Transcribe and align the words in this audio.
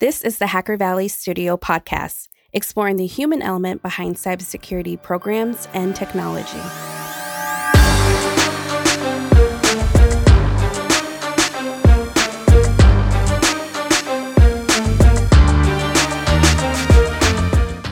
This 0.00 0.22
is 0.22 0.38
the 0.38 0.46
Hacker 0.46 0.76
Valley 0.76 1.08
Studio 1.08 1.56
podcast, 1.56 2.28
exploring 2.52 2.98
the 2.98 3.06
human 3.06 3.42
element 3.42 3.82
behind 3.82 4.14
cybersecurity 4.14 5.02
programs 5.02 5.66
and 5.74 5.96
technology. 5.96 6.60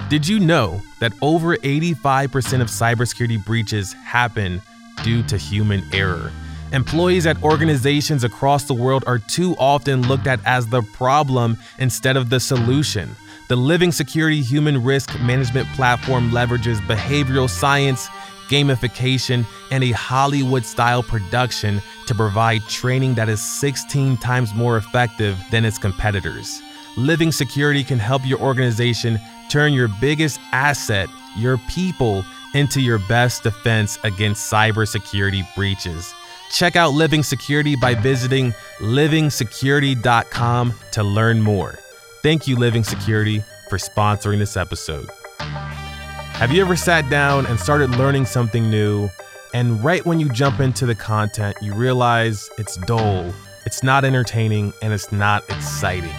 Did 0.09 0.29
you 0.29 0.39
know 0.39 0.81
that 1.01 1.13
over 1.21 1.57
85% 1.57 2.61
of 2.61 2.69
cybersecurity 2.69 3.45
breaches 3.45 3.95
happen 3.95 4.63
due 5.03 5.25
to 5.25 5.37
human 5.37 5.83
error? 5.93 6.31
Employees 6.73 7.27
at 7.27 7.41
organizations 7.45 8.25
across 8.25 8.65
the 8.65 8.75
world 8.75 9.05
are 9.07 9.21
too 9.21 9.55
often 9.57 10.03
looked 10.09 10.27
at 10.27 10.41
as 10.45 10.67
the 10.67 10.83
problem 10.83 11.57
instead 11.79 12.17
of 12.17 12.29
the 12.29 12.41
solution. 12.41 13.15
The 13.49 13.57
Living 13.57 13.93
Security 13.93 14.43
Human 14.43 14.83
Risk 14.83 15.17
Management 15.21 15.69
Platform 15.75 16.33
leverages 16.33 16.81
behavioral 16.89 17.49
science, 17.49 18.09
gamification, 18.49 19.47
and 19.71 19.85
a 19.85 19.93
Hollywood 19.93 20.65
style 20.65 21.05
production 21.05 21.81
to 22.09 22.15
provide 22.17 22.63
training 22.63 23.15
that 23.15 23.29
is 23.29 23.41
16 23.41 24.17
times 24.17 24.53
more 24.53 24.77
effective 24.77 25.39
than 25.53 25.65
its 25.65 25.79
competitors. 25.79 26.61
Living 26.97 27.31
Security 27.31 27.85
can 27.85 28.01
help 28.01 28.27
your 28.27 28.41
organization 28.41 29.21
turn 29.49 29.73
your 29.73 29.89
biggest 30.01 30.41
asset, 30.51 31.09
your 31.37 31.59
people, 31.69 32.25
into 32.55 32.81
your 32.81 32.99
best 32.99 33.45
defense 33.45 33.99
against 34.03 34.51
cybersecurity 34.51 35.47
breaches. 35.55 36.13
Check 36.51 36.77
out 36.77 36.95
Living 36.95 37.23
Security 37.23 37.77
by 37.77 37.95
visiting 37.95 38.53
livingsecurity.com 38.79 40.75
to 40.93 41.03
learn 41.03 41.41
more. 41.41 41.79
Thank 42.23 42.47
you, 42.49 42.57
Living 42.57 42.85
Security, 42.85 43.43
for 43.69 43.79
sponsoring 43.79 44.39
this 44.39 44.57
episode. 44.57 45.09
Have 45.39 46.53
you 46.53 46.61
ever 46.61 46.77
sat 46.77 47.09
down 47.09 47.47
and 47.47 47.59
started 47.59 47.91
learning 47.91 48.27
something 48.27 48.71
new, 48.71 49.09
and 49.55 49.83
right 49.83 50.05
when 50.05 50.21
you 50.21 50.29
jump 50.31 50.61
into 50.61 50.87
the 50.87 50.95
content, 50.95 51.57
you 51.63 51.73
realize 51.75 52.51
it's 52.59 52.77
dull, 52.79 53.33
it's 53.65 53.83
not 53.83 54.05
entertaining, 54.05 54.73
and 54.83 54.93
it's 54.93 55.11
not 55.11 55.45
exciting? 55.51 56.15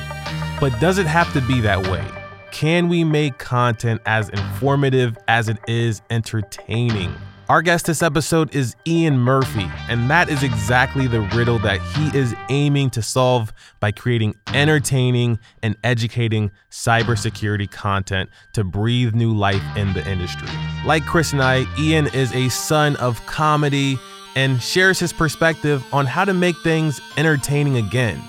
But 0.60 0.80
does 0.80 0.98
it 0.98 1.06
have 1.08 1.32
to 1.34 1.42
be 1.42 1.62
that 1.62 1.86
way? 1.88 2.04
Can 2.52 2.90
we 2.90 3.04
make 3.04 3.38
content 3.38 4.02
as 4.06 4.30
informative 4.30 5.18
as 5.28 5.50
it 5.50 5.58
is 5.68 6.02
entertaining? 6.10 7.14
Our 7.50 7.62
guest 7.62 7.86
this 7.86 8.04
episode 8.04 8.54
is 8.54 8.76
Ian 8.86 9.20
Murphy, 9.20 9.72
and 9.88 10.10
that 10.10 10.28
is 10.28 10.44
exactly 10.44 11.08
the 11.08 11.22
riddle 11.22 11.60
that 11.60 11.80
he 11.80 12.18
is 12.18 12.36
aiming 12.50 12.90
to 12.90 13.02
solve 13.02 13.54
by 13.80 13.94
creating 13.94 14.36
entertaining 14.54 15.40
and 15.64 15.78
educating 15.82 16.52
cybersecurity 16.70 17.72
content 17.72 18.30
to 18.52 18.66
breathe 18.66 19.16
new 19.16 19.34
life 19.34 19.64
in 19.78 19.94
the 19.94 20.06
industry. 20.10 20.50
Like 20.86 21.06
Chris 21.06 21.32
and 21.32 21.42
I, 21.42 21.66
Ian 21.80 22.08
is 22.08 22.34
a 22.34 22.50
son 22.50 22.98
of 22.98 23.26
comedy 23.28 23.98
and 24.36 24.62
shares 24.62 25.00
his 25.00 25.14
perspective 25.14 25.86
on 25.94 26.06
how 26.06 26.26
to 26.26 26.34
make 26.34 26.58
things 26.64 27.00
entertaining 27.16 27.78
again. 27.78 28.22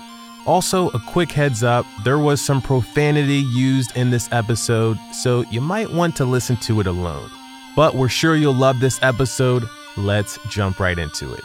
Also, 0.45 0.91
a 0.91 0.99
quick 1.09 1.29
heads 1.29 1.61
up 1.61 1.85
there 2.05 2.19
was 2.19 2.39
some 2.39 2.61
profanity 2.61 3.43
used 3.51 3.97
in 3.97 4.11
this 4.11 4.31
episode, 4.31 4.97
so 5.11 5.41
you 5.51 5.59
might 5.59 5.91
want 5.91 6.15
to 6.15 6.23
listen 6.23 6.55
to 6.55 6.79
it 6.79 6.87
alone. 6.87 7.29
But 7.75 7.95
we're 7.95 8.09
sure 8.09 8.35
you'll 8.35 8.53
love 8.53 8.79
this 8.79 9.01
episode. 9.03 9.63
Let's 9.95 10.39
jump 10.49 10.79
right 10.79 10.97
into 10.97 11.33
it. 11.33 11.43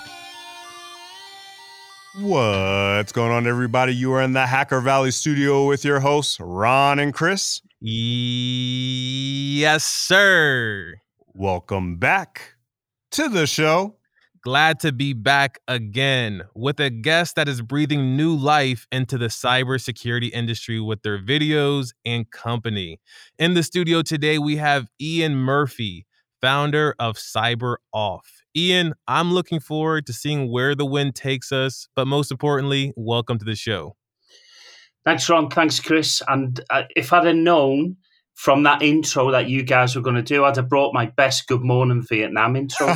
What's 2.16 3.12
going 3.12 3.33
on, 3.33 3.47
everybody? 3.47 3.94
You 3.94 4.12
are 4.12 4.22
in 4.22 4.33
the 4.33 4.47
Hacker 4.47 4.81
Valley 4.81 5.11
studio 5.11 5.66
with 5.66 5.84
your 5.84 6.00
hosts, 6.00 6.39
Ron 6.41 6.98
and 6.98 7.12
Chris. 7.12 7.61
Yes, 7.81 9.84
sir. 9.84 10.94
Welcome 11.34 11.97
back 11.97 12.55
to 13.11 13.28
the 13.28 13.47
show. 13.47 13.97
Glad 14.43 14.78
to 14.81 14.93
be 14.93 15.12
back 15.12 15.59
again 15.69 16.43
with 16.54 16.78
a 16.78 16.91
guest 16.91 17.34
that 17.34 17.49
is 17.49 17.62
breathing 17.62 18.16
new 18.16 18.37
life 18.37 18.87
into 18.93 19.19
the 19.19 19.28
cybersecurity 19.28 20.31
industry 20.32 20.78
with 20.78 21.03
their 21.03 21.19
videos 21.19 21.93
and 22.04 22.31
company. 22.31 23.00
In 23.38 23.54
the 23.54 23.62
studio 23.62 24.03
today, 24.03 24.38
we 24.38 24.56
have 24.56 24.87
Ian 25.00 25.34
Murphy 25.34 26.06
founder 26.44 26.94
of 26.99 27.16
Cyber 27.16 27.77
Off. 27.94 28.43
Ian, 28.55 28.93
I'm 29.09 29.32
looking 29.32 29.60
forward 29.60 30.05
to 30.05 30.12
seeing 30.12 30.53
where 30.53 30.75
the 30.75 30.84
wind 30.84 31.15
takes 31.15 31.50
us, 31.53 31.88
but 31.97 32.06
most 32.06 32.31
importantly, 32.31 32.93
welcome 32.97 33.38
to 33.38 33.47
the 33.47 33.56
show. 33.56 33.97
Thanks, 35.06 35.27
Ron. 35.31 35.49
Thanks, 35.49 35.81
Chris. 35.81 36.21
And 36.28 36.60
uh, 36.69 36.82
if 36.97 37.15
I'd 37.15 37.25
have 37.25 37.34
known 37.34 37.97
from 38.34 38.65
that 38.65 38.83
intro 38.83 39.31
that 39.31 39.49
you 39.49 39.62
guys 39.62 39.95
were 39.95 40.03
going 40.03 40.17
to 40.17 40.22
do, 40.22 40.45
I'd 40.45 40.56
have 40.56 40.69
brought 40.69 40.93
my 40.93 41.06
best 41.06 41.47
Good 41.47 41.62
Morning 41.62 42.03
Vietnam 42.03 42.56
intro. 42.56 42.89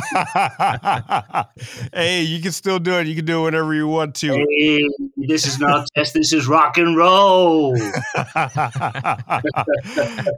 hey, 1.93 2.21
you 2.21 2.41
can 2.41 2.51
still 2.51 2.77
do 2.77 2.93
it. 2.99 3.07
You 3.07 3.15
can 3.15 3.25
do 3.25 3.41
it 3.41 3.43
whenever 3.45 3.73
you 3.73 3.87
want 3.87 4.15
to. 4.15 4.33
Hey, 4.33 4.81
this 5.15 5.47
is 5.47 5.57
not 5.57 5.87
test. 5.95 6.13
This 6.13 6.33
is 6.33 6.47
rock 6.47 6.77
and 6.77 6.97
roll. 6.97 7.75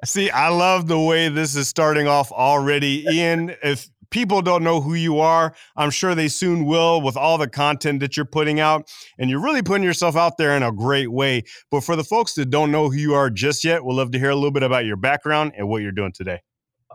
See, 0.05 0.29
I 0.29 0.49
love 0.49 0.87
the 0.87 0.99
way 0.99 1.29
this 1.29 1.55
is 1.55 1.67
starting 1.67 2.07
off 2.07 2.31
already. 2.31 3.03
Ian, 3.11 3.55
if 3.63 3.89
people 4.11 4.41
don't 4.41 4.63
know 4.63 4.81
who 4.81 4.93
you 4.93 5.19
are. 5.19 5.55
I'm 5.75 5.89
sure 5.89 6.13
they 6.13 6.27
soon 6.27 6.65
will 6.65 7.01
with 7.01 7.17
all 7.17 7.37
the 7.37 7.49
content 7.49 8.01
that 8.01 8.15
you're 8.15 8.25
putting 8.25 8.59
out. 8.59 8.91
And 9.17 9.29
you're 9.29 9.41
really 9.41 9.63
putting 9.63 9.83
yourself 9.83 10.15
out 10.15 10.37
there 10.37 10.55
in 10.55 10.61
a 10.61 10.71
great 10.71 11.11
way. 11.11 11.43
But 11.71 11.83
for 11.83 11.95
the 11.95 12.03
folks 12.03 12.33
that 12.35 12.49
don't 12.49 12.71
know 12.71 12.89
who 12.89 12.97
you 12.97 13.13
are 13.15 13.29
just 13.29 13.63
yet, 13.63 13.83
we'd 13.83 13.95
love 13.95 14.11
to 14.11 14.19
hear 14.19 14.29
a 14.29 14.35
little 14.35 14.51
bit 14.51 14.63
about 14.63 14.85
your 14.85 14.97
background 14.97 15.53
and 15.57 15.67
what 15.67 15.81
you're 15.81 15.91
doing 15.91 16.11
today. 16.11 16.41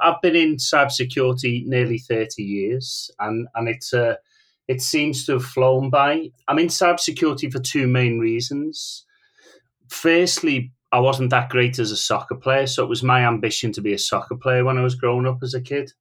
I've 0.01 0.21
been 0.23 0.37
in 0.37 0.57
cybersecurity 0.57 1.67
nearly 1.67 1.99
30 1.99 2.43
years, 2.43 3.11
and, 3.19 3.49
and 3.55 3.67
it's 3.67 3.95
uh, 3.95 4.17
it 4.69 4.83
seems 4.83 5.25
to 5.25 5.33
have 5.35 5.45
flown 5.45 5.89
by. 5.89 6.29
I'm 6.49 6.59
in 6.59 6.67
cybersecurity 6.67 7.51
for 7.51 7.61
two 7.61 7.87
main 7.87 8.19
reasons. 8.19 9.07
Firstly, 9.89 10.73
I 10.93 10.99
wasn't 10.99 11.31
that 11.31 11.49
great 11.49 11.79
as 11.79 11.93
a 11.93 11.97
soccer 11.97 12.35
player, 12.35 12.67
so 12.67 12.85
it 12.85 12.91
was 12.91 13.03
my 13.03 13.27
ambition 13.27 13.73
to 13.73 13.81
be 13.81 13.95
a 13.95 13.99
soccer 13.99 14.37
player 14.37 14.65
when 14.65 14.77
I 14.77 14.83
was 14.83 14.95
growing 14.95 15.27
up 15.27 15.39
as 15.43 15.55
a 15.55 15.63
kid 15.63 15.93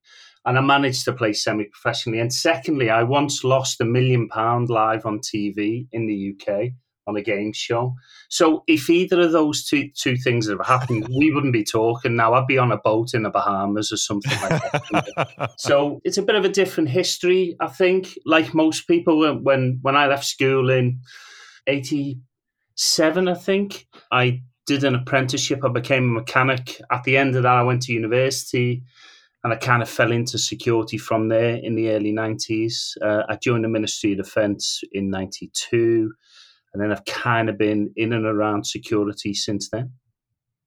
and 0.46 0.58
I 0.58 0.62
managed 0.62 1.06
to 1.06 1.14
play 1.14 1.34
semi 1.34 1.66
professionally. 1.66 2.20
And 2.20 2.32
secondly, 2.32 2.90
I 2.90 3.04
once 3.04 3.44
lost 3.44 3.82
a 3.82 3.86
million 3.86 4.30
pound 4.30 4.70
live 4.70 5.06
on 5.06 5.20
TV 5.20 5.88
in 5.92 6.06
the 6.06 6.36
UK 6.36 6.72
on 7.08 7.16
a 7.16 7.22
game 7.22 7.54
show. 7.54 7.96
So 8.30 8.64
if 8.68 8.90
either 8.90 9.22
of 9.22 9.32
those 9.32 9.66
two 9.66 9.90
two 9.96 10.18
things 10.18 10.48
have 10.50 10.66
happened, 10.66 11.08
we 11.18 11.32
wouldn't 11.32 11.54
be 11.54 11.64
talking 11.64 12.16
now. 12.16 12.34
I'd 12.34 12.48
be 12.48 12.58
on 12.58 12.72
a 12.72 12.78
boat 12.78 13.14
in 13.14 13.24
the 13.24 13.30
Bahamas 13.30 13.92
or 13.92 13.98
something 13.98 14.40
like 14.42 14.62
that. 14.72 15.52
so 15.58 16.02
it's 16.04 16.18
a 16.18 16.24
bit 16.24 16.36
of 16.36 16.46
a 16.46 16.50
different 16.50 16.90
history, 16.90 17.56
I 17.60 17.68
think. 17.68 18.18
Like 18.26 18.54
most 18.54 18.88
people, 18.88 19.40
when 19.42 19.80
when 19.82 19.96
I 19.96 20.08
left 20.08 20.26
school 20.26 20.70
in 20.70 21.00
'87, 21.68 23.28
I 23.28 23.34
think 23.34 23.88
I 24.12 24.42
did 24.68 24.84
an 24.84 24.96
apprenticeship. 24.96 25.64
I 25.64 25.70
became 25.70 26.10
a 26.10 26.20
mechanic. 26.20 26.82
At 26.92 27.04
the 27.04 27.18
end 27.18 27.36
of 27.36 27.44
that, 27.44 27.56
I 27.56 27.64
went 27.64 27.84
to 27.84 27.94
university 27.94 28.84
and 29.46 29.54
I 29.54 29.58
kind 29.58 29.84
of 29.84 29.88
fell 29.88 30.12
into 30.12 30.40
security 30.40 30.98
from 30.98 31.28
there 31.28 31.58
in 31.58 31.76
the 31.76 31.92
early 31.92 32.12
90s. 32.12 32.98
Uh, 33.00 33.22
I 33.30 33.36
joined 33.36 33.64
the 33.64 33.70
Ministry 33.70 34.14
of 34.14 34.18
Defence 34.18 34.82
in 34.92 35.12
92, 35.12 36.12
and 36.74 36.82
then 36.82 36.92
I've 36.92 37.06
kind 37.06 37.48
of 37.48 37.56
been 37.56 37.94
in 37.96 38.12
and 38.12 38.26
around 38.26 38.66
security 38.66 39.36
since 39.36 39.70
then. 39.70 39.92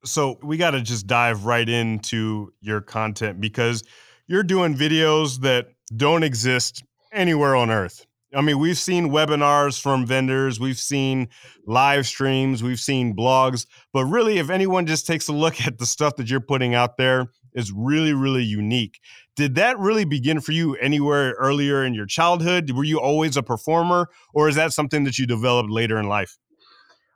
So 0.05 0.39
we 0.45 0.59
got 0.59 0.71
to 0.71 0.81
just 0.81 1.09
dive 1.09 1.45
right 1.45 1.69
into 1.69 2.53
your 2.61 2.81
content 2.81 3.41
because 3.41 3.83
you're 4.29 4.45
doing 4.45 4.77
videos 4.77 5.41
that 5.41 5.71
don't 5.97 6.23
exist 6.23 6.85
anywhere 7.13 7.57
on 7.57 7.73
earth. 7.73 8.07
I 8.33 8.43
mean, 8.43 8.61
we've 8.61 8.79
seen 8.79 9.09
webinars 9.09 9.81
from 9.81 10.07
vendors, 10.07 10.61
we've 10.61 10.79
seen 10.79 11.31
live 11.67 12.07
streams, 12.07 12.63
we've 12.63 12.79
seen 12.79 13.17
blogs, 13.17 13.67
but 13.93 14.05
really, 14.05 14.39
if 14.39 14.51
anyone 14.51 14.87
just 14.87 15.07
takes 15.07 15.27
a 15.27 15.33
look 15.33 15.67
at 15.67 15.79
the 15.79 15.87
stuff 15.87 16.15
that 16.17 16.31
you're 16.31 16.39
putting 16.39 16.75
out 16.75 16.97
there, 16.97 17.33
is 17.55 17.73
really, 17.73 18.13
really 18.13 18.45
unique. 18.45 19.01
Did 19.37 19.55
that 19.57 19.79
really 19.79 20.05
begin 20.05 20.41
for 20.41 20.53
you 20.53 20.75
anywhere 20.77 21.35
earlier 21.39 21.85
in 21.85 21.95
your 21.95 22.07
childhood? 22.07 22.71
Were 22.71 22.85
you 22.85 23.01
always 23.01 23.37
a 23.37 23.43
performer, 23.43 24.09
or 24.35 24.49
is 24.49 24.57
that 24.57 24.73
something 24.73 25.05
that 25.05 25.19
you 25.19 25.27
developed 25.27 25.71
later 25.71 25.99
in 25.99 26.09
life? 26.09 26.39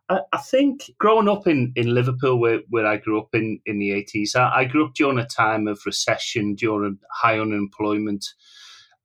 I 0.08 0.38
think 0.38 0.90
growing 0.98 1.28
up 1.28 1.46
in, 1.46 1.72
in 1.76 1.94
Liverpool, 1.94 2.38
where, 2.38 2.60
where 2.68 2.86
I 2.86 2.96
grew 2.96 3.20
up 3.20 3.28
in, 3.34 3.60
in 3.66 3.78
the 3.78 3.90
80s, 3.90 4.36
I, 4.36 4.60
I 4.60 4.64
grew 4.64 4.84
up 4.84 4.94
during 4.94 5.18
a 5.18 5.26
time 5.26 5.66
of 5.68 5.80
recession, 5.86 6.54
during 6.54 6.98
high 7.10 7.38
unemployment. 7.38 8.26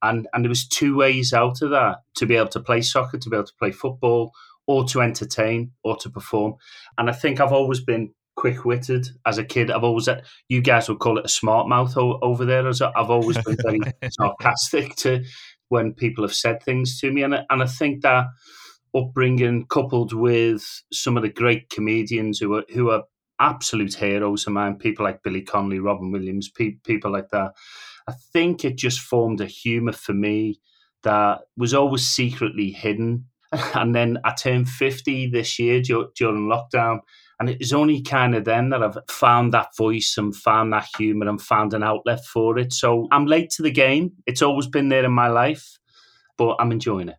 And, 0.02 0.28
and 0.34 0.44
there 0.44 0.50
was 0.50 0.68
two 0.68 0.98
ways 0.98 1.34
out 1.34 1.62
of 1.62 1.70
that 1.70 2.00
to 2.16 2.26
be 2.26 2.36
able 2.36 2.50
to 2.50 2.60
play 2.60 2.82
soccer, 2.82 3.18
to 3.18 3.30
be 3.30 3.36
able 3.36 3.46
to 3.46 3.54
play 3.58 3.72
football, 3.72 4.32
or 4.66 4.84
to 4.86 5.02
entertain, 5.02 5.72
or 5.84 5.96
to 5.98 6.10
perform. 6.10 6.56
And 6.98 7.10
I 7.10 7.14
think 7.14 7.40
I've 7.40 7.54
always 7.54 7.80
been 7.80 8.14
quick 8.38 8.64
witted 8.64 9.10
as 9.26 9.38
a 9.38 9.44
kid. 9.44 9.70
I've 9.70 9.84
always, 9.84 10.08
you 10.48 10.62
guys 10.62 10.88
would 10.88 11.00
call 11.00 11.18
it 11.18 11.26
a 11.26 11.30
smart 11.30 11.68
mouth 11.68 11.98
over 11.98 12.46
there. 12.46 12.68
As 12.68 12.82
I've 12.82 13.10
always 13.10 13.38
been 13.40 13.58
very 13.62 13.82
sarcastic 14.12 14.96
to 14.98 15.26
when 15.68 15.94
people 15.94 16.24
have 16.24 16.34
said 16.34 16.64
things 16.64 16.98
to 17.02 17.12
me, 17.12 17.24
and 17.24 17.36
I, 17.36 17.46
and 17.50 17.62
I 17.62 17.66
think 17.66 18.04
that 18.04 18.28
upbringing, 18.96 19.66
coupled 19.66 20.14
with 20.14 20.64
some 20.94 21.18
of 21.18 21.24
the 21.24 21.30
great 21.30 21.70
comedians 21.70 22.40
who 22.40 22.56
are 22.56 22.64
who 22.74 22.92
are 22.92 23.04
absolute 23.40 23.96
heroes 23.96 24.48
of 24.48 24.54
mine, 24.54 24.78
people 24.78 25.04
like 25.04 25.24
Billy 25.24 25.42
Connolly, 25.42 25.80
Robin 25.80 26.12
Williams, 26.12 26.50
pe- 26.50 26.78
people 26.86 27.12
like 27.12 27.30
that. 27.32 27.52
I 28.08 28.14
think 28.32 28.64
it 28.64 28.78
just 28.78 29.00
formed 29.00 29.42
a 29.42 29.46
humour 29.46 29.92
for 29.92 30.14
me 30.14 30.62
that 31.04 31.42
was 31.58 31.74
always 31.74 32.06
secretly 32.06 32.72
hidden. 32.72 33.26
And 33.74 33.96
then 33.96 34.18
I 34.26 34.34
turned 34.34 34.68
50 34.68 35.28
this 35.30 35.58
year 35.58 35.82
during 35.82 36.50
lockdown. 36.50 37.00
And 37.40 37.50
it 37.50 37.60
was 37.60 37.74
only 37.74 38.02
kind 38.02 38.34
of 38.36 38.46
then 38.46 38.70
that 38.70 38.82
I've 38.82 38.98
found 39.10 39.54
that 39.54 39.76
voice 39.78 40.16
and 40.18 40.36
found 40.36 40.74
that 40.74 40.88
humour 40.98 41.30
and 41.30 41.42
found 41.42 41.74
an 41.74 41.84
outlet 41.84 42.26
for 42.26 42.58
it. 42.58 42.74
So 42.74 43.08
I'm 43.12 43.26
late 43.26 43.52
to 43.52 43.64
the 43.64 43.72
game. 43.72 44.14
It's 44.26 44.42
always 44.42 44.68
been 44.68 44.90
there 44.90 45.06
in 45.06 45.12
my 45.12 45.28
life, 45.28 45.78
but 46.38 46.56
I'm 46.60 46.72
enjoying 46.72 47.10
it. 47.10 47.18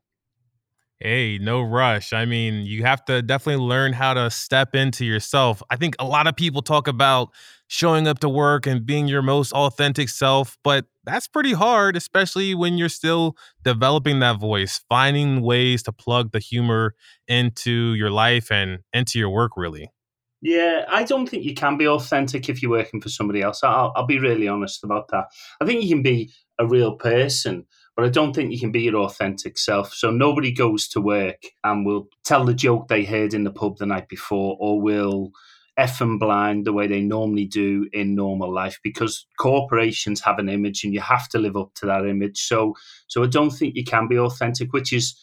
Hey, 1.01 1.39
no 1.39 1.63
rush. 1.63 2.13
I 2.13 2.25
mean, 2.25 2.67
you 2.67 2.83
have 2.83 3.05
to 3.05 3.23
definitely 3.23 3.65
learn 3.65 3.93
how 3.93 4.15
to 4.15 4.29
step 4.31 4.75
into 4.75 5.05
yourself. 5.05 5.63
I 5.71 5.77
think 5.77 5.95
a 6.01 6.05
lot 6.05 6.27
of 6.27 6.35
people 6.35 6.61
talk 6.61 6.89
about 6.89 7.29
showing 7.69 8.09
up 8.09 8.19
to 8.21 8.29
work 8.29 8.67
and 8.67 8.85
being 8.85 9.07
your 9.07 9.23
most 9.23 9.53
authentic 9.53 10.09
self, 10.09 10.59
but 10.65 10.87
that's 11.05 11.29
pretty 11.29 11.53
hard, 11.53 11.95
especially 11.97 12.53
when 12.57 12.79
you're 12.79 12.89
still 12.89 13.37
developing 13.63 14.19
that 14.19 14.41
voice, 14.41 14.81
finding 14.89 15.41
ways 15.41 15.85
to 15.85 15.93
plug 15.93 16.33
the 16.33 16.41
humor 16.41 16.97
into 17.29 17.95
your 17.95 18.11
life 18.11 18.51
and 18.51 18.81
into 18.93 19.21
your 19.21 19.31
work, 19.31 19.53
really. 19.57 19.93
Yeah, 20.41 20.85
I 20.89 21.03
don't 21.03 21.29
think 21.29 21.45
you 21.45 21.55
can 21.55 21.77
be 21.77 21.89
authentic 21.89 22.49
if 22.49 22.63
you're 22.63 22.71
working 22.71 23.01
for 23.01 23.09
somebody 23.09 23.43
else. 23.43 23.65
I'll, 23.65 23.93
I'll 23.97 24.07
be 24.07 24.21
really 24.21 24.47
honest 24.47 24.85
about 24.85 25.09
that. 25.09 25.27
I 25.61 25.65
think 25.65 25.83
you 25.83 25.89
can 25.89 26.03
be 26.03 26.33
a 26.61 26.67
real 26.67 26.95
person, 26.95 27.67
but 27.97 28.05
I 28.05 28.09
don't 28.09 28.33
think 28.33 28.53
you 28.53 28.61
can 28.61 28.71
be 28.71 28.83
your 28.83 28.97
authentic 28.97 29.59
self. 29.59 29.93
So 29.93 30.11
nobody 30.11 30.53
goes 30.53 30.87
to 30.89 31.01
work 31.01 31.43
and 31.65 31.85
will 31.85 32.09
tell 32.25 32.45
the 32.45 32.55
joke 32.55 32.87
they 32.87 33.05
heard 33.05 33.35
in 33.35 33.43
the 33.43 33.51
pub 33.51 33.79
the 33.79 33.87
night 33.87 34.09
before 34.09 34.57
or 34.61 34.81
will 34.81 35.33
F 35.77 36.01
and 36.01 36.21
blind 36.21 36.67
the 36.67 36.73
way 36.73 36.87
they 36.87 37.01
normally 37.01 37.45
do 37.45 37.89
in 37.93 38.15
normal 38.15 38.53
life 38.53 38.79
because 38.83 39.27
corporations 39.39 40.21
have 40.21 40.39
an 40.39 40.49
image 40.49 40.85
and 40.85 40.93
you 40.93 41.01
have 41.01 41.29
to 41.31 41.39
live 41.39 41.57
up 41.57 41.75
to 41.75 41.87
that 41.87 42.07
image. 42.07 42.39
So 42.39 42.75
so 43.09 43.25
I 43.25 43.27
don't 43.27 43.51
think 43.51 43.75
you 43.75 43.85
can 43.85 44.07
be 44.09 44.19
authentic, 44.19 44.73
which 44.73 44.93
is 44.93 45.17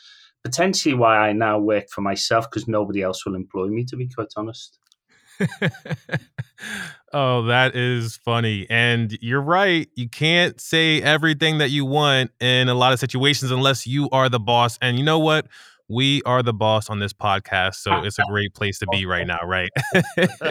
potentially 0.43 0.93
why 0.95 1.17
I 1.17 1.33
now 1.33 1.59
work 1.59 1.89
for 1.89 2.01
myself 2.01 2.49
because 2.49 2.67
nobody 2.67 3.01
else 3.01 3.25
will 3.25 3.35
employ 3.35 3.67
me, 3.67 3.83
to 3.85 3.97
be 3.97 4.07
quite 4.07 4.31
honest. 4.37 4.79
oh, 7.13 7.43
that 7.43 7.75
is 7.75 8.17
funny. 8.17 8.67
And 8.69 9.17
you're 9.21 9.41
right. 9.41 9.89
You 9.95 10.09
can't 10.09 10.59
say 10.59 11.01
everything 11.01 11.57
that 11.59 11.69
you 11.69 11.85
want 11.85 12.31
in 12.39 12.69
a 12.69 12.73
lot 12.73 12.93
of 12.93 12.99
situations 12.99 13.51
unless 13.51 13.85
you 13.87 14.09
are 14.11 14.29
the 14.29 14.39
boss. 14.39 14.77
And 14.81 14.97
you 14.97 15.03
know 15.03 15.19
what? 15.19 15.47
We 15.87 16.23
are 16.23 16.41
the 16.41 16.53
boss 16.53 16.89
on 16.89 16.99
this 16.99 17.13
podcast. 17.13 17.75
So 17.75 18.03
it's 18.03 18.17
a 18.17 18.23
great 18.29 18.53
place 18.53 18.79
to 18.79 18.87
be 18.91 19.05
right 19.05 19.27
now, 19.27 19.39
right? 19.45 19.69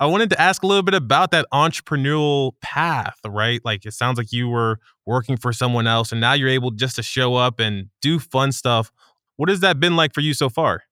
I 0.00 0.06
wanted 0.06 0.30
to 0.30 0.40
ask 0.40 0.62
a 0.62 0.66
little 0.66 0.84
bit 0.84 0.94
about 0.94 1.32
that 1.32 1.44
entrepreneurial 1.52 2.52
path, 2.60 3.18
right? 3.26 3.60
Like 3.64 3.84
it 3.84 3.94
sounds 3.94 4.16
like 4.16 4.30
you 4.30 4.48
were 4.48 4.78
working 5.06 5.36
for 5.36 5.52
someone 5.52 5.88
else 5.88 6.12
and 6.12 6.20
now 6.20 6.34
you're 6.34 6.48
able 6.48 6.70
just 6.70 6.96
to 6.96 7.02
show 7.02 7.34
up 7.34 7.58
and 7.58 7.88
do 8.00 8.20
fun 8.20 8.52
stuff. 8.52 8.92
What 9.36 9.48
has 9.48 9.60
that 9.60 9.80
been 9.80 9.96
like 9.96 10.14
for 10.14 10.20
you 10.20 10.34
so 10.34 10.48
far? 10.48 10.82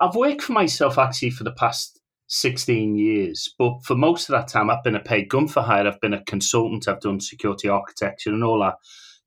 I've 0.00 0.14
worked 0.14 0.42
for 0.42 0.52
myself 0.52 0.98
actually 0.98 1.30
for 1.30 1.44
the 1.44 1.52
past 1.52 2.00
16 2.26 2.96
years. 2.96 3.54
But 3.58 3.84
for 3.84 3.94
most 3.94 4.28
of 4.28 4.34
that 4.34 4.48
time, 4.48 4.70
I've 4.70 4.82
been 4.82 4.96
a 4.96 5.00
paid 5.00 5.28
gun 5.28 5.48
for 5.48 5.62
hire. 5.62 5.86
I've 5.86 6.00
been 6.00 6.14
a 6.14 6.24
consultant. 6.24 6.88
I've 6.88 7.00
done 7.00 7.20
security 7.20 7.68
architecture 7.68 8.30
and 8.30 8.44
all 8.44 8.60
that 8.60 8.76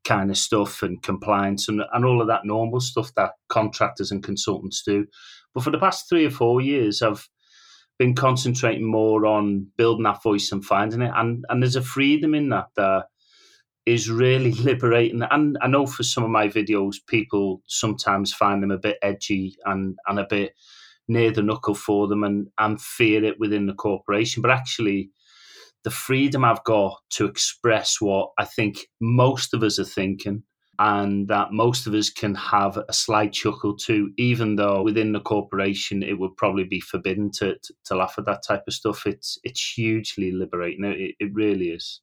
kind 0.04 0.32
of 0.32 0.38
stuff 0.38 0.84
and 0.84 1.02
compliance 1.04 1.68
and, 1.68 1.82
and 1.94 2.06
all 2.06 2.22
of 2.22 2.28
that 2.28 2.46
normal 2.46 2.80
stuff 2.80 3.14
that 3.16 3.32
contractors 3.50 4.12
and 4.12 4.24
consultants 4.24 4.84
do. 4.84 5.06
But 5.54 5.64
for 5.64 5.72
the 5.72 5.80
past 5.80 6.08
three 6.08 6.26
or 6.26 6.32
four 6.32 6.62
years, 6.62 7.02
I've 7.02 7.28
been 8.00 8.16
concentrating 8.16 8.86
more 8.86 9.26
on 9.26 9.68
building 9.76 10.04
that 10.04 10.24
voice 10.24 10.52
and 10.52 10.64
finding 10.64 11.02
it. 11.02 11.12
And, 11.16 11.44
and 11.50 11.62
there's 11.62 11.76
a 11.76 11.82
freedom 11.82 12.34
in 12.34 12.50
that 12.50 12.68
that 12.76 13.06
is 13.86 14.10
really 14.10 14.52
liberating. 14.64 15.24
And 15.30 15.58
I 15.62 15.68
know 15.68 15.86
for 15.86 16.04
some 16.04 16.24
of 16.24 16.30
my 16.30 16.48
videos, 16.48 16.96
people 17.08 17.62
sometimes 17.68 18.34
find 18.34 18.64
them 18.64 18.72
a 18.72 18.78
bit 18.78 18.98
edgy 19.02 19.58
and, 19.66 19.98
and 20.08 20.20
a 20.20 20.28
bit 20.30 20.54
near 21.08 21.32
the 21.32 21.42
knuckle 21.42 21.76
for 21.76 22.08
them 22.08 22.24
and, 22.24 22.48
and 22.58 22.82
fear 22.82 23.24
it 23.24 23.40
within 23.40 23.66
the 23.66 23.74
corporation. 23.74 24.42
But 24.42 24.52
actually, 24.52 25.12
the 25.84 25.92
freedom 25.92 26.44
I've 26.44 26.64
got 26.64 26.98
to 27.12 27.26
express 27.26 28.02
what 28.02 28.32
I 28.38 28.46
think 28.46 28.88
most 29.00 29.54
of 29.54 29.64
us 29.64 29.80
are 29.80 29.86
thinking 29.86 30.44
and 30.80 31.28
that 31.28 31.52
most 31.52 31.88
of 31.88 31.94
us 31.94 32.10
can 32.10 32.36
have 32.36 32.78
a 32.78 32.94
slight 32.94 33.34
chuckle 33.34 33.76
to, 33.76 34.12
even 34.18 34.56
though 34.58 34.84
within 34.84 35.12
the 35.12 35.20
corporation 35.20 36.04
it 36.04 36.20
would 36.20 36.36
probably 36.38 36.66
be 36.66 36.80
forbidden 36.80 37.32
to, 37.32 37.56
to, 37.64 37.74
to 37.86 37.96
laugh 37.96 38.16
at 38.18 38.26
that 38.26 38.44
type 38.46 38.64
of 38.68 38.74
stuff. 38.74 39.08
It's 39.08 39.40
it's 39.44 39.74
hugely 39.74 40.32
liberating. 40.32 40.86
It, 40.86 41.16
it 41.20 41.34
really 41.34 41.70
is. 41.70 42.02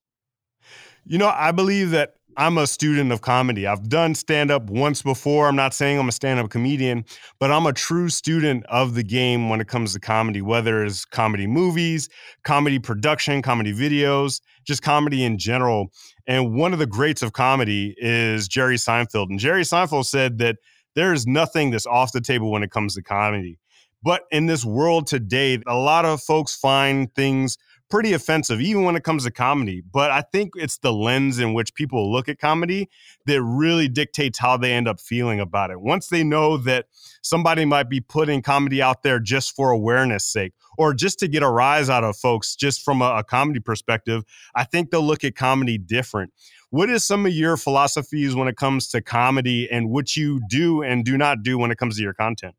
You 1.04 1.18
know, 1.18 1.28
I 1.28 1.52
believe 1.52 1.90
that 1.90 2.14
I'm 2.36 2.58
a 2.58 2.66
student 2.66 3.12
of 3.12 3.20
comedy. 3.20 3.66
I've 3.66 3.88
done 3.88 4.14
stand 4.14 4.50
up 4.50 4.68
once 4.68 5.02
before. 5.02 5.48
I'm 5.48 5.56
not 5.56 5.72
saying 5.72 5.98
I'm 5.98 6.08
a 6.08 6.12
stand 6.12 6.40
up 6.40 6.50
comedian, 6.50 7.04
but 7.38 7.50
I'm 7.50 7.66
a 7.66 7.72
true 7.72 8.08
student 8.08 8.64
of 8.66 8.94
the 8.94 9.02
game 9.02 9.48
when 9.48 9.60
it 9.60 9.68
comes 9.68 9.92
to 9.92 10.00
comedy, 10.00 10.42
whether 10.42 10.84
it's 10.84 11.04
comedy 11.04 11.46
movies, 11.46 12.08
comedy 12.42 12.78
production, 12.78 13.42
comedy 13.42 13.72
videos, 13.72 14.40
just 14.64 14.82
comedy 14.82 15.24
in 15.24 15.38
general. 15.38 15.92
And 16.26 16.54
one 16.54 16.72
of 16.72 16.78
the 16.78 16.86
greats 16.86 17.22
of 17.22 17.32
comedy 17.32 17.94
is 17.98 18.48
Jerry 18.48 18.76
Seinfeld. 18.76 19.30
And 19.30 19.38
Jerry 19.38 19.62
Seinfeld 19.62 20.06
said 20.06 20.38
that 20.38 20.56
there 20.94 21.12
is 21.12 21.26
nothing 21.26 21.70
that's 21.70 21.86
off 21.86 22.12
the 22.12 22.20
table 22.20 22.50
when 22.50 22.62
it 22.62 22.70
comes 22.70 22.94
to 22.94 23.02
comedy. 23.02 23.58
But 24.02 24.24
in 24.30 24.46
this 24.46 24.64
world 24.64 25.06
today, 25.06 25.60
a 25.66 25.76
lot 25.76 26.04
of 26.04 26.20
folks 26.20 26.54
find 26.54 27.12
things 27.14 27.56
pretty 27.90 28.12
offensive, 28.12 28.60
even 28.60 28.84
when 28.84 28.96
it 28.96 29.04
comes 29.04 29.24
to 29.24 29.30
comedy. 29.30 29.82
But 29.92 30.10
I 30.10 30.22
think 30.22 30.52
it's 30.56 30.78
the 30.78 30.92
lens 30.92 31.38
in 31.38 31.54
which 31.54 31.74
people 31.74 32.12
look 32.12 32.28
at 32.28 32.38
comedy 32.38 32.88
that 33.26 33.42
really 33.42 33.88
dictates 33.88 34.38
how 34.38 34.56
they 34.56 34.72
end 34.72 34.88
up 34.88 35.00
feeling 35.00 35.40
about 35.40 35.70
it. 35.70 35.80
Once 35.80 36.08
they 36.08 36.24
know 36.24 36.56
that 36.58 36.86
somebody 37.22 37.64
might 37.64 37.88
be 37.88 38.00
putting 38.00 38.42
comedy 38.42 38.82
out 38.82 39.02
there 39.02 39.18
just 39.18 39.54
for 39.54 39.70
awareness 39.70 40.24
sake 40.24 40.52
or 40.76 40.92
just 40.94 41.18
to 41.20 41.28
get 41.28 41.42
a 41.42 41.48
rise 41.48 41.88
out 41.88 42.04
of 42.04 42.16
folks 42.16 42.56
just 42.56 42.82
from 42.82 43.00
a, 43.02 43.16
a 43.16 43.24
comedy 43.24 43.60
perspective, 43.60 44.24
I 44.54 44.64
think 44.64 44.90
they'll 44.90 45.02
look 45.02 45.24
at 45.24 45.36
comedy 45.36 45.78
different. 45.78 46.32
What 46.70 46.90
is 46.90 47.04
some 47.04 47.26
of 47.26 47.32
your 47.32 47.56
philosophies 47.56 48.34
when 48.34 48.48
it 48.48 48.56
comes 48.56 48.88
to 48.88 49.00
comedy 49.00 49.70
and 49.70 49.90
what 49.90 50.16
you 50.16 50.40
do 50.48 50.82
and 50.82 51.04
do 51.04 51.16
not 51.16 51.42
do 51.42 51.58
when 51.58 51.70
it 51.70 51.78
comes 51.78 51.96
to 51.96 52.02
your 52.02 52.14
content? 52.14 52.54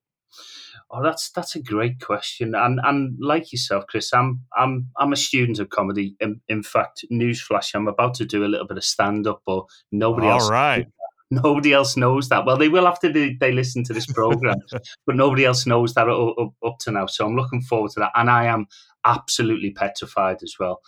Oh, 0.92 1.02
that's 1.04 1.32
that's 1.32 1.56
a 1.56 1.62
great 1.62 2.00
question, 2.00 2.54
and 2.56 2.80
and 2.84 3.18
like 3.20 3.52
yourself, 3.52 3.86
Chris, 3.88 4.14
I'm 4.14 4.42
I'm 4.56 4.90
I'm 4.98 5.14
a 5.14 5.18
student 5.18 5.60
of 5.60 5.70
comedy. 5.70 6.16
In, 6.20 6.42
in 6.48 6.64
fact, 6.64 7.04
newsflash, 7.12 7.74
I'm 7.74 7.88
about 7.88 8.14
to 8.16 8.26
do 8.26 8.46
a 8.46 8.48
little 8.48 8.68
bit 8.68 8.78
of 8.78 8.84
stand 8.84 9.26
up, 9.26 9.42
but 9.46 9.66
nobody 9.92 10.28
All 10.28 10.40
else. 10.40 10.50
right. 10.50 10.88
Nobody 11.32 11.74
else 11.74 11.98
knows 11.98 12.30
that. 12.30 12.46
Well, 12.46 12.56
they 12.56 12.70
will 12.70 12.88
after 12.88 13.12
they, 13.12 13.34
they 13.40 13.52
listen 13.52 13.84
to 13.86 13.94
this 13.94 14.06
program, 14.06 14.58
but 15.08 15.16
nobody 15.16 15.44
else 15.44 15.66
knows 15.66 15.96
that 15.96 16.08
up, 16.08 16.36
up, 16.40 16.54
up 16.64 16.78
to 16.82 16.92
now. 16.92 17.08
So 17.08 17.26
I'm 17.26 17.36
looking 17.36 17.64
forward 17.64 17.92
to 17.94 18.02
that, 18.02 18.12
and 18.14 18.30
I 18.30 18.46
am 18.46 18.68
absolutely 19.06 19.72
petrified 19.72 20.44
as 20.44 20.54
well. 20.60 20.82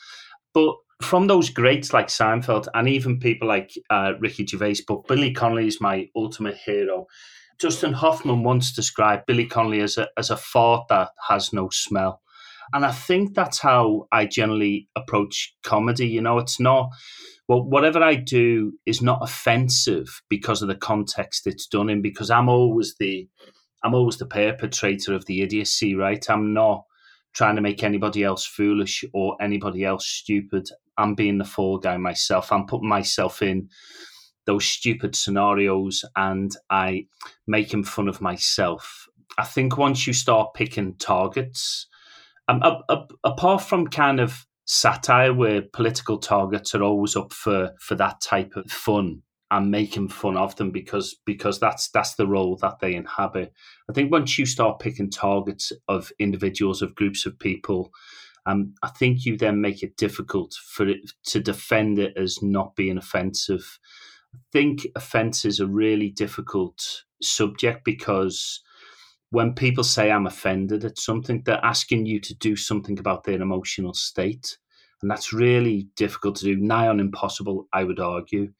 But 0.53 0.75
from 1.01 1.27
those 1.27 1.49
greats 1.49 1.93
like 1.93 2.07
Seinfeld 2.07 2.67
and 2.73 2.87
even 2.87 3.19
people 3.19 3.47
like 3.47 3.71
uh, 3.89 4.13
Ricky 4.19 4.45
Gervais, 4.45 4.77
but 4.87 5.07
Billy 5.07 5.31
Connolly 5.31 5.67
is 5.67 5.81
my 5.81 6.09
ultimate 6.15 6.57
hero. 6.57 7.07
Dustin 7.59 7.93
Hoffman 7.93 8.43
once 8.43 8.71
described 8.71 9.25
Billy 9.25 9.45
Connolly 9.45 9.81
as 9.81 9.97
a, 9.97 10.07
as 10.17 10.29
a 10.29 10.37
fart 10.37 10.87
that 10.89 11.09
has 11.27 11.51
no 11.53 11.69
smell. 11.71 12.21
And 12.73 12.85
I 12.85 12.91
think 12.91 13.33
that's 13.33 13.59
how 13.59 14.07
I 14.11 14.25
generally 14.25 14.89
approach 14.95 15.55
comedy. 15.63 16.07
You 16.07 16.21
know, 16.21 16.37
it's 16.37 16.59
not, 16.59 16.89
well, 17.47 17.63
whatever 17.63 18.03
I 18.03 18.15
do 18.15 18.73
is 18.85 19.01
not 19.01 19.19
offensive 19.21 20.21
because 20.29 20.61
of 20.61 20.67
the 20.67 20.75
context 20.75 21.47
it's 21.47 21.65
done 21.65 21.89
in, 21.89 22.01
because 22.01 22.29
I'm 22.29 22.49
always 22.49 22.95
the, 22.99 23.27
I'm 23.83 23.93
always 23.93 24.17
the 24.17 24.25
perpetrator 24.25 25.13
of 25.13 25.25
the 25.25 25.41
idiocy, 25.41 25.95
right? 25.95 26.23
I'm 26.29 26.53
not 26.53 26.83
trying 27.33 27.55
to 27.55 27.61
make 27.61 27.83
anybody 27.83 28.23
else 28.23 28.45
foolish 28.45 29.05
or 29.13 29.37
anybody 29.41 29.85
else 29.85 30.05
stupid. 30.05 30.67
I'm 30.97 31.15
being 31.15 31.37
the 31.37 31.45
fall 31.45 31.77
guy 31.77 31.95
myself. 31.97 32.51
I'm 32.51 32.65
putting 32.65 32.89
myself 32.89 33.41
in 33.41 33.69
those 34.47 34.65
stupid 34.65 35.15
scenarios 35.15 36.03
and 36.15 36.51
I 36.71 37.05
making 37.45 37.83
fun 37.83 38.07
of 38.07 38.21
myself. 38.21 39.07
I 39.37 39.43
think 39.43 39.77
once 39.77 40.07
you 40.07 40.13
start 40.13 40.55
picking 40.55 40.95
targets, 40.95 41.85
um, 42.47 42.63
apart 43.23 43.61
from 43.61 43.87
kind 43.87 44.19
of 44.19 44.47
satire 44.65 45.33
where 45.33 45.61
political 45.61 46.17
targets 46.17 46.73
are 46.73 46.83
always 46.83 47.15
up 47.15 47.31
for 47.33 47.71
for 47.79 47.95
that 47.95 48.19
type 48.21 48.55
of 48.55 48.71
fun 48.71 49.21
and 49.49 49.71
making 49.71 50.09
fun 50.09 50.35
of 50.35 50.55
them 50.57 50.71
because 50.71 51.15
because 51.25 51.59
that's 51.59 51.89
that's 51.89 52.15
the 52.15 52.27
role 52.27 52.57
that 52.57 52.79
they 52.79 52.95
inhabit. 52.95 53.53
I 53.89 53.93
think 53.93 54.11
once 54.11 54.39
you 54.39 54.45
start 54.45 54.79
picking 54.79 55.09
targets 55.09 55.71
of 55.87 56.11
individuals 56.19 56.81
of 56.81 56.95
groups 56.95 57.25
of 57.25 57.37
people, 57.39 57.91
um, 58.45 58.73
I 58.81 58.89
think 58.89 59.25
you 59.25 59.37
then 59.37 59.61
make 59.61 59.83
it 59.83 59.97
difficult 59.97 60.53
for 60.53 60.87
it 60.87 61.11
to 61.25 61.39
defend 61.39 61.99
it 61.99 62.13
as 62.17 62.41
not 62.41 62.75
being 62.75 62.97
offensive. 62.97 63.79
Think 64.51 64.87
offence 64.95 65.45
is 65.45 65.59
a 65.59 65.67
really 65.67 66.09
difficult 66.09 67.03
subject 67.21 67.83
because 67.83 68.61
when 69.29 69.53
people 69.53 69.83
say 69.83 70.11
I'm 70.11 70.27
offended 70.27 70.85
at 70.85 70.97
something, 70.97 71.43
they're 71.43 71.63
asking 71.63 72.05
you 72.05 72.19
to 72.21 72.35
do 72.35 72.55
something 72.55 72.97
about 72.99 73.23
their 73.23 73.41
emotional 73.41 73.93
state. 73.93 74.57
And 75.01 75.11
that's 75.11 75.33
really 75.33 75.89
difficult 75.95 76.37
to 76.37 76.45
do, 76.45 76.55
nigh 76.55 76.87
on 76.87 76.99
impossible, 76.99 77.67
I 77.73 77.83
would 77.83 77.99
argue. 77.99 78.53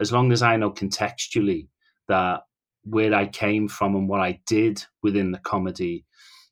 As 0.00 0.12
long 0.12 0.30
as 0.32 0.42
I 0.42 0.56
know 0.56 0.70
contextually 0.70 1.68
that 2.08 2.42
where 2.84 3.14
I 3.14 3.26
came 3.26 3.66
from 3.66 3.96
and 3.96 4.08
what 4.08 4.20
I 4.20 4.40
did 4.46 4.84
within 5.02 5.32
the 5.32 5.38
comedy 5.38 6.04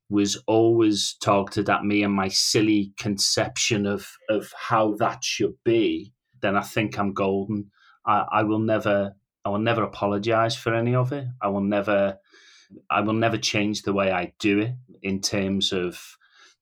was 0.08 0.42
always 0.46 1.16
targeted 1.22 1.70
at 1.70 1.84
me 1.84 2.02
and 2.02 2.12
my 2.12 2.28
silly 2.28 2.92
conception 2.98 3.86
of 3.86 4.06
of 4.28 4.52
how 4.58 4.94
that 4.98 5.24
should 5.24 5.54
be, 5.64 6.12
then 6.40 6.56
I 6.56 6.62
think 6.62 6.98
I'm 6.98 7.12
golden. 7.12 7.70
I, 8.06 8.24
I 8.32 8.42
will 8.42 8.58
never 8.58 9.14
I 9.44 9.48
will 9.48 9.58
never 9.58 9.82
apologize 9.82 10.56
for 10.56 10.74
any 10.74 10.94
of 10.94 11.12
it. 11.12 11.26
I 11.40 11.48
will 11.48 11.62
never 11.62 12.18
I 12.90 13.00
will 13.00 13.14
never 13.14 13.36
change 13.36 13.82
the 13.82 13.92
way 13.92 14.10
I 14.10 14.32
do 14.38 14.60
it 14.60 14.74
in 15.02 15.20
terms 15.20 15.72
of 15.72 16.16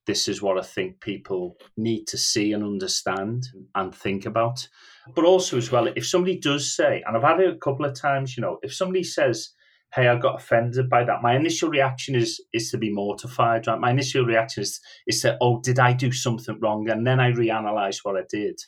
this 0.07 0.29
is 0.29 0.43
what 0.43 0.59
I 0.59 0.63
think 0.63 1.01
people 1.01 1.57
need 1.77 2.07
to 2.09 2.19
see 2.19 2.53
and 2.53 2.65
understand 2.65 3.47
and 3.75 3.95
think 3.95 4.27
about. 4.27 4.67
But 5.15 5.25
also 5.25 5.57
as 5.57 5.71
well, 5.71 5.87
if 5.95 6.07
somebody 6.07 6.39
does 6.39 6.75
say, 6.75 7.03
and 7.07 7.17
I've 7.17 7.23
had 7.23 7.41
it 7.41 7.55
a 7.55 7.59
couple 7.59 7.85
of 7.85 7.95
times, 7.95 8.37
you 8.37 8.41
know, 8.41 8.59
if 8.63 8.75
somebody 8.75 9.05
says, 9.05 9.51
hey, 9.95 10.09
I 10.09 10.17
got 10.17 10.37
offended 10.37 10.89
by 10.89 11.05
that. 11.05 11.23
My 11.23 11.37
initial 11.37 11.69
reaction 11.69 12.15
is 12.15 12.41
is 12.53 12.71
to 12.71 12.79
be 12.79 12.93
mortified. 12.93 13.67
Right? 13.67 13.79
My 13.79 13.91
initial 13.91 14.25
reaction 14.25 14.63
is 14.63 14.81
is 15.07 15.21
to, 15.23 15.37
oh, 15.41 15.61
did 15.61 15.79
I 15.79 15.93
do 15.93 16.13
something 16.13 16.59
wrong? 16.61 16.89
And 16.89 17.07
then 17.07 17.21
I 17.21 17.33
reanalyze 17.33 17.99
what 18.03 18.17
I 18.17 18.23
did. 18.29 18.59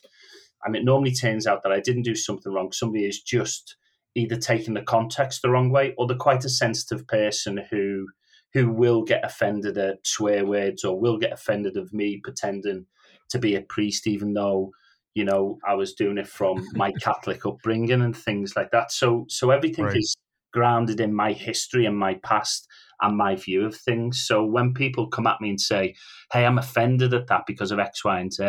And 0.65 0.75
it 0.75 0.83
normally 0.83 1.13
turns 1.13 1.47
out 1.47 1.63
that 1.63 1.71
I 1.71 1.79
didn't 1.79 2.03
do 2.03 2.15
something 2.15 2.51
wrong. 2.51 2.71
Somebody 2.71 3.05
is 3.05 3.21
just 3.21 3.75
either 4.15 4.35
taking 4.35 4.75
the 4.75 4.81
context 4.81 5.41
the 5.41 5.49
wrong 5.49 5.71
way 5.71 5.93
or 5.97 6.07
they're 6.07 6.17
quite 6.17 6.45
a 6.45 6.49
sensitive 6.49 7.07
person 7.07 7.61
who 7.69 8.07
who 8.53 8.69
will 8.69 9.01
get 9.01 9.25
offended 9.25 9.77
at 9.79 10.05
swear 10.05 10.45
words 10.45 10.83
or 10.83 10.99
will 10.99 11.17
get 11.17 11.33
offended 11.33 11.75
of 11.75 11.91
me 11.91 12.21
pretending 12.23 12.85
to 13.29 13.39
be 13.39 13.55
a 13.55 13.61
priest, 13.61 14.05
even 14.05 14.33
though 14.33 14.71
you 15.15 15.25
know 15.25 15.57
I 15.67 15.73
was 15.73 15.93
doing 15.93 16.17
it 16.17 16.27
from 16.27 16.65
my 16.73 16.91
Catholic 17.01 17.45
upbringing 17.45 18.01
and 18.01 18.15
things 18.15 18.55
like 18.55 18.71
that. 18.71 18.91
So 18.91 19.25
so 19.29 19.49
everything 19.49 19.85
right. 19.85 19.97
is 19.97 20.15
grounded 20.53 20.99
in 20.99 21.13
my 21.13 21.33
history 21.33 21.85
and 21.85 21.97
my 21.97 22.13
past 22.23 22.67
and 23.01 23.17
my 23.17 23.35
view 23.35 23.65
of 23.65 23.75
things. 23.75 24.23
So 24.25 24.43
when 24.43 24.73
people 24.73 25.07
come 25.07 25.27
at 25.27 25.41
me 25.41 25.49
and 25.49 25.61
say, 25.61 25.95
"Hey, 26.31 26.45
I'm 26.45 26.57
offended 26.57 27.13
at 27.13 27.27
that 27.27 27.43
because 27.45 27.71
of 27.71 27.79
X, 27.79 28.03
Y, 28.03 28.19
and 28.19 28.31
Z," 28.33 28.43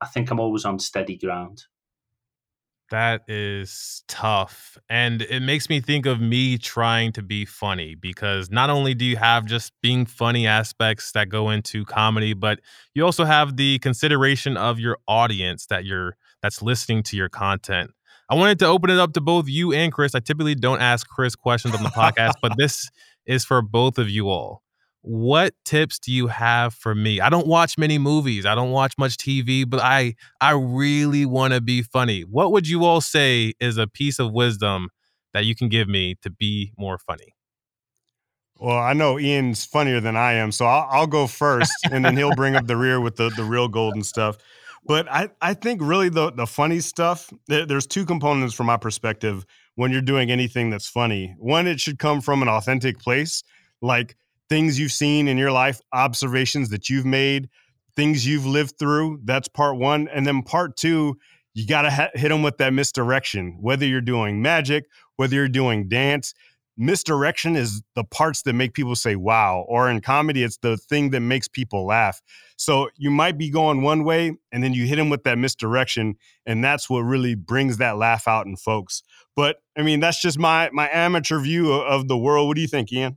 I 0.00 0.06
think 0.06 0.30
I'm 0.30 0.40
always 0.40 0.64
on 0.64 0.78
steady 0.78 1.16
ground. 1.16 1.64
That 2.90 3.22
is 3.26 4.04
tough. 4.06 4.78
And 4.88 5.22
it 5.22 5.40
makes 5.40 5.68
me 5.68 5.80
think 5.80 6.06
of 6.06 6.20
me 6.20 6.56
trying 6.56 7.10
to 7.12 7.22
be 7.22 7.44
funny 7.44 7.96
because 7.96 8.48
not 8.48 8.70
only 8.70 8.94
do 8.94 9.04
you 9.04 9.16
have 9.16 9.44
just 9.44 9.72
being 9.82 10.06
funny 10.06 10.46
aspects 10.46 11.10
that 11.12 11.28
go 11.28 11.50
into 11.50 11.84
comedy, 11.84 12.32
but 12.32 12.60
you 12.94 13.04
also 13.04 13.24
have 13.24 13.56
the 13.56 13.80
consideration 13.80 14.56
of 14.56 14.78
your 14.78 14.98
audience 15.08 15.66
that 15.66 15.84
you're 15.84 16.16
that's 16.42 16.62
listening 16.62 17.02
to 17.04 17.16
your 17.16 17.28
content. 17.28 17.90
I 18.28 18.36
wanted 18.36 18.60
to 18.60 18.66
open 18.66 18.90
it 18.90 18.98
up 18.98 19.12
to 19.14 19.20
both 19.20 19.48
you 19.48 19.72
and 19.72 19.92
Chris. 19.92 20.14
I 20.14 20.20
typically 20.20 20.54
don't 20.54 20.80
ask 20.80 21.08
Chris 21.08 21.34
questions 21.34 21.74
on 21.74 21.82
the 21.82 21.88
podcast, 21.90 22.34
but 22.42 22.56
this 22.56 22.88
is 23.26 23.44
for 23.44 23.62
both 23.62 23.98
of 23.98 24.08
you 24.08 24.28
all. 24.28 24.62
What 25.02 25.54
tips 25.64 26.00
do 26.00 26.12
you 26.12 26.26
have 26.26 26.74
for 26.74 26.94
me? 26.94 27.20
I 27.20 27.28
don't 27.28 27.46
watch 27.46 27.78
many 27.78 27.96
movies. 27.96 28.44
I 28.44 28.56
don't 28.56 28.72
watch 28.72 28.94
much 28.98 29.16
TV, 29.16 29.68
but 29.68 29.80
I 29.80 30.14
I 30.40 30.52
really 30.52 31.24
want 31.24 31.54
to 31.54 31.60
be 31.60 31.82
funny. 31.82 32.22
What 32.22 32.50
would 32.50 32.66
you 32.66 32.84
all 32.84 33.00
say 33.00 33.52
is 33.60 33.78
a 33.78 33.86
piece 33.86 34.18
of 34.18 34.32
wisdom 34.32 34.88
that 35.32 35.44
you 35.44 35.54
can 35.54 35.68
give 35.68 35.88
me 35.88 36.16
to 36.22 36.30
be 36.30 36.72
more 36.76 36.98
funny? 36.98 37.34
Well, 38.58 38.78
I 38.78 38.94
know 38.94 39.18
Ian's 39.18 39.64
funnier 39.64 40.00
than 40.00 40.16
I 40.16 40.32
am, 40.32 40.50
so 40.50 40.64
I'll, 40.64 40.88
I'll 40.90 41.06
go 41.06 41.26
first, 41.28 41.72
and 41.90 42.04
then 42.04 42.16
he'll 42.16 42.34
bring 42.34 42.56
up 42.56 42.66
the 42.66 42.76
rear 42.76 43.00
with 43.00 43.16
the 43.16 43.30
the 43.30 43.44
real 43.44 43.68
golden 43.68 44.02
stuff. 44.02 44.38
But 44.86 45.10
I, 45.10 45.28
I 45.40 45.54
think 45.54 45.80
really 45.82 46.08
the 46.08 46.30
the 46.32 46.46
funny 46.46 46.80
stuff, 46.80 47.32
there's 47.48 47.86
two 47.86 48.04
components 48.04 48.54
from 48.54 48.66
my 48.66 48.76
perspective 48.76 49.44
when 49.74 49.90
you're 49.92 50.00
doing 50.00 50.30
anything 50.30 50.70
that's 50.70 50.88
funny. 50.88 51.34
One, 51.38 51.66
it 51.66 51.80
should 51.80 51.98
come 51.98 52.20
from 52.20 52.42
an 52.42 52.48
authentic 52.48 52.98
place, 52.98 53.42
like 53.82 54.16
things 54.48 54.78
you've 54.78 54.92
seen 54.92 55.28
in 55.28 55.38
your 55.38 55.52
life, 55.52 55.80
observations 55.92 56.70
that 56.70 56.88
you've 56.88 57.06
made, 57.06 57.48
things 57.96 58.26
you've 58.26 58.46
lived 58.46 58.78
through. 58.78 59.20
That's 59.24 59.48
part 59.48 59.76
one. 59.76 60.08
And 60.08 60.26
then 60.26 60.42
part 60.42 60.76
two, 60.76 61.16
you 61.54 61.66
got 61.66 61.82
to 61.82 61.90
ha- 61.90 62.10
hit 62.14 62.28
them 62.28 62.42
with 62.42 62.58
that 62.58 62.72
misdirection, 62.72 63.58
whether 63.60 63.84
you're 63.84 64.00
doing 64.00 64.40
magic, 64.40 64.84
whether 65.16 65.34
you're 65.34 65.48
doing 65.48 65.88
dance 65.88 66.32
misdirection 66.76 67.56
is 67.56 67.82
the 67.94 68.04
parts 68.04 68.42
that 68.42 68.52
make 68.52 68.74
people 68.74 68.94
say 68.94 69.16
wow 69.16 69.64
or 69.68 69.88
in 69.88 70.00
comedy 70.00 70.42
it's 70.42 70.58
the 70.58 70.76
thing 70.76 71.10
that 71.10 71.20
makes 71.20 71.48
people 71.48 71.86
laugh 71.86 72.20
so 72.56 72.88
you 72.96 73.10
might 73.10 73.38
be 73.38 73.50
going 73.50 73.82
one 73.82 74.04
way 74.04 74.36
and 74.52 74.62
then 74.62 74.72
you 74.72 74.86
hit 74.86 74.96
them 74.96 75.08
with 75.08 75.24
that 75.24 75.38
misdirection 75.38 76.14
and 76.44 76.62
that's 76.62 76.90
what 76.90 77.00
really 77.00 77.34
brings 77.34 77.78
that 77.78 77.96
laugh 77.96 78.28
out 78.28 78.46
in 78.46 78.56
folks 78.56 79.02
but 79.34 79.56
i 79.76 79.82
mean 79.82 80.00
that's 80.00 80.20
just 80.20 80.38
my 80.38 80.68
my 80.72 80.88
amateur 80.92 81.38
view 81.38 81.72
of 81.72 82.08
the 82.08 82.18
world 82.18 82.46
what 82.46 82.54
do 82.54 82.60
you 82.60 82.68
think 82.68 82.92
ian 82.92 83.16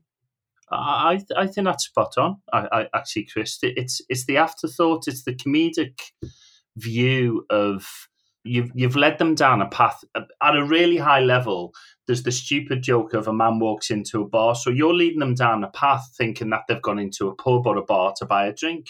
I 0.72 1.20
I 1.36 1.48
think 1.48 1.66
that's 1.66 1.86
spot 1.86 2.14
on. 2.20 2.38
I, 2.54 2.68
I 2.72 2.88
actually, 2.94 3.26
Chris, 3.26 3.58
it's 3.64 4.02
it's 4.08 4.26
the 4.26 4.38
afterthought. 4.38 5.08
It's 5.08 5.24
the 5.24 5.34
comedic 5.34 6.00
view 6.78 7.46
of 7.50 8.09
you've 8.44 8.72
you've 8.74 8.96
led 8.96 9.18
them 9.18 9.36
down 9.36 9.62
a 9.62 9.68
path 9.68 10.04
uh, 10.16 10.22
at 10.42 10.56
a 10.56 10.66
really 10.66 10.98
high 10.98 11.20
level. 11.20 11.74
There's 12.08 12.24
the 12.24 12.32
stupid 12.32 12.82
joke 12.82 13.14
of 13.14 13.28
a 13.28 13.34
man 13.34 13.60
walks 13.60 13.92
into 13.92 14.22
a 14.22 14.28
bar, 14.28 14.56
so 14.56 14.70
you're 14.70 14.94
leading 14.94 15.20
them 15.20 15.36
down 15.36 15.64
a 15.64 15.70
path 15.70 16.10
thinking 16.18 16.50
that 16.52 16.64
they've 16.68 16.82
gone 16.82 17.00
into 17.00 17.28
a 17.28 17.36
pub 17.36 17.68
or 17.68 17.78
a 17.78 17.84
bar 17.84 18.14
to 18.18 18.26
buy 18.26 18.48
a 18.48 18.54
drink, 18.54 18.88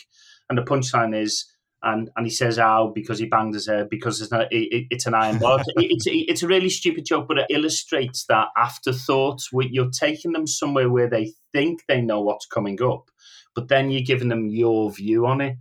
and 0.49 0.57
the 0.57 0.63
punchline 0.63 1.15
is. 1.15 1.45
And, 1.81 2.09
and 2.17 2.25
he 2.25 2.29
says 2.29 2.59
ow 2.59 2.91
because 2.93 3.19
he 3.19 3.25
banged 3.25 3.53
his 3.53 3.67
head 3.67 3.87
because 3.89 4.19
it's, 4.19 4.33
not, 4.33 4.51
it, 4.51 4.87
it's 4.89 5.05
an 5.05 5.13
iron 5.13 5.37
bar. 5.37 5.63
it's, 5.77 6.03
it's 6.07 6.43
a 6.43 6.47
really 6.47 6.69
stupid 6.69 7.05
joke, 7.05 7.29
but 7.29 7.37
it 7.37 7.45
illustrates 7.49 8.25
that 8.25 8.49
afterthought. 8.57 9.39
You're 9.53 9.89
taking 9.89 10.33
them 10.33 10.45
somewhere 10.45 10.89
where 10.89 11.09
they 11.09 11.31
think 11.53 11.83
they 11.87 12.01
know 12.01 12.19
what's 12.19 12.45
coming 12.47 12.81
up, 12.83 13.09
but 13.55 13.69
then 13.69 13.91
you're 13.91 14.01
giving 14.01 14.27
them 14.27 14.49
your 14.49 14.91
view 14.91 15.25
on 15.25 15.39
it. 15.39 15.55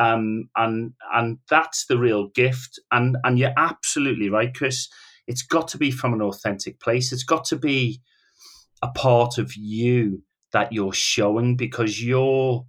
Um, 0.00 0.48
and 0.56 0.94
and 1.12 1.38
that's 1.50 1.86
the 1.86 1.98
real 1.98 2.28
gift. 2.28 2.80
And 2.90 3.18
and 3.24 3.38
you're 3.38 3.54
absolutely 3.56 4.30
right, 4.30 4.54
Chris. 4.54 4.88
It's 5.26 5.42
got 5.42 5.68
to 5.68 5.78
be 5.78 5.90
from 5.90 6.14
an 6.14 6.22
authentic 6.22 6.80
place. 6.80 7.12
It's 7.12 7.24
got 7.24 7.44
to 7.46 7.56
be 7.56 8.00
a 8.82 8.88
part 8.88 9.36
of 9.36 9.54
you 9.54 10.22
that 10.52 10.72
you're 10.72 10.94
showing 10.94 11.56
because 11.56 12.02
your 12.02 12.64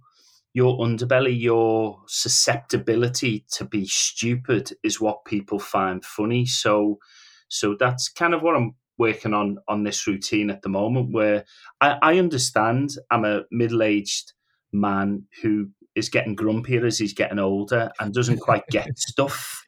your 0.54 0.78
underbelly, 0.78 1.40
your 1.40 2.02
susceptibility 2.06 3.46
to 3.52 3.64
be 3.64 3.86
stupid 3.86 4.70
is 4.84 5.00
what 5.00 5.24
people 5.24 5.58
find 5.58 6.04
funny. 6.04 6.44
So 6.44 6.98
so 7.48 7.76
that's 7.78 8.10
kind 8.10 8.34
of 8.34 8.42
what 8.42 8.56
I'm 8.56 8.74
working 8.98 9.32
on 9.32 9.56
on 9.68 9.84
this 9.84 10.06
routine 10.06 10.50
at 10.50 10.60
the 10.60 10.68
moment 10.68 11.12
where 11.12 11.44
I, 11.80 11.98
I 12.02 12.18
understand 12.18 12.90
I'm 13.10 13.24
a 13.24 13.44
middle 13.50 13.82
aged 13.82 14.34
man 14.72 15.24
who 15.42 15.70
is 15.94 16.08
getting 16.08 16.36
grumpier 16.36 16.84
as 16.86 16.98
he's 16.98 17.14
getting 17.14 17.38
older 17.38 17.90
and 18.00 18.14
doesn't 18.14 18.40
quite 18.40 18.66
get 18.70 18.88
stuff. 18.98 19.64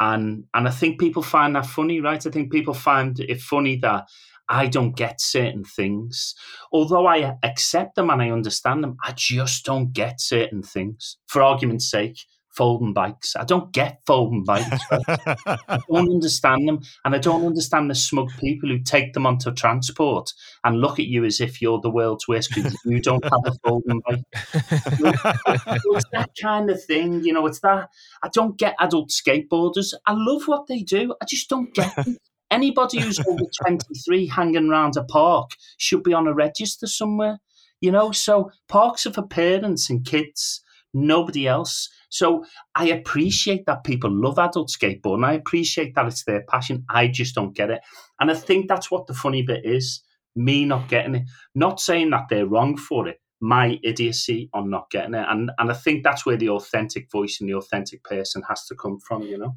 And 0.00 0.44
and 0.54 0.66
I 0.66 0.70
think 0.70 0.98
people 0.98 1.22
find 1.22 1.54
that 1.56 1.66
funny, 1.66 2.00
right? 2.00 2.26
I 2.26 2.30
think 2.30 2.50
people 2.50 2.74
find 2.74 3.18
it 3.20 3.40
funny 3.40 3.76
that 3.76 4.08
I 4.48 4.66
don't 4.66 4.96
get 4.96 5.20
certain 5.20 5.64
things. 5.64 6.34
Although 6.72 7.06
I 7.06 7.36
accept 7.42 7.94
them 7.94 8.10
and 8.10 8.20
I 8.20 8.30
understand 8.30 8.82
them, 8.82 8.96
I 9.02 9.12
just 9.12 9.64
don't 9.64 9.92
get 9.92 10.20
certain 10.20 10.62
things. 10.62 11.16
For 11.26 11.42
argument's 11.42 11.90
sake, 11.90 12.18
folding 12.52 12.92
bikes. 12.92 13.34
I 13.34 13.44
don't 13.44 13.72
get 13.72 14.02
folding 14.06 14.44
bikes. 14.44 14.84
I 14.90 15.78
don't 15.90 16.10
understand 16.10 16.68
them. 16.68 16.80
And 17.04 17.14
I 17.14 17.18
don't 17.18 17.44
understand 17.44 17.90
the 17.90 17.94
smug 17.94 18.30
people 18.38 18.68
who 18.68 18.78
take 18.78 19.14
them 19.14 19.26
onto 19.26 19.52
transport 19.52 20.32
and 20.64 20.80
look 20.80 20.98
at 20.98 21.06
you 21.06 21.24
as 21.24 21.40
if 21.40 21.60
you're 21.60 21.80
the 21.80 21.90
world's 21.90 22.28
worst 22.28 22.50
because 22.54 22.76
you 22.84 23.00
don't 23.00 23.24
have 23.24 23.40
a 23.46 23.52
folding 23.64 24.02
bike. 24.06 24.22
it's 24.34 26.04
that 26.12 26.30
kind 26.40 26.70
of 26.70 26.82
thing. 26.84 27.24
You 27.24 27.32
know, 27.32 27.46
it's 27.46 27.60
that. 27.60 27.88
I 28.22 28.28
don't 28.28 28.58
get 28.58 28.76
adult 28.78 29.10
skateboarders. 29.10 29.94
I 30.06 30.14
love 30.14 30.46
what 30.46 30.66
they 30.66 30.82
do. 30.82 31.14
I 31.20 31.24
just 31.24 31.48
don't 31.48 31.72
get 31.74 31.94
them. 31.96 32.18
Anybody 32.50 33.00
who's 33.00 33.18
over 33.18 33.44
23 33.66 34.26
hanging 34.26 34.68
around 34.68 34.96
a 34.98 35.04
park 35.04 35.52
should 35.78 36.02
be 36.02 36.12
on 36.12 36.26
a 36.26 36.34
register 36.34 36.86
somewhere. 36.86 37.38
You 37.80 37.90
know, 37.90 38.12
so 38.12 38.50
parks 38.68 39.06
are 39.06 39.12
for 39.12 39.26
parents 39.26 39.88
and 39.88 40.04
kids, 40.04 40.62
nobody 40.92 41.48
else. 41.48 41.88
So 42.12 42.44
I 42.74 42.88
appreciate 42.88 43.64
that 43.64 43.84
people 43.84 44.10
love 44.10 44.38
adult 44.38 44.68
skateboarding. 44.68 45.24
I 45.24 45.32
appreciate 45.32 45.94
that 45.94 46.06
it's 46.06 46.24
their 46.24 46.42
passion. 46.42 46.84
I 46.90 47.08
just 47.08 47.34
don't 47.34 47.56
get 47.56 47.70
it. 47.70 47.80
And 48.20 48.30
I 48.30 48.34
think 48.34 48.68
that's 48.68 48.90
what 48.90 49.06
the 49.06 49.14
funny 49.14 49.40
bit 49.42 49.64
is 49.64 50.02
me 50.36 50.66
not 50.66 50.88
getting 50.88 51.14
it. 51.14 51.22
Not 51.54 51.80
saying 51.80 52.10
that 52.10 52.26
they're 52.28 52.46
wrong 52.46 52.76
for 52.76 53.08
it, 53.08 53.18
my 53.40 53.78
idiocy 53.82 54.50
on 54.52 54.68
not 54.68 54.90
getting 54.90 55.14
it. 55.14 55.24
And, 55.26 55.50
and 55.58 55.70
I 55.70 55.74
think 55.74 56.04
that's 56.04 56.26
where 56.26 56.36
the 56.36 56.50
authentic 56.50 57.10
voice 57.10 57.38
and 57.40 57.48
the 57.48 57.54
authentic 57.54 58.04
person 58.04 58.42
has 58.46 58.66
to 58.66 58.74
come 58.74 58.98
from, 59.00 59.22
you 59.22 59.38
know? 59.38 59.56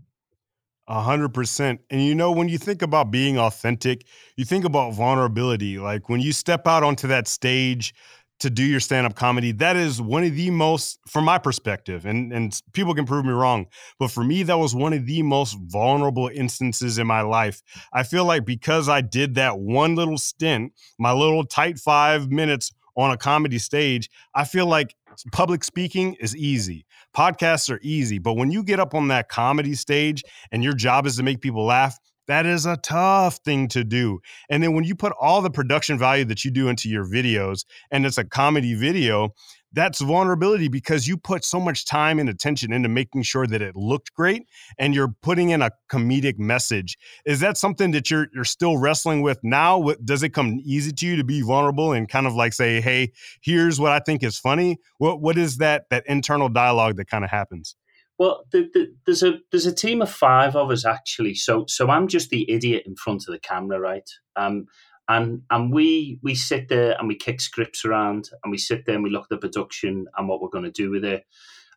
A 0.88 1.02
hundred 1.02 1.34
percent. 1.34 1.82
And 1.90 2.06
you 2.06 2.16
know, 2.16 2.32
when 2.32 2.48
you 2.48 2.60
think 2.60 2.84
about 2.84 3.10
being 3.10 3.38
authentic, 3.38 4.06
you 4.38 4.46
think 4.46 4.64
about 4.66 4.94
vulnerability. 4.94 5.80
Like 5.80 6.10
when 6.10 6.22
you 6.22 6.32
step 6.32 6.68
out 6.68 6.84
onto 6.84 7.08
that 7.08 7.28
stage, 7.28 7.94
to 8.40 8.50
do 8.50 8.64
your 8.64 8.80
stand-up 8.80 9.16
comedy 9.16 9.52
that 9.52 9.76
is 9.76 10.02
one 10.02 10.24
of 10.24 10.36
the 10.36 10.50
most 10.50 11.00
from 11.08 11.24
my 11.24 11.38
perspective 11.38 12.06
and 12.06 12.34
and 12.34 12.62
people 12.74 12.94
can 12.94 13.06
prove 13.06 13.26
me 13.26 13.32
wrong 13.32 13.66
but 13.98 14.12
for 14.12 14.24
me 14.24 14.44
that 14.44 14.58
was 14.58 14.76
one 14.76 14.94
of 14.94 15.06
the 15.06 15.22
most 15.22 15.58
vulnerable 15.68 16.30
instances 16.34 16.98
in 16.98 17.08
my 17.08 17.22
life. 17.22 17.62
I 17.94 18.04
feel 18.04 18.26
like 18.26 18.46
because 18.46 18.90
i 18.90 19.02
did 19.02 19.36
that 19.36 19.60
one 19.60 19.96
little 19.96 20.18
stint 20.18 20.74
my 21.00 21.12
little 21.12 21.46
tight 21.46 21.80
5 21.80 22.30
minutes 22.30 22.74
on 22.98 23.12
a 23.12 23.18
comedy 23.18 23.58
stage 23.60 24.10
i 24.34 24.44
feel 24.44 24.66
like 24.66 24.96
public 25.32 25.64
speaking 25.64 26.16
is 26.20 26.36
easy. 26.36 26.86
Podcasts 27.16 27.70
are 27.70 27.80
easy 27.82 28.20
but 28.20 28.34
when 28.34 28.52
you 28.52 28.64
get 28.64 28.80
up 28.80 28.94
on 28.94 29.08
that 29.08 29.30
comedy 29.30 29.76
stage 29.76 30.24
and 30.52 30.64
your 30.64 30.74
job 30.74 31.06
is 31.06 31.16
to 31.16 31.24
make 31.24 31.40
people 31.40 31.66
laugh 31.66 31.98
that 32.28 32.46
is 32.46 32.66
a 32.66 32.78
tough 32.78 33.38
thing 33.38 33.68
to 33.70 33.84
do. 33.84 34.20
And 34.50 34.64
then 34.64 34.74
when 34.74 34.84
you 34.84 34.96
put 34.96 35.14
all 35.20 35.42
the 35.42 35.50
production 35.50 35.98
value 35.98 36.26
that 36.26 36.44
you 36.44 36.52
do 36.52 36.68
into 36.68 36.90
your 36.90 37.06
videos 37.06 37.66
and 37.92 38.06
it's 38.06 38.18
a 38.18 38.24
comedy 38.24 38.74
video, 38.74 39.34
that's 39.76 40.00
vulnerability 40.00 40.70
because 40.70 41.06
you 41.06 41.18
put 41.18 41.44
so 41.44 41.60
much 41.60 41.86
time 41.86 42.18
and 42.18 42.30
attention 42.30 42.72
into 42.72 42.88
making 42.88 43.24
sure 43.24 43.46
that 43.46 43.62
it 43.62 43.76
looked 43.76 44.14
great 44.14 44.44
and 44.80 44.96
you're 44.96 45.14
putting 45.22 45.50
in 45.50 45.62
a 45.62 45.70
comedic 45.92 46.40
message. 46.40 46.98
Is 47.26 47.42
that 47.42 47.58
something 47.58 47.92
that 47.92 48.10
you're 48.10 48.28
you're 48.34 48.46
still 48.46 48.78
wrestling 48.78 49.22
with 49.22 49.38
now? 49.44 49.94
Does 50.04 50.24
it 50.24 50.30
come 50.30 50.62
easy 50.64 50.94
to 50.94 51.06
you 51.06 51.18
to 51.18 51.26
be 51.26 51.42
vulnerable 51.42 51.92
and 51.92 52.08
kind 52.08 52.26
of 52.26 52.34
like 52.34 52.54
say, 52.54 52.80
"Hey, 52.80 53.12
here's 53.42 53.78
what 53.78 53.92
I 53.92 54.00
think 54.00 54.24
is 54.24 54.40
funny"? 54.40 54.78
What 54.98 55.20
what 55.22 55.38
is 55.38 55.58
that 55.58 55.90
that 55.90 56.06
internal 56.08 56.48
dialogue 56.48 56.96
that 56.96 57.10
kind 57.10 57.26
of 57.26 57.30
happens? 57.30 57.76
Well, 58.18 58.46
the, 58.52 58.70
the, 58.74 58.94
there's 59.06 59.24
a 59.24 59.40
there's 59.52 59.66
a 59.66 59.76
team 59.76 60.02
of 60.02 60.10
five 60.12 60.56
of 60.56 60.72
us 60.72 60.86
actually. 60.86 61.36
So 61.36 61.66
so 61.68 61.90
I'm 61.90 62.08
just 62.08 62.30
the 62.30 62.50
idiot 62.50 62.84
in 62.86 62.96
front 62.96 63.24
of 63.28 63.34
the 63.34 63.40
camera, 63.40 63.80
right? 63.80 64.10
Um, 64.36 64.66
and 65.08 65.42
and 65.50 65.74
we 65.74 66.20
we 66.24 66.36
sit 66.36 66.70
there 66.70 66.96
and 66.98 67.08
we 67.08 67.16
kick 67.16 67.42
scripts 67.42 67.86
around 67.86 68.30
and 68.44 68.52
we 68.52 68.58
sit 68.58 68.86
there 68.86 68.96
and 68.96 69.04
we 69.04 69.10
look 69.10 69.24
at 69.24 69.30
the 69.30 69.38
production 69.38 70.06
and 70.18 70.28
what 70.28 70.42
we're 70.42 70.50
going 70.50 70.64
to 70.64 70.72
do 70.72 70.90
with 70.90 71.04
it. 71.04 71.26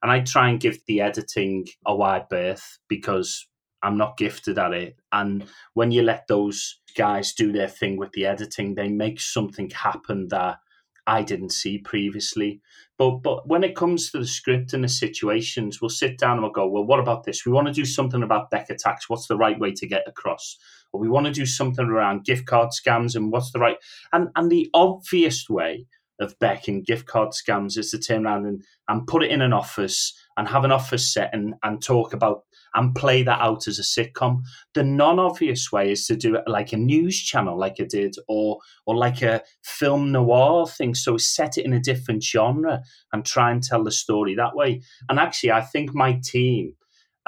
And 0.03 0.13
I 0.13 0.21
try 0.21 0.49
and 0.49 0.61
give 0.61 0.79
the 0.87 1.01
editing 1.01 1.67
a 1.87 1.95
wide 1.95 2.29
berth 2.29 2.79
because 2.89 3.47
I'm 3.83 3.97
not 3.97 4.17
gifted 4.17 4.59
at 4.59 4.73
it. 4.73 4.97
And 5.13 5.45
when 5.75 5.91
you 5.91 6.03
let 6.03 6.27
those 6.29 6.81
guys 6.97 7.33
do 7.35 7.53
their 7.53 7.69
thing 7.69 7.97
with 7.97 8.13
the 8.13 8.27
editing, 8.27 8.75
they 8.75 8.89
make 8.89 9.21
something 9.21 9.71
happen 9.71 10.29
that 10.29 10.59
I 11.09 11.23
didn't 11.23 11.53
see 11.53 11.79
previously. 11.79 12.61
But 12.99 13.23
but 13.23 13.49
when 13.49 13.65
it 13.65 13.75
comes 13.75 14.11
to 14.11 14.19
the 14.19 14.27
script 14.27 14.75
and 14.75 14.85
the 14.85 14.89
situations, 14.89 15.81
we'll 15.81 15.89
sit 15.89 16.19
down 16.19 16.33
and 16.33 16.43
we'll 16.43 16.53
go, 16.53 16.69
well, 16.69 16.85
what 16.85 17.01
about 17.01 17.25
this? 17.25 17.47
We 17.47 17.53
want 17.53 17.67
to 17.67 17.73
do 17.73 17.87
something 17.87 18.23
about 18.23 18.51
BEC 18.51 18.69
attacks. 18.69 19.09
What's 19.09 19.27
the 19.27 19.37
right 19.37 19.59
way 19.59 19.73
to 19.73 19.87
get 19.87 20.07
across? 20.07 20.59
Or 20.93 21.01
we 21.01 21.09
want 21.09 21.27
to 21.27 21.33
do 21.33 21.47
something 21.47 21.87
around 21.87 22.27
gift 22.27 22.45
card 22.47 22.71
scams 22.71 23.17
and 23.17 23.33
what's 23.33 23.53
the 23.53 23.59
right 23.59 23.79
and 24.13 24.29
and 24.37 24.51
the 24.51 24.71
obvious 24.75 25.49
way 25.49 25.87
of 26.21 26.39
BEC 26.39 26.69
and 26.69 26.85
gift 26.85 27.07
card 27.07 27.31
scams 27.31 27.79
is 27.79 27.91
to 27.91 27.99
turn 27.99 28.27
around 28.27 28.47
and, 28.47 28.63
and 28.89 29.07
put 29.07 29.23
it 29.23 29.31
in 29.31 29.41
an 29.41 29.53
office 29.53 30.15
and 30.37 30.49
have 30.49 30.65
an 30.65 30.73
office 30.73 31.13
set 31.13 31.31
and, 31.33 31.55
and 31.63 31.83
talk 31.83 32.13
about 32.13 32.43
and 32.75 32.95
play 32.95 33.23
that 33.23 33.41
out 33.41 33.67
as 33.67 33.79
a 33.79 33.83
sitcom. 33.83 34.43
The 34.75 34.85
non-obvious 34.85 35.73
way 35.73 35.91
is 35.91 36.07
to 36.07 36.17
do 36.17 36.37
it 36.37 36.45
like 36.47 36.73
a 36.73 36.77
news 36.77 37.19
channel, 37.19 37.59
like 37.59 37.77
I 37.81 37.85
did, 37.85 38.15
or 38.29 38.59
or 38.87 38.97
like 38.97 39.23
a 39.23 39.43
film 39.63 40.13
noir 40.13 40.67
thing. 40.67 40.95
So 40.95 41.17
set 41.17 41.57
it 41.57 41.65
in 41.65 41.73
a 41.73 41.81
different 41.81 42.23
genre 42.23 42.83
and 43.13 43.25
try 43.25 43.51
and 43.51 43.63
tell 43.63 43.85
the 43.85 43.91
story 43.91 44.35
that 44.35 44.55
way. 44.55 44.83
And 45.09 45.19
actually, 45.19 45.53
I 45.53 45.63
think 45.63 45.95
my 45.95 46.21
team 46.23 46.75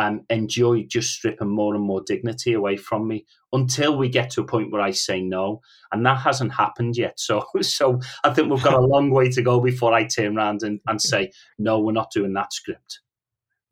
um, 0.00 0.22
enjoy 0.30 0.84
just 0.84 1.12
stripping 1.12 1.50
more 1.50 1.74
and 1.74 1.84
more 1.84 2.00
dignity 2.00 2.54
away 2.54 2.78
from 2.78 3.06
me 3.06 3.26
until 3.52 3.98
we 3.98 4.08
get 4.08 4.30
to 4.30 4.40
a 4.40 4.46
point 4.46 4.72
where 4.72 4.80
I 4.80 4.92
say 4.92 5.20
no, 5.20 5.60
and 5.92 6.06
that 6.06 6.20
hasn't 6.20 6.54
happened 6.54 6.96
yet. 6.96 7.20
So, 7.20 7.44
so 7.60 8.00
I 8.24 8.30
think 8.30 8.50
we've 8.50 8.62
got 8.62 8.72
a 8.72 8.80
long 8.80 9.10
way 9.10 9.28
to 9.28 9.42
go 9.42 9.60
before 9.60 9.92
I 9.92 10.04
turn 10.04 10.38
around 10.38 10.62
and, 10.62 10.80
and 10.86 11.00
say 11.00 11.32
no, 11.58 11.80
we're 11.80 11.92
not 11.92 12.10
doing 12.12 12.32
that 12.32 12.54
script. 12.54 13.00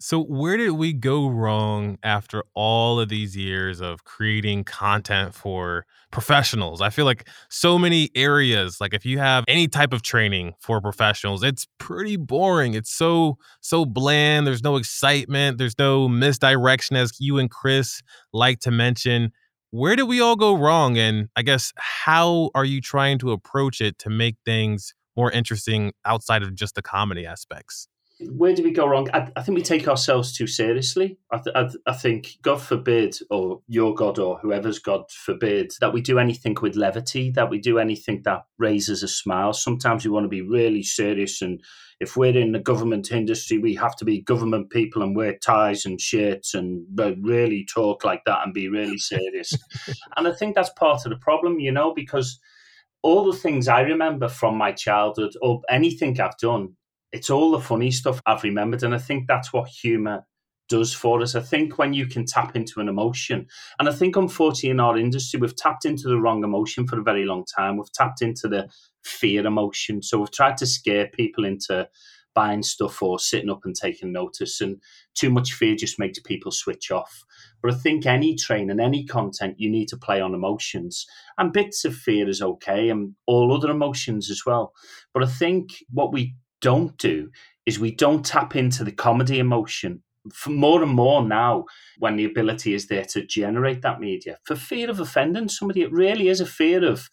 So, 0.01 0.23
where 0.23 0.57
did 0.57 0.71
we 0.73 0.93
go 0.93 1.27
wrong 1.29 1.99
after 2.05 2.45
all 2.55 3.01
of 3.01 3.09
these 3.09 3.37
years 3.37 3.81
of 3.81 4.05
creating 4.05 4.63
content 4.63 5.35
for 5.35 5.87
professionals? 6.13 6.81
I 6.81 6.91
feel 6.91 7.05
like 7.05 7.27
so 7.51 7.79
many 7.81 8.09
areas, 8.15 8.81
like 8.81 8.95
if 8.95 9.05
you 9.05 9.19
have 9.19 9.43
any 9.49 9.67
type 9.67 9.93
of 9.93 10.03
training 10.03 10.53
for 10.61 10.81
professionals, 10.81 11.43
it's 11.43 11.67
pretty 11.79 12.17
boring. 12.17 12.75
It's 12.75 12.93
so, 12.93 13.39
so 13.61 13.85
bland. 13.85 14.47
There's 14.47 14.63
no 14.63 14.77
excitement, 14.77 15.59
there's 15.59 15.79
no 15.81 16.09
misdirection, 16.09 16.95
as 16.97 17.13
you 17.19 17.39
and 17.39 17.51
Chris 17.51 18.01
like 18.33 18.61
to 18.61 18.71
mention. 18.71 19.33
Where 19.73 19.97
did 19.97 20.05
we 20.05 20.21
all 20.21 20.37
go 20.37 20.55
wrong? 20.55 20.97
And 20.97 21.29
I 21.35 21.43
guess, 21.43 21.73
how 21.77 22.51
are 22.55 22.65
you 22.65 22.81
trying 22.81 23.19
to 23.19 23.33
approach 23.33 23.81
it 23.81 23.99
to 23.99 24.11
make 24.11 24.37
things 24.45 24.95
more 25.17 25.33
interesting 25.33 25.93
outside 26.05 26.45
of 26.45 26.55
just 26.55 26.77
the 26.77 26.83
comedy 26.83 27.27
aspects? 27.27 27.89
Where 28.21 28.55
do 28.55 28.63
we 28.63 28.73
go 28.73 28.87
wrong? 28.87 29.09
I, 29.13 29.31
I, 29.37 29.43
think 29.43 29.57
we 29.57 29.63
take 29.63 29.87
ourselves 29.87 30.33
too 30.33 30.47
seriously. 30.47 31.19
I, 31.31 31.39
th- 31.39 31.55
I, 31.55 31.63
th- 31.63 31.83
I, 31.87 31.93
think, 31.93 32.39
God 32.43 32.61
forbid, 32.61 33.17
or 33.31 33.63
your 33.69 33.95
God, 33.95 34.19
or 34.19 34.39
whoever's 34.39 34.81
God 34.81 35.11
forbid, 35.11 35.73
that 35.81 35.93
we 35.93 36.01
do 36.01 36.19
anything 36.19 36.57
with 36.61 36.75
levity, 36.75 37.31
that 37.33 37.49
we 37.49 37.61
do 37.61 37.79
anything 37.79 38.23
that 38.25 38.43
raises 38.59 39.03
a 39.03 39.09
smile. 39.09 39.53
Sometimes 39.53 40.05
we 40.05 40.11
want 40.11 40.25
to 40.25 40.29
be 40.29 40.43
really 40.43 40.83
serious. 40.83 41.41
And 41.43 41.63
if 42.01 42.17
we're 42.17 42.37
in 42.37 42.53
the 42.53 42.59
government 42.59 43.13
industry, 43.13 43.59
we 43.59 43.75
have 43.77 43.95
to 43.97 44.05
be 44.05 44.23
government 44.23 44.71
people 44.71 45.03
and 45.03 45.15
wear 45.15 45.39
ties 45.39 45.87
and 45.87 46.01
shirts 46.01 46.55
and 46.55 46.85
really 47.23 47.67
talk 47.73 48.05
like 48.05 48.23
that 48.27 48.41
and 48.45 48.53
be 48.53 48.69
really 48.69 48.99
serious. 48.99 49.53
and 50.17 50.27
I 50.27 50.33
think 50.33 50.57
that's 50.57 50.71
part 50.71 51.07
of 51.07 51.11
the 51.11 51.19
problem, 51.19 51.61
you 51.61 51.71
know, 51.71 51.95
because 51.95 52.41
all 53.03 53.31
the 53.31 53.39
things 53.39 53.69
I 53.69 53.83
remember 53.83 54.29
from 54.29 54.57
my 54.57 54.73
childhood 54.73 55.35
or 55.41 55.63
anything 55.71 56.21
I've 56.21 56.37
done 56.39 56.75
it's 57.13 57.31
all 57.31 57.51
the 57.51 57.61
funny 57.61 57.91
stuff 57.91 58.21
I've 58.27 58.43
remembered. 58.43 58.83
And 58.83 58.95
I 58.95 58.99
think 58.99 59.27
that's 59.27 59.53
what 59.53 59.69
humor 59.69 60.25
does 60.69 60.93
for 60.93 61.23
us. 61.23 61.35
I 61.35 61.41
think 61.41 61.79
when 61.79 61.95
you 61.95 62.07
can 62.07 62.27
tap 62.27 62.55
into 62.55 62.81
an 62.81 62.89
emotion, 62.89 63.47
and 63.79 63.89
I 63.89 63.93
think 63.93 64.17
unfortunately 64.17 64.71
in 64.71 64.81
our 64.81 64.99
industry, 64.99 65.41
we've 65.41 65.57
tapped 65.57 65.85
into 65.85 66.09
the 66.09 66.21
wrong 66.21 66.45
emotion 66.45 66.87
for 66.87 66.99
a 66.99 67.03
very 67.03 67.25
long 67.25 67.45
time. 67.57 67.77
We've 67.77 67.93
tapped 67.93 68.21
into 68.21 68.49
the 68.49 68.69
fear 69.03 69.47
emotion. 69.47 70.03
So 70.03 70.19
we've 70.19 70.31
tried 70.31 70.59
to 70.59 70.67
scare 70.67 71.09
people 71.09 71.45
into 71.45 71.89
buying 72.35 72.63
stuff 72.63 73.03
or 73.03 73.19
sitting 73.19 73.51
up 73.51 73.63
and 73.65 73.75
taking 73.75 74.13
notice. 74.13 74.61
And 74.61 74.81
too 75.15 75.31
much 75.31 75.55
fear 75.55 75.75
just 75.75 75.99
makes 75.99 76.21
people 76.21 76.53
switch 76.53 76.91
off. 76.91 77.25
But 77.63 77.73
I 77.73 77.77
think 77.77 78.07
any 78.07 78.37
training, 78.37 78.79
any 78.79 79.05
content, 79.07 79.59
you 79.59 79.71
need 79.71 79.89
to 79.89 79.97
play 79.97 80.21
on 80.21 80.35
emotions. 80.35 81.07
And 81.39 81.53
bits 81.53 81.85
of 81.85 81.97
fear 81.97 82.29
is 82.29 82.43
okay, 82.43 82.91
and 82.91 83.15
all 83.27 83.57
other 83.57 83.71
emotions 83.71 84.31
as 84.31 84.43
well. 84.47 84.73
But 85.15 85.25
I 85.25 85.27
think 85.27 85.71
what 85.91 86.13
we 86.13 86.35
don't 86.61 86.97
do 86.99 87.31
is 87.67 87.79
we 87.79 87.91
don't 87.91 88.25
tap 88.25 88.57
into 88.57 88.85
the 88.85 88.93
comedy 88.93 89.39
emotion 89.39 90.03
for 90.33 90.51
more 90.51 90.83
and 90.83 90.93
more 90.93 91.23
now 91.23 91.65
when 91.99 92.17
the 92.17 92.25
ability 92.25 92.75
is 92.75 92.87
there 92.89 93.05
to 93.05 93.25
generate 93.25 93.83
that 93.83 94.01
media 94.01 94.39
for 94.45 94.57
fear 94.57 94.91
of 94.91 95.01
offending 95.01 95.49
somebody. 95.49 95.83
It 95.83 95.93
really 95.93 96.29
is 96.29 96.41
a 96.41 96.47
fear 96.47 96.85
of 96.85 97.09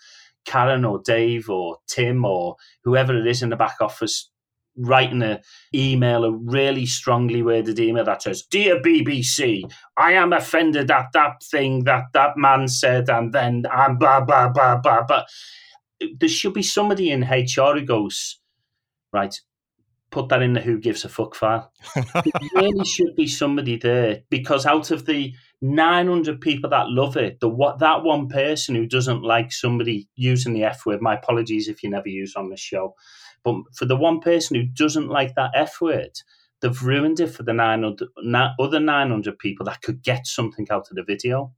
karen 0.45 0.85
or 0.85 1.01
dave 1.03 1.49
or 1.49 1.77
tim 1.87 2.23
or 2.23 2.55
whoever 2.83 3.17
it 3.17 3.27
is 3.27 3.41
in 3.41 3.49
the 3.49 3.55
back 3.55 3.77
office 3.81 4.29
writing 4.77 5.23
an 5.23 5.39
email 5.73 6.25
a 6.25 6.31
really 6.31 6.85
strongly 6.85 7.41
worded 7.41 7.79
email 7.79 8.03
that 8.03 8.21
says 8.21 8.43
dear 8.51 8.79
bbc 8.81 9.63
i 9.97 10.11
am 10.11 10.33
offended 10.33 10.91
at 10.91 11.07
that 11.13 11.41
thing 11.49 11.83
that 11.85 12.03
that 12.13 12.37
man 12.37 12.67
said 12.67 13.09
and 13.09 13.33
then 13.33 13.63
i'm 13.71 13.97
blah 13.97 14.19
blah 14.21 14.49
blah 14.49 14.77
blah 14.77 15.01
blah. 15.03 15.23
There 16.19 16.29
should 16.29 16.53
be 16.53 16.61
somebody 16.61 17.09
in 17.09 17.23
hr 17.23 17.79
who 17.79 17.81
goes 17.81 18.39
right, 19.15 19.39
put 20.11 20.29
that 20.29 20.41
in 20.41 20.53
the 20.53 20.61
who 20.61 20.77
gives 20.77 21.03
a 21.03 21.09
fuck 21.09 21.35
file. 21.35 21.71
there 21.95 22.23
really 22.55 22.85
should 22.85 23.15
be 23.15 23.27
somebody 23.27 23.77
there 23.77 24.21
because 24.29 24.65
out 24.65 24.91
of 24.91 25.05
the 25.05 25.33
900 25.61 26.39
people 26.39 26.69
that 26.69 26.89
love 26.89 27.17
it, 27.17 27.39
the 27.39 27.49
what 27.49 27.79
that 27.79 28.03
one 28.03 28.27
person 28.27 28.75
who 28.75 28.85
doesn't 28.85 29.23
like 29.23 29.51
somebody 29.51 30.07
using 30.15 30.53
the 30.53 30.63
F 30.63 30.85
word, 30.85 31.01
my 31.01 31.15
apologies 31.15 31.67
if 31.67 31.83
you 31.83 31.89
never 31.89 32.09
use 32.09 32.35
on 32.35 32.49
the 32.49 32.57
show, 32.57 32.95
but 33.43 33.55
for 33.73 33.85
the 33.85 33.95
one 33.95 34.19
person 34.19 34.55
who 34.55 34.63
doesn't 34.63 35.09
like 35.09 35.35
that 35.35 35.51
F 35.53 35.81
word, 35.81 36.11
they've 36.61 36.83
ruined 36.83 37.19
it 37.19 37.27
for 37.27 37.43
the 37.43 37.53
900, 37.53 38.07
other 38.59 38.79
900 38.79 39.39
people 39.39 39.65
that 39.65 39.81
could 39.81 40.01
get 40.01 40.27
something 40.27 40.67
out 40.71 40.87
of 40.89 40.95
the 40.95 41.03
video. 41.03 41.51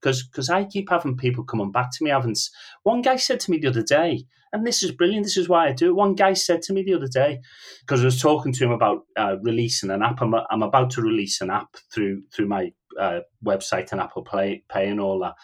Because 0.00 0.24
because 0.24 0.50
I 0.50 0.64
keep 0.64 0.90
having 0.90 1.16
people 1.16 1.44
coming 1.44 1.70
back 1.70 1.90
to 1.92 2.02
me. 2.02 2.10
I 2.10 2.14
haven't. 2.14 2.40
One 2.82 3.02
guy 3.02 3.14
said 3.14 3.38
to 3.40 3.52
me 3.52 3.58
the 3.58 3.68
other 3.68 3.84
day, 3.84 4.26
and 4.52 4.66
this 4.66 4.82
is 4.82 4.92
brilliant. 4.92 5.24
This 5.24 5.36
is 5.36 5.48
why 5.48 5.68
I 5.68 5.72
do 5.72 5.88
it. 5.88 5.96
One 5.96 6.14
guy 6.14 6.34
said 6.34 6.62
to 6.62 6.72
me 6.72 6.82
the 6.82 6.94
other 6.94 7.08
day, 7.08 7.40
because 7.80 8.02
I 8.02 8.04
was 8.04 8.20
talking 8.20 8.52
to 8.52 8.64
him 8.64 8.70
about 8.70 9.02
uh, 9.16 9.36
releasing 9.42 9.90
an 9.90 10.02
app. 10.02 10.20
I'm, 10.20 10.34
I'm 10.50 10.62
about 10.62 10.90
to 10.90 11.02
release 11.02 11.40
an 11.40 11.50
app 11.50 11.76
through 11.92 12.22
through 12.34 12.48
my 12.48 12.72
uh, 13.00 13.20
website 13.44 13.92
and 13.92 14.00
Apple 14.00 14.22
Play, 14.22 14.62
Pay 14.70 14.88
and 14.88 15.00
all 15.00 15.20
that 15.20 15.34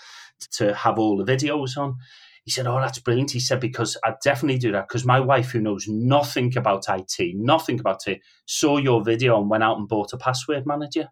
to 0.52 0.74
have 0.74 0.98
all 0.98 1.16
the 1.16 1.30
videos 1.30 1.76
on. 1.76 1.96
He 2.44 2.50
said, 2.50 2.66
"Oh, 2.66 2.80
that's 2.80 2.98
brilliant." 2.98 3.30
He 3.30 3.40
said 3.40 3.60
because 3.60 3.96
I 4.04 4.14
definitely 4.22 4.58
do 4.58 4.72
that 4.72 4.88
because 4.88 5.06
my 5.06 5.20
wife, 5.20 5.50
who 5.50 5.60
knows 5.60 5.86
nothing 5.88 6.56
about 6.56 6.84
IT, 6.88 7.34
nothing 7.34 7.80
about 7.80 8.06
it, 8.06 8.20
saw 8.46 8.76
your 8.76 9.02
video 9.02 9.40
and 9.40 9.48
went 9.48 9.64
out 9.64 9.78
and 9.78 9.88
bought 9.88 10.12
a 10.12 10.18
password 10.18 10.66
manager 10.66 11.08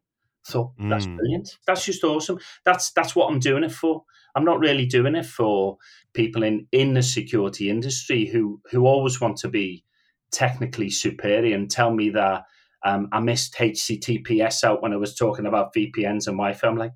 thought 0.46 0.72
that's 0.78 1.06
mm. 1.06 1.16
brilliant. 1.16 1.59
That's 1.66 1.85
just 1.85 2.04
awesome. 2.04 2.38
That's 2.64 2.92
that's 2.92 3.16
what 3.16 3.30
I'm 3.30 3.40
doing 3.40 3.64
it 3.64 3.72
for. 3.72 4.04
I'm 4.35 4.44
not 4.44 4.61
really 4.61 4.87
doing 4.87 5.14
it 5.14 5.26
for 5.26 5.78
people 6.12 6.42
in 6.42 6.66
in 6.72 6.94
the 6.94 7.02
security 7.02 7.70
industry 7.70 8.26
who 8.26 8.61
who 8.70 8.87
always 8.87 9.20
want 9.20 9.38
to 9.38 9.48
be 9.48 9.85
technically 10.30 10.90
superior 10.90 11.54
and 11.54 11.70
tell 11.70 11.92
me 11.92 12.11
that 12.11 12.44
um, 12.85 13.09
I 13.12 13.20
missed 13.20 13.54
HTTPS 13.54 14.62
out 14.62 14.82
when 14.82 14.92
I 14.92 14.96
was 14.96 15.14
talking 15.14 15.46
about 15.46 15.74
VPNs 15.74 16.26
and 16.26 16.37
Wi-Fi. 16.37 16.68
I'm 16.68 16.76
like, 16.76 16.92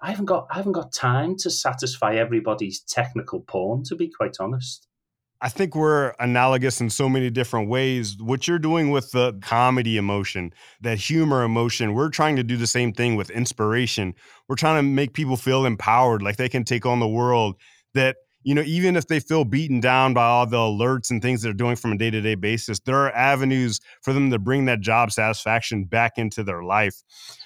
I 0.00 0.10
haven't 0.10 0.26
got 0.26 0.46
I 0.50 0.56
haven't 0.56 0.72
got 0.72 0.92
time 0.92 1.36
to 1.38 1.50
satisfy 1.50 2.14
everybody's 2.14 2.80
technical 2.80 3.40
porn. 3.40 3.82
To 3.84 3.96
be 3.96 4.08
quite 4.08 4.36
honest. 4.40 4.88
I 5.44 5.50
think 5.50 5.76
we're 5.76 6.14
analogous 6.20 6.80
in 6.80 6.88
so 6.88 7.06
many 7.06 7.28
different 7.28 7.68
ways. 7.68 8.16
What 8.18 8.48
you're 8.48 8.58
doing 8.58 8.90
with 8.90 9.10
the 9.10 9.38
comedy 9.42 9.98
emotion, 9.98 10.54
that 10.80 10.96
humor 10.96 11.42
emotion, 11.42 11.92
we're 11.92 12.08
trying 12.08 12.36
to 12.36 12.42
do 12.42 12.56
the 12.56 12.66
same 12.66 12.94
thing 12.94 13.14
with 13.14 13.28
inspiration. 13.28 14.14
We're 14.48 14.56
trying 14.56 14.78
to 14.78 14.82
make 14.82 15.12
people 15.12 15.36
feel 15.36 15.66
empowered, 15.66 16.22
like 16.22 16.38
they 16.38 16.48
can 16.48 16.64
take 16.64 16.86
on 16.86 16.98
the 16.98 17.06
world. 17.06 17.56
That, 17.92 18.16
you 18.42 18.54
know, 18.54 18.62
even 18.62 18.96
if 18.96 19.08
they 19.08 19.20
feel 19.20 19.44
beaten 19.44 19.80
down 19.80 20.14
by 20.14 20.24
all 20.24 20.46
the 20.46 20.56
alerts 20.56 21.10
and 21.10 21.20
things 21.20 21.42
they're 21.42 21.52
doing 21.52 21.76
from 21.76 21.92
a 21.92 21.98
day 21.98 22.10
to 22.10 22.22
day 22.22 22.36
basis, 22.36 22.80
there 22.80 22.96
are 22.96 23.12
avenues 23.12 23.80
for 24.00 24.14
them 24.14 24.30
to 24.30 24.38
bring 24.38 24.64
that 24.64 24.80
job 24.80 25.12
satisfaction 25.12 25.84
back 25.84 26.12
into 26.16 26.42
their 26.42 26.62
life. 26.62 27.02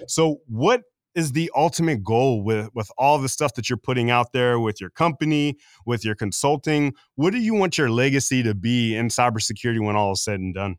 So, 0.06 0.36
what 0.46 0.82
is 1.14 1.32
the 1.32 1.50
ultimate 1.54 2.02
goal 2.02 2.42
with 2.42 2.68
with 2.74 2.90
all 2.98 3.18
the 3.18 3.28
stuff 3.28 3.54
that 3.54 3.68
you're 3.68 3.76
putting 3.76 4.10
out 4.10 4.32
there 4.32 4.60
with 4.60 4.80
your 4.80 4.90
company, 4.90 5.56
with 5.86 6.04
your 6.04 6.14
consulting? 6.14 6.94
What 7.16 7.32
do 7.32 7.38
you 7.38 7.54
want 7.54 7.78
your 7.78 7.90
legacy 7.90 8.42
to 8.42 8.54
be 8.54 8.96
in 8.96 9.08
cybersecurity 9.08 9.84
when 9.84 9.96
all 9.96 10.12
is 10.12 10.22
said 10.22 10.40
and 10.40 10.54
done? 10.54 10.76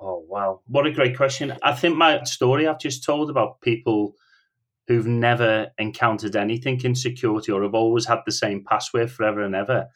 Oh 0.00 0.24
wow, 0.28 0.60
what 0.66 0.86
a 0.86 0.92
great 0.92 1.16
question! 1.16 1.54
I 1.62 1.72
think 1.72 1.96
my 1.96 2.22
story 2.24 2.66
I've 2.66 2.80
just 2.80 3.04
told 3.04 3.30
about 3.30 3.60
people 3.60 4.14
who've 4.86 5.06
never 5.06 5.70
encountered 5.78 6.34
anything 6.34 6.80
in 6.82 6.94
security 6.94 7.52
or 7.52 7.62
have 7.62 7.74
always 7.74 8.06
had 8.06 8.20
the 8.24 8.32
same 8.32 8.64
password 8.64 9.10
forever 9.10 9.42
and 9.42 9.54
ever. 9.54 9.86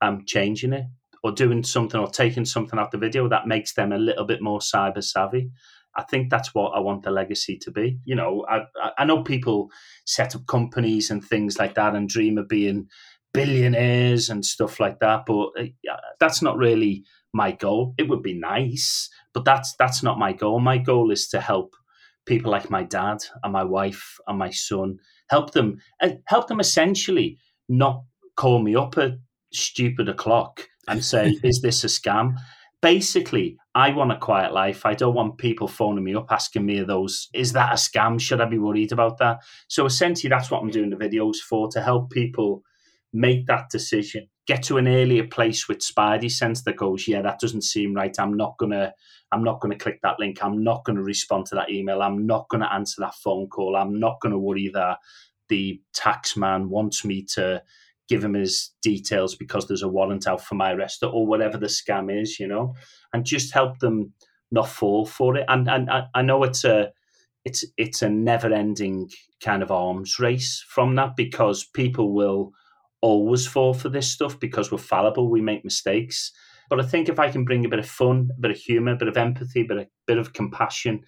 I'm 0.00 0.24
changing 0.24 0.72
it 0.72 0.86
or 1.22 1.32
doing 1.32 1.62
something 1.62 2.00
or 2.00 2.08
taking 2.08 2.46
something 2.46 2.78
out 2.78 2.90
the 2.90 2.98
video 2.98 3.28
that 3.28 3.46
makes 3.46 3.74
them 3.74 3.92
a 3.92 3.98
little 3.98 4.24
bit 4.24 4.40
more 4.40 4.60
cyber 4.60 5.04
savvy. 5.04 5.50
I 5.96 6.02
think 6.04 6.30
that's 6.30 6.54
what 6.54 6.70
I 6.70 6.80
want 6.80 7.02
the 7.02 7.10
legacy 7.10 7.58
to 7.58 7.70
be. 7.70 7.98
You 8.04 8.14
know, 8.14 8.46
I, 8.48 8.62
I 8.98 9.04
know 9.04 9.22
people 9.22 9.70
set 10.06 10.36
up 10.36 10.46
companies 10.46 11.10
and 11.10 11.24
things 11.24 11.58
like 11.58 11.74
that 11.74 11.94
and 11.94 12.08
dream 12.08 12.38
of 12.38 12.48
being 12.48 12.88
billionaires 13.32 14.28
and 14.30 14.44
stuff 14.44 14.80
like 14.80 14.98
that, 15.00 15.24
but 15.26 15.50
uh, 15.58 15.96
that's 16.18 16.42
not 16.42 16.56
really 16.56 17.04
my 17.32 17.52
goal. 17.52 17.94
It 17.98 18.08
would 18.08 18.22
be 18.22 18.34
nice, 18.34 19.08
but 19.32 19.44
that's 19.44 19.74
that's 19.78 20.02
not 20.02 20.18
my 20.18 20.32
goal. 20.32 20.60
My 20.60 20.78
goal 20.78 21.10
is 21.10 21.28
to 21.28 21.40
help 21.40 21.74
people 22.26 22.50
like 22.50 22.70
my 22.70 22.82
dad 22.82 23.18
and 23.42 23.52
my 23.52 23.64
wife 23.64 24.18
and 24.26 24.38
my 24.38 24.50
son, 24.50 24.98
help 25.28 25.52
them 25.52 25.78
help 26.26 26.48
them 26.48 26.60
essentially 26.60 27.38
not 27.68 28.02
call 28.36 28.60
me 28.60 28.74
up 28.74 28.98
at 28.98 29.12
stupid 29.52 30.08
o'clock 30.08 30.66
and 30.88 31.04
say, 31.04 31.38
"Is 31.42 31.60
this 31.62 31.84
a 31.84 31.88
scam?" 31.88 32.36
Basically, 32.82 33.58
I 33.74 33.90
want 33.90 34.12
a 34.12 34.18
quiet 34.18 34.52
life. 34.52 34.86
I 34.86 34.94
don't 34.94 35.14
want 35.14 35.38
people 35.38 35.68
phoning 35.68 36.04
me 36.04 36.14
up 36.14 36.30
asking 36.30 36.66
me 36.66 36.80
those, 36.82 37.28
is 37.34 37.52
that 37.52 37.72
a 37.72 37.76
scam? 37.76 38.20
Should 38.20 38.40
I 38.40 38.46
be 38.46 38.58
worried 38.58 38.92
about 38.92 39.18
that? 39.18 39.40
So 39.68 39.86
essentially, 39.86 40.28
that's 40.28 40.50
what 40.50 40.62
I'm 40.62 40.70
doing 40.70 40.90
the 40.90 40.96
videos 40.96 41.36
for 41.36 41.68
to 41.68 41.80
help 41.80 42.10
people 42.10 42.62
make 43.12 43.46
that 43.46 43.68
decision, 43.70 44.28
get 44.46 44.62
to 44.64 44.78
an 44.78 44.88
earlier 44.88 45.26
place 45.26 45.68
with 45.68 45.78
Spidey 45.78 46.30
sense 46.30 46.62
that 46.62 46.76
goes, 46.76 47.08
yeah, 47.08 47.22
that 47.22 47.40
doesn't 47.40 47.62
seem 47.62 47.94
right. 47.94 48.14
I'm 48.18 48.36
not 48.36 48.56
gonna, 48.58 48.92
I'm 49.32 49.44
not 49.44 49.60
gonna 49.60 49.76
click 49.76 50.00
that 50.02 50.18
link. 50.18 50.42
I'm 50.42 50.62
not 50.62 50.84
gonna 50.84 51.02
respond 51.02 51.46
to 51.46 51.56
that 51.56 51.70
email. 51.70 52.02
I'm 52.02 52.26
not 52.26 52.48
gonna 52.48 52.70
answer 52.72 53.00
that 53.00 53.14
phone 53.14 53.48
call. 53.48 53.76
I'm 53.76 53.98
not 53.98 54.20
gonna 54.20 54.38
worry 54.38 54.70
that 54.74 54.98
the 55.48 55.80
tax 55.92 56.36
man 56.36 56.68
wants 56.68 57.04
me 57.04 57.24
to 57.34 57.62
give 58.10 58.24
him 58.24 58.34
his 58.34 58.72
details 58.82 59.36
because 59.36 59.66
there's 59.66 59.84
a 59.84 59.88
warrant 59.88 60.26
out 60.26 60.44
for 60.44 60.56
my 60.56 60.72
arrest 60.72 61.02
or 61.04 61.26
whatever 61.26 61.56
the 61.56 61.68
scam 61.68 62.10
is, 62.20 62.40
you 62.40 62.48
know, 62.48 62.74
and 63.14 63.24
just 63.24 63.54
help 63.54 63.78
them 63.78 64.12
not 64.50 64.68
fall 64.68 65.06
for 65.06 65.36
it. 65.36 65.44
And 65.48 65.70
and 65.70 65.88
I, 65.88 66.06
I 66.14 66.22
know 66.22 66.42
it's 66.42 66.64
a 66.64 66.90
it's 67.44 67.64
it's 67.78 68.02
a 68.02 68.08
never 68.08 68.52
ending 68.52 69.08
kind 69.42 69.62
of 69.62 69.70
arms 69.70 70.18
race 70.18 70.62
from 70.68 70.96
that 70.96 71.16
because 71.16 71.64
people 71.64 72.12
will 72.12 72.52
always 73.00 73.46
fall 73.46 73.72
for 73.72 73.88
this 73.88 74.10
stuff 74.10 74.38
because 74.38 74.70
we're 74.70 74.78
fallible, 74.78 75.30
we 75.30 75.40
make 75.40 75.64
mistakes. 75.64 76.32
But 76.68 76.80
I 76.80 76.82
think 76.82 77.08
if 77.08 77.18
I 77.18 77.30
can 77.30 77.44
bring 77.44 77.64
a 77.64 77.68
bit 77.68 77.78
of 77.78 77.88
fun, 77.88 78.30
a 78.36 78.40
bit 78.40 78.50
of 78.50 78.56
humor, 78.56 78.92
a 78.92 78.96
bit 78.96 79.08
of 79.08 79.16
empathy, 79.16 79.62
a 79.62 79.64
bit 79.64 79.78
of, 79.78 79.86
bit 80.06 80.18
of 80.18 80.32
compassion, 80.32 81.00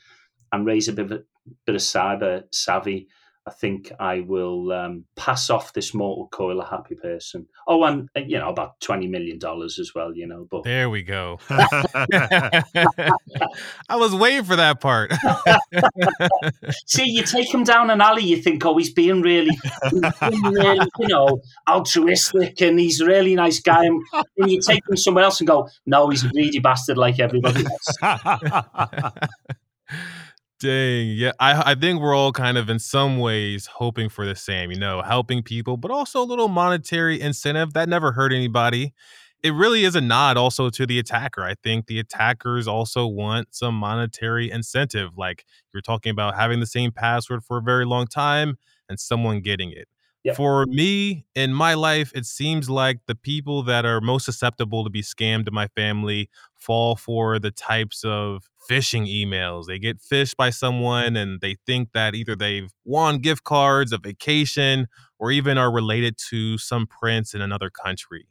and 0.53 0.67
raise 0.67 0.88
a 0.88 0.93
bit 0.93 1.07
of 1.07 1.12
a 1.12 1.23
bit 1.67 1.75
of 1.75 1.81
cyber 1.81 2.45
savvy, 2.53 3.09
I 3.44 3.50
think 3.50 3.90
I 3.98 4.20
will 4.20 4.70
um, 4.70 5.05
pass 5.16 5.50
off 5.50 5.72
this 5.72 5.92
mortal 5.92 6.28
coil 6.28 6.61
a 6.61 6.66
happy 6.66 6.94
person. 6.94 7.48
Oh, 7.66 7.83
and 7.83 8.09
you 8.14 8.38
know 8.38 8.48
about 8.48 8.78
twenty 8.81 9.09
million 9.09 9.38
dollars 9.38 9.81
as 9.81 9.92
well. 9.94 10.14
You 10.14 10.28
know, 10.28 10.46
but 10.48 10.62
there 10.62 10.88
we 10.88 11.02
go. 11.02 11.40
I 11.50 12.62
was 13.96 14.14
waiting 14.14 14.44
for 14.44 14.55
that 14.55 14.81
part. 14.81 15.12
See, 16.87 17.11
you 17.11 17.24
take 17.24 17.52
him 17.52 17.64
down 17.64 17.90
an 17.90 18.00
alley, 18.00 18.22
you 18.22 18.37
think, 18.37 18.64
oh, 18.64 18.76
he's 18.76 18.92
being 18.92 19.22
really, 19.22 19.59
he's 19.90 20.12
being 20.20 20.42
really, 20.42 20.87
you 21.00 21.09
know, 21.09 21.40
altruistic, 21.68 22.61
and 22.61 22.78
he's 22.78 23.00
a 23.00 23.07
really 23.07 23.35
nice 23.35 23.59
guy. 23.61 23.85
And, 23.85 24.00
and 24.38 24.50
you 24.50 24.61
take 24.61 24.88
him 24.88 24.96
somewhere 24.96 25.24
else 25.24 25.40
and 25.40 25.48
go, 25.48 25.68
no, 25.85 26.09
he's 26.11 26.24
a 26.24 26.28
greedy 26.28 26.61
bastard 26.61 26.96
like 26.96 27.18
everybody 27.18 27.64
else. 27.64 27.96
Dang, 30.62 31.09
yeah. 31.16 31.33
I 31.40 31.72
I 31.72 31.75
think 31.75 32.01
we're 32.01 32.14
all 32.14 32.31
kind 32.33 32.57
of 32.57 32.70
in 32.70 32.79
some 32.79 33.18
ways 33.18 33.66
hoping 33.66 34.09
for 34.09 34.25
the 34.25 34.37
same, 34.37 34.70
you 34.70 34.79
know, 34.79 35.03
helping 35.03 35.42
people, 35.42 35.77
but 35.77 35.90
also 35.90 36.22
a 36.22 36.25
little 36.25 36.46
monetary 36.48 37.20
incentive 37.20 37.72
that 37.75 37.88
never 37.88 38.12
hurt 38.12 38.33
anybody. 38.33 38.92
It 39.42 39.55
really 39.55 39.83
is 39.85 39.96
a 39.96 40.01
nod 40.01 40.37
also 40.37 40.70
to 40.70 40.87
the 40.87 41.01
attacker. 41.01 41.42
I 41.42 41.57
think 41.64 41.87
the 41.87 41.98
attackers 41.98 42.68
also 42.68 43.09
want 43.09 43.48
some 43.55 43.75
monetary 43.75 44.53
incentive. 44.53 45.18
Like 45.18 45.44
you're 45.75 45.81
talking 45.83 46.11
about 46.11 46.37
having 46.37 46.61
the 46.61 46.66
same 46.66 46.92
password 46.92 47.42
for 47.44 47.59
a 47.59 47.62
very 47.62 47.85
long 47.85 48.07
time 48.07 48.57
and 48.88 49.01
someone 49.01 49.40
getting 49.40 49.72
it. 49.72 49.88
Yep. 50.25 50.37
For 50.37 50.67
me 50.67 51.27
in 51.35 51.53
my 51.53 51.75
life, 51.75 52.13
it 52.15 52.27
seems 52.27 52.71
like 52.71 53.01
the 53.07 53.15
people 53.17 53.65
that 53.65 53.85
are 53.85 54.01
most 54.01 54.25
susceptible 54.25 54.85
to 54.85 54.91
be 54.91 55.03
scammed 55.03 55.49
in 55.49 55.55
my 55.55 55.67
family 55.69 56.31
fall 56.57 56.95
for 56.95 57.41
the 57.41 57.51
types 57.51 58.05
of 58.05 58.49
phishing 58.71 59.07
emails. 59.13 59.67
They 59.67 59.81
get 59.81 59.99
phished 60.01 60.37
by 60.37 60.51
someone 60.51 61.17
and 61.17 61.41
they 61.41 61.57
think 61.67 61.89
that 61.95 62.15
either 62.15 62.37
they've 62.37 62.71
won 62.85 63.19
gift 63.19 63.43
cards, 63.43 63.93
a 63.93 63.99
vacation, 63.99 64.87
or 65.19 65.33
even 65.33 65.59
are 65.59 65.73
related 65.73 66.17
to 66.31 66.57
some 66.57 66.87
prince 66.87 67.35
in 67.35 67.41
another 67.41 67.69
country. 67.69 68.27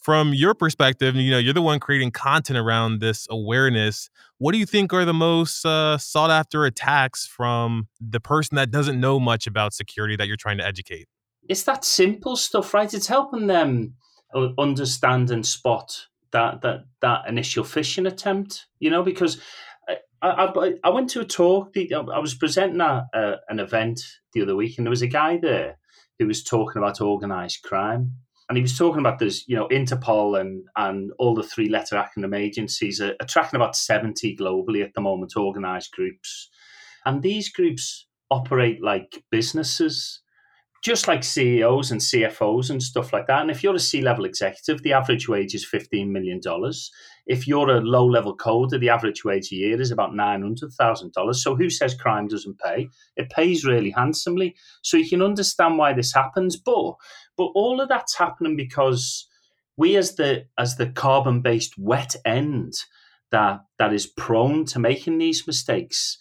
From 0.00 0.34
your 0.34 0.54
perspective, 0.54 1.16
you 1.16 1.30
know, 1.30 1.38
you're 1.38 1.54
the 1.54 1.62
one 1.62 1.80
creating 1.80 2.12
content 2.12 2.58
around 2.58 3.00
this 3.00 3.26
awareness. 3.30 4.10
What 4.38 4.52
do 4.52 4.58
you 4.58 4.66
think 4.66 4.92
are 4.94 5.04
the 5.04 5.14
most 5.14 5.64
uh, 5.66 5.98
sought 5.98 6.30
after 6.30 6.64
attacks 6.66 7.26
from 7.26 7.88
the 8.00 8.20
person 8.20 8.56
that 8.56 8.70
doesn't 8.70 9.00
know 9.00 9.20
much 9.20 9.46
about 9.46 9.74
security 9.74 10.16
that 10.16 10.28
you're 10.28 10.36
trying 10.36 10.58
to 10.58 10.66
educate? 10.66 11.08
It's 11.48 11.64
that 11.64 11.84
simple 11.84 12.36
stuff, 12.36 12.74
right? 12.74 12.92
It's 12.92 13.06
helping 13.06 13.46
them 13.46 13.94
understand 14.58 15.30
and 15.30 15.44
spot 15.44 16.06
that 16.32 16.62
that 16.62 16.84
that 17.00 17.28
initial 17.28 17.64
phishing 17.64 18.06
attempt, 18.06 18.66
you 18.78 18.90
know, 18.90 19.02
because 19.02 19.40
I, 20.22 20.46
I, 20.46 20.74
I 20.84 20.90
went 20.90 21.10
to 21.10 21.20
a 21.20 21.24
talk. 21.24 21.74
I 21.76 22.18
was 22.18 22.34
presenting 22.34 22.80
at 22.80 23.04
uh, 23.14 23.36
an 23.48 23.58
event 23.58 24.00
the 24.32 24.42
other 24.42 24.56
week, 24.56 24.76
and 24.76 24.86
there 24.86 24.90
was 24.90 25.02
a 25.02 25.08
guy 25.08 25.38
there 25.38 25.78
who 26.18 26.26
was 26.26 26.44
talking 26.44 26.80
about 26.80 27.00
organized 27.00 27.62
crime, 27.62 28.12
and 28.48 28.56
he 28.56 28.62
was 28.62 28.76
talking 28.76 29.00
about 29.00 29.18
this, 29.18 29.48
you 29.48 29.56
know, 29.56 29.68
Interpol 29.68 30.38
and 30.40 30.64
and 30.76 31.10
all 31.18 31.34
the 31.34 31.42
three 31.42 31.68
letter 31.68 31.96
acronym 31.96 32.36
agencies 32.36 33.00
are, 33.00 33.14
are 33.20 33.26
tracking 33.26 33.56
about 33.56 33.76
seventy 33.76 34.36
globally 34.36 34.84
at 34.84 34.94
the 34.94 35.00
moment, 35.00 35.36
organized 35.36 35.90
groups, 35.92 36.50
and 37.04 37.22
these 37.22 37.50
groups 37.50 38.06
operate 38.30 38.82
like 38.82 39.24
businesses 39.30 40.19
just 40.82 41.06
like 41.06 41.22
CEOs 41.22 41.90
and 41.90 42.00
CFOs 42.00 42.70
and 42.70 42.82
stuff 42.82 43.12
like 43.12 43.26
that. 43.26 43.42
And 43.42 43.50
if 43.50 43.62
you're 43.62 43.74
a 43.74 43.78
C 43.78 44.00
level 44.00 44.24
executive, 44.24 44.82
the 44.82 44.94
average 44.94 45.28
wage 45.28 45.54
is 45.54 45.68
$15 45.70 46.08
million. 46.08 46.40
If 47.26 47.46
you're 47.46 47.68
a 47.68 47.80
low 47.80 48.06
level 48.06 48.34
coder, 48.34 48.80
the 48.80 48.88
average 48.88 49.22
wage 49.22 49.52
a 49.52 49.56
year 49.56 49.80
is 49.80 49.90
about 49.90 50.12
$900,000. 50.12 51.34
So 51.34 51.54
who 51.54 51.68
says 51.68 51.94
crime 51.94 52.28
doesn't 52.28 52.58
pay? 52.58 52.88
It 53.16 53.28
pays 53.28 53.64
really 53.66 53.90
handsomely. 53.90 54.56
So 54.80 54.96
you 54.96 55.08
can 55.08 55.20
understand 55.20 55.76
why 55.76 55.92
this 55.92 56.14
happens. 56.14 56.56
But, 56.56 56.94
but 57.36 57.50
all 57.54 57.82
of 57.82 57.90
that's 57.90 58.16
happening 58.16 58.56
because 58.56 59.28
we 59.76 59.96
as 59.96 60.16
the, 60.16 60.46
as 60.58 60.76
the 60.76 60.88
carbon 60.88 61.42
based 61.42 61.76
wet 61.76 62.16
end 62.24 62.72
that, 63.32 63.60
that 63.78 63.92
is 63.92 64.06
prone 64.06 64.64
to 64.66 64.78
making 64.78 65.18
these 65.18 65.46
mistakes, 65.46 66.16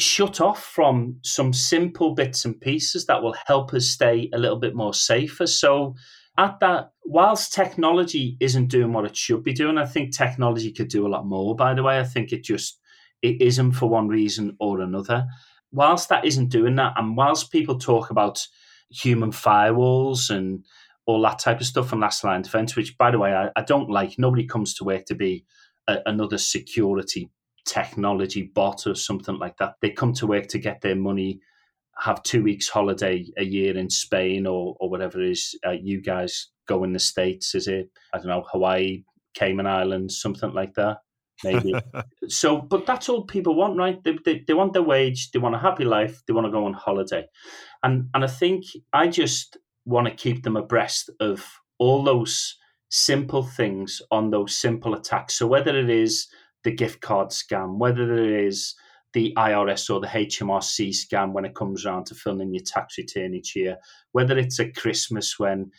shut 0.00 0.40
off 0.40 0.62
from 0.64 1.18
some 1.22 1.52
simple 1.52 2.14
bits 2.14 2.44
and 2.44 2.60
pieces 2.60 3.06
that 3.06 3.22
will 3.22 3.34
help 3.46 3.74
us 3.74 3.86
stay 3.88 4.28
a 4.32 4.38
little 4.38 4.58
bit 4.58 4.74
more 4.74 4.94
safer. 4.94 5.46
So, 5.46 5.94
at 6.36 6.60
that, 6.60 6.92
whilst 7.04 7.52
technology 7.52 8.36
isn't 8.40 8.68
doing 8.68 8.92
what 8.92 9.04
it 9.04 9.16
should 9.16 9.42
be 9.42 9.52
doing, 9.52 9.78
I 9.78 9.86
think 9.86 10.16
technology 10.16 10.72
could 10.72 10.88
do 10.88 11.06
a 11.06 11.08
lot 11.08 11.26
more. 11.26 11.56
By 11.56 11.74
the 11.74 11.82
way, 11.82 11.98
I 11.98 12.04
think 12.04 12.32
it 12.32 12.44
just 12.44 12.78
it 13.22 13.42
isn't 13.42 13.72
for 13.72 13.88
one 13.88 14.08
reason 14.08 14.56
or 14.60 14.80
another. 14.80 15.26
whilst 15.72 16.08
that 16.08 16.24
isn't 16.24 16.48
doing 16.48 16.76
that, 16.76 16.94
and 16.96 17.16
whilst 17.16 17.52
people 17.52 17.78
talk 17.78 18.10
about 18.10 18.46
human 18.90 19.30
firewalls 19.32 20.30
and 20.30 20.64
all 21.06 21.20
that 21.22 21.38
type 21.38 21.60
of 21.60 21.66
stuff 21.66 21.92
and 21.92 22.00
last 22.00 22.24
line 22.24 22.42
defense, 22.42 22.76
which 22.76 22.96
by 22.98 23.10
the 23.10 23.18
way 23.18 23.32
I, 23.34 23.50
I 23.56 23.62
don't 23.62 23.90
like. 23.90 24.18
Nobody 24.18 24.46
comes 24.46 24.74
to 24.74 24.84
work 24.84 25.06
to 25.06 25.14
be 25.14 25.44
a, 25.88 25.98
another 26.06 26.38
security 26.38 27.30
technology 27.66 28.50
bot 28.54 28.86
or 28.86 28.94
something 28.94 29.38
like 29.38 29.56
that. 29.58 29.74
They 29.80 29.90
come 29.90 30.12
to 30.14 30.26
work 30.26 30.48
to 30.48 30.58
get 30.58 30.80
their 30.80 30.96
money, 30.96 31.40
have 31.98 32.22
two 32.22 32.42
weeks 32.42 32.68
holiday 32.68 33.26
a 33.36 33.44
year 33.44 33.76
in 33.76 33.90
Spain 33.90 34.46
or 34.46 34.76
or 34.80 34.90
whatever 34.90 35.20
it 35.20 35.30
is. 35.30 35.58
Uh, 35.66 35.72
you 35.72 36.00
guys 36.02 36.48
go 36.68 36.84
in 36.84 36.92
the 36.92 36.98
states, 36.98 37.54
is 37.54 37.68
it? 37.68 37.90
I 38.12 38.18
don't 38.18 38.28
know 38.28 38.44
Hawaii, 38.50 39.04
Cayman 39.34 39.66
Islands, 39.66 40.20
something 40.20 40.52
like 40.52 40.74
that. 40.74 40.98
Maybe. 41.44 41.74
so, 42.28 42.60
but 42.60 42.86
that's 42.86 43.08
all 43.08 43.24
people 43.24 43.54
want, 43.54 43.76
right? 43.76 44.02
They, 44.02 44.18
they, 44.24 44.44
they 44.46 44.54
want 44.54 44.72
their 44.72 44.82
wage, 44.82 45.30
they 45.30 45.38
want 45.38 45.54
a 45.54 45.58
happy 45.58 45.84
life, 45.84 46.20
they 46.26 46.32
want 46.32 46.46
to 46.46 46.50
go 46.50 46.64
on 46.64 46.72
holiday, 46.72 47.26
and 47.82 48.08
and 48.14 48.24
I 48.24 48.28
think 48.28 48.64
I 48.92 49.08
just 49.08 49.56
want 49.84 50.06
to 50.06 50.14
keep 50.14 50.42
them 50.42 50.56
abreast 50.56 51.10
of 51.20 51.46
all 51.78 52.02
those 52.02 52.56
simple 52.90 53.42
things 53.42 54.02
on 54.10 54.30
those 54.30 54.56
simple 54.56 54.94
attacks. 54.94 55.34
So 55.34 55.46
whether 55.46 55.76
it 55.78 55.90
is 55.90 56.26
the 56.64 56.72
gift 56.72 57.00
card 57.00 57.28
scam, 57.28 57.78
whether 57.78 58.12
it 58.14 58.46
is 58.46 58.74
the 59.14 59.32
IRS 59.36 59.92
or 59.92 60.00
the 60.00 60.06
HMRC 60.06 60.90
scam 60.90 61.32
when 61.32 61.44
it 61.44 61.54
comes 61.54 61.86
around 61.86 62.06
to 62.06 62.14
filling 62.14 62.52
your 62.52 62.64
tax 62.64 62.98
return 62.98 63.34
each 63.34 63.56
year, 63.56 63.76
whether 64.12 64.36
it's 64.36 64.60
at 64.60 64.76
Christmas 64.76 65.38
when 65.38 65.70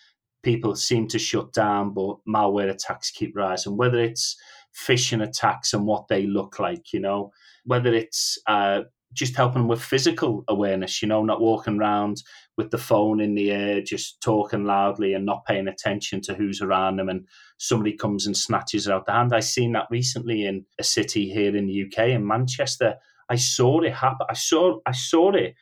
people 0.42 0.76
seem 0.76 1.08
to 1.08 1.20
shut 1.20 1.52
down 1.54 1.94
but 1.94 2.18
malware 2.28 2.70
attacks 2.70 3.12
keep 3.12 3.36
rising, 3.36 3.78
whether 3.78 4.00
it's 4.00 4.36
phishing 4.76 5.24
attacks 5.24 5.74
and 5.74 5.86
what 5.86 6.08
they 6.08 6.26
look 6.26 6.60
like, 6.60 6.94
you 6.94 7.00
know, 7.00 7.32
whether 7.66 7.94
it's 7.94 8.38
uh, 8.48 8.82
just 9.14 9.36
helping 9.36 9.62
them 9.62 9.68
with 9.68 9.82
physical 9.82 10.44
awareness, 10.48 11.02
you 11.02 11.08
know, 11.08 11.24
not 11.24 11.42
walking 11.42 11.80
around 11.80 12.22
with 12.58 12.72
the 12.72 12.78
phone 12.78 13.20
in 13.20 13.36
the 13.36 13.52
air, 13.52 13.82
just 13.82 14.22
talking 14.22 14.66
loudly 14.66 15.14
and 15.14 15.26
not 15.26 15.46
paying 15.46 15.68
attention 15.68 16.22
to 16.22 16.36
who's 16.36 16.62
around 16.62 16.98
them. 16.98 17.10
And 17.10 17.28
somebody 17.58 17.94
comes 17.94 18.28
and 18.28 18.38
snatches 18.38 18.88
it 18.88 18.94
out 18.94 19.06
the 19.06 19.14
hand. 19.14 19.34
I 19.34 19.40
seen 19.40 19.72
that 19.74 19.88
recently 19.90 20.46
in 20.46 20.66
a 20.80 20.84
city 20.84 21.30
here 21.30 21.56
in 21.56 21.68
the 21.68 21.86
UK, 21.86 22.10
in 22.10 22.28
Manchester. 22.28 22.96
I 23.30 23.36
saw 23.36 23.82
it 23.82 23.94
happen. 23.94 24.28
I 24.30 24.34
saw, 24.34 24.80
I 24.86 24.92
saw 24.92 25.32
it 25.36 25.56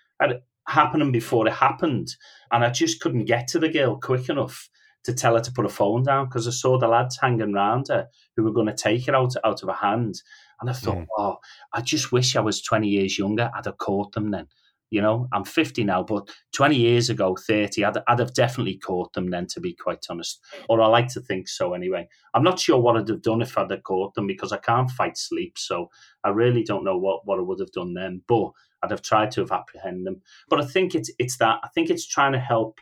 happening 0.67 1.11
before 1.11 1.47
it 1.47 1.53
happened, 1.53 2.15
and 2.51 2.63
I 2.63 2.69
just 2.69 2.99
couldn't 2.99 3.25
get 3.25 3.47
to 3.49 3.59
the 3.59 3.69
girl 3.69 3.99
quick 3.99 4.29
enough 4.29 4.69
to 5.03 5.13
tell 5.13 5.35
her 5.35 5.41
to 5.41 5.51
put 5.53 5.63
her 5.63 5.69
phone 5.69 6.03
down 6.03 6.25
because 6.25 6.47
I 6.47 6.51
saw 6.51 6.77
the 6.77 6.87
lads 6.87 7.17
hanging 7.21 7.55
around 7.55 7.87
her 7.87 8.07
who 8.35 8.43
were 8.43 8.51
going 8.51 8.67
to 8.67 8.73
take 8.73 9.07
it 9.07 9.15
out 9.15 9.35
out 9.45 9.63
of 9.63 9.69
her 9.69 9.75
hand. 9.75 10.21
And 10.59 10.69
I 10.69 10.73
thought, 10.73 10.97
mm. 10.97 11.07
oh, 11.17 11.37
I 11.73 11.81
just 11.81 12.11
wish 12.11 12.35
I 12.35 12.41
was 12.41 12.61
20 12.61 12.87
years 12.87 13.17
younger. 13.17 13.49
I'd 13.55 13.65
have 13.65 13.77
caught 13.77 14.13
them 14.13 14.31
then. 14.31 14.47
You 14.89 15.01
know, 15.01 15.27
I'm 15.33 15.43
50 15.43 15.83
now, 15.83 16.01
but 16.01 16.29
20 16.53 16.77
years 16.77 17.09
ago, 17.09 17.35
30, 17.35 17.83
I'd, 17.83 17.97
I'd 18.07 18.19
have 18.19 18.33
definitely 18.33 18.77
caught 18.77 19.11
them 19.11 19.29
then, 19.29 19.45
to 19.47 19.59
be 19.59 19.73
quite 19.73 20.05
honest. 20.09 20.39
Or 20.69 20.81
I 20.81 20.87
like 20.87 21.09
to 21.09 21.19
think 21.19 21.49
so 21.49 21.73
anyway. 21.73 22.07
I'm 22.33 22.43
not 22.43 22.57
sure 22.57 22.79
what 22.79 22.95
I'd 22.95 23.09
have 23.09 23.21
done 23.21 23.41
if 23.41 23.57
I'd 23.57 23.69
have 23.69 23.83
caught 23.83 24.13
them 24.13 24.27
because 24.27 24.53
I 24.53 24.57
can't 24.57 24.89
fight 24.89 25.17
sleep. 25.17 25.57
So 25.57 25.89
I 26.23 26.29
really 26.29 26.63
don't 26.63 26.85
know 26.85 26.97
what, 26.97 27.25
what 27.25 27.37
I 27.37 27.41
would 27.41 27.59
have 27.59 27.73
done 27.73 27.93
then. 27.95 28.21
But 28.29 28.51
I'd 28.81 28.91
have 28.91 29.01
tried 29.01 29.31
to 29.31 29.41
have 29.41 29.51
apprehended 29.51 30.05
them. 30.05 30.21
But 30.49 30.61
I 30.61 30.65
think 30.65 30.95
it's 30.95 31.11
it's 31.19 31.37
that. 31.37 31.59
I 31.63 31.67
think 31.69 31.89
it's 31.89 32.07
trying 32.07 32.33
to 32.33 32.39
help 32.39 32.79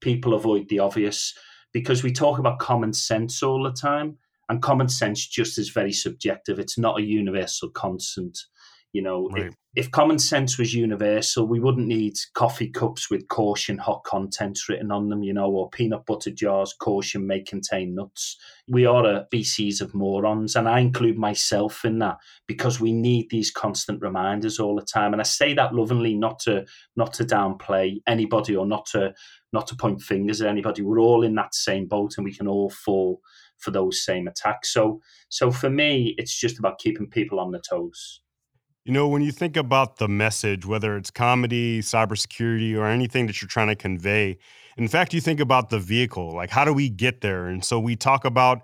people 0.00 0.34
avoid 0.34 0.68
the 0.68 0.78
obvious 0.78 1.34
because 1.72 2.02
we 2.02 2.12
talk 2.12 2.38
about 2.38 2.58
common 2.58 2.92
sense 2.92 3.42
all 3.42 3.62
the 3.62 3.72
time. 3.72 4.18
And 4.52 4.60
common 4.60 4.90
sense 4.90 5.26
just 5.26 5.58
is 5.58 5.70
very 5.70 5.94
subjective. 5.94 6.58
It's 6.58 6.76
not 6.76 7.00
a 7.00 7.02
universal 7.02 7.70
constant. 7.70 8.38
You 8.92 9.00
know, 9.00 9.30
right. 9.30 9.46
if, 9.46 9.54
if, 9.74 9.90
common 9.92 10.18
sense 10.18 10.58
was 10.58 10.74
universal, 10.74 11.46
we 11.46 11.58
wouldn't 11.58 11.86
need 11.86 12.12
coffee 12.34 12.68
cups 12.68 13.10
with 13.10 13.26
caution 13.28 13.78
hot 13.78 14.04
contents 14.04 14.68
written 14.68 14.92
on 14.92 15.08
them, 15.08 15.22
you 15.22 15.32
know, 15.32 15.50
or 15.50 15.70
peanut 15.70 16.04
butter 16.04 16.30
jars, 16.30 16.74
caution 16.78 17.26
may 17.26 17.40
contain 17.40 17.94
nuts. 17.94 18.36
We 18.68 18.84
are 18.84 19.06
a 19.06 19.24
species 19.28 19.80
of 19.80 19.94
morons, 19.94 20.54
and 20.54 20.68
I 20.68 20.80
include 20.80 21.16
myself 21.16 21.86
in 21.86 22.00
that 22.00 22.18
because 22.46 22.78
we 22.78 22.92
need 22.92 23.30
these 23.30 23.50
constant 23.50 24.02
reminders 24.02 24.60
all 24.60 24.76
the 24.76 24.82
time. 24.82 25.14
And 25.14 25.22
I 25.22 25.24
say 25.24 25.54
that 25.54 25.74
lovingly, 25.74 26.14
not 26.14 26.38
to 26.40 26.66
not 26.94 27.14
to 27.14 27.24
downplay 27.24 28.02
anybody 28.06 28.54
or 28.54 28.66
not 28.66 28.84
to 28.92 29.14
not 29.54 29.66
to 29.68 29.76
point 29.76 30.02
fingers 30.02 30.42
at 30.42 30.48
anybody. 30.48 30.82
We're 30.82 31.00
all 31.00 31.22
in 31.22 31.34
that 31.36 31.54
same 31.54 31.86
boat, 31.86 32.18
and 32.18 32.26
we 32.26 32.34
can 32.34 32.46
all 32.46 32.68
fall 32.68 33.22
for 33.62 33.70
those 33.70 34.04
same 34.04 34.28
attacks. 34.28 34.72
So, 34.72 35.00
so 35.28 35.50
for 35.50 35.70
me, 35.70 36.14
it's 36.18 36.38
just 36.38 36.58
about 36.58 36.78
keeping 36.78 37.08
people 37.08 37.40
on 37.40 37.52
their 37.52 37.60
toes. 37.60 38.20
You 38.84 38.92
know, 38.92 39.06
when 39.06 39.22
you 39.22 39.30
think 39.30 39.56
about 39.56 39.98
the 39.98 40.08
message, 40.08 40.66
whether 40.66 40.96
it's 40.96 41.10
comedy, 41.10 41.80
cybersecurity, 41.80 42.76
or 42.76 42.86
anything 42.86 43.28
that 43.28 43.40
you're 43.40 43.48
trying 43.48 43.68
to 43.68 43.76
convey, 43.76 44.38
in 44.76 44.88
fact, 44.88 45.14
you 45.14 45.20
think 45.20 45.38
about 45.38 45.70
the 45.70 45.78
vehicle, 45.78 46.34
like 46.34 46.50
how 46.50 46.64
do 46.64 46.72
we 46.72 46.88
get 46.88 47.20
there? 47.20 47.46
And 47.46 47.64
so 47.64 47.78
we 47.78 47.94
talk 47.94 48.24
about 48.24 48.62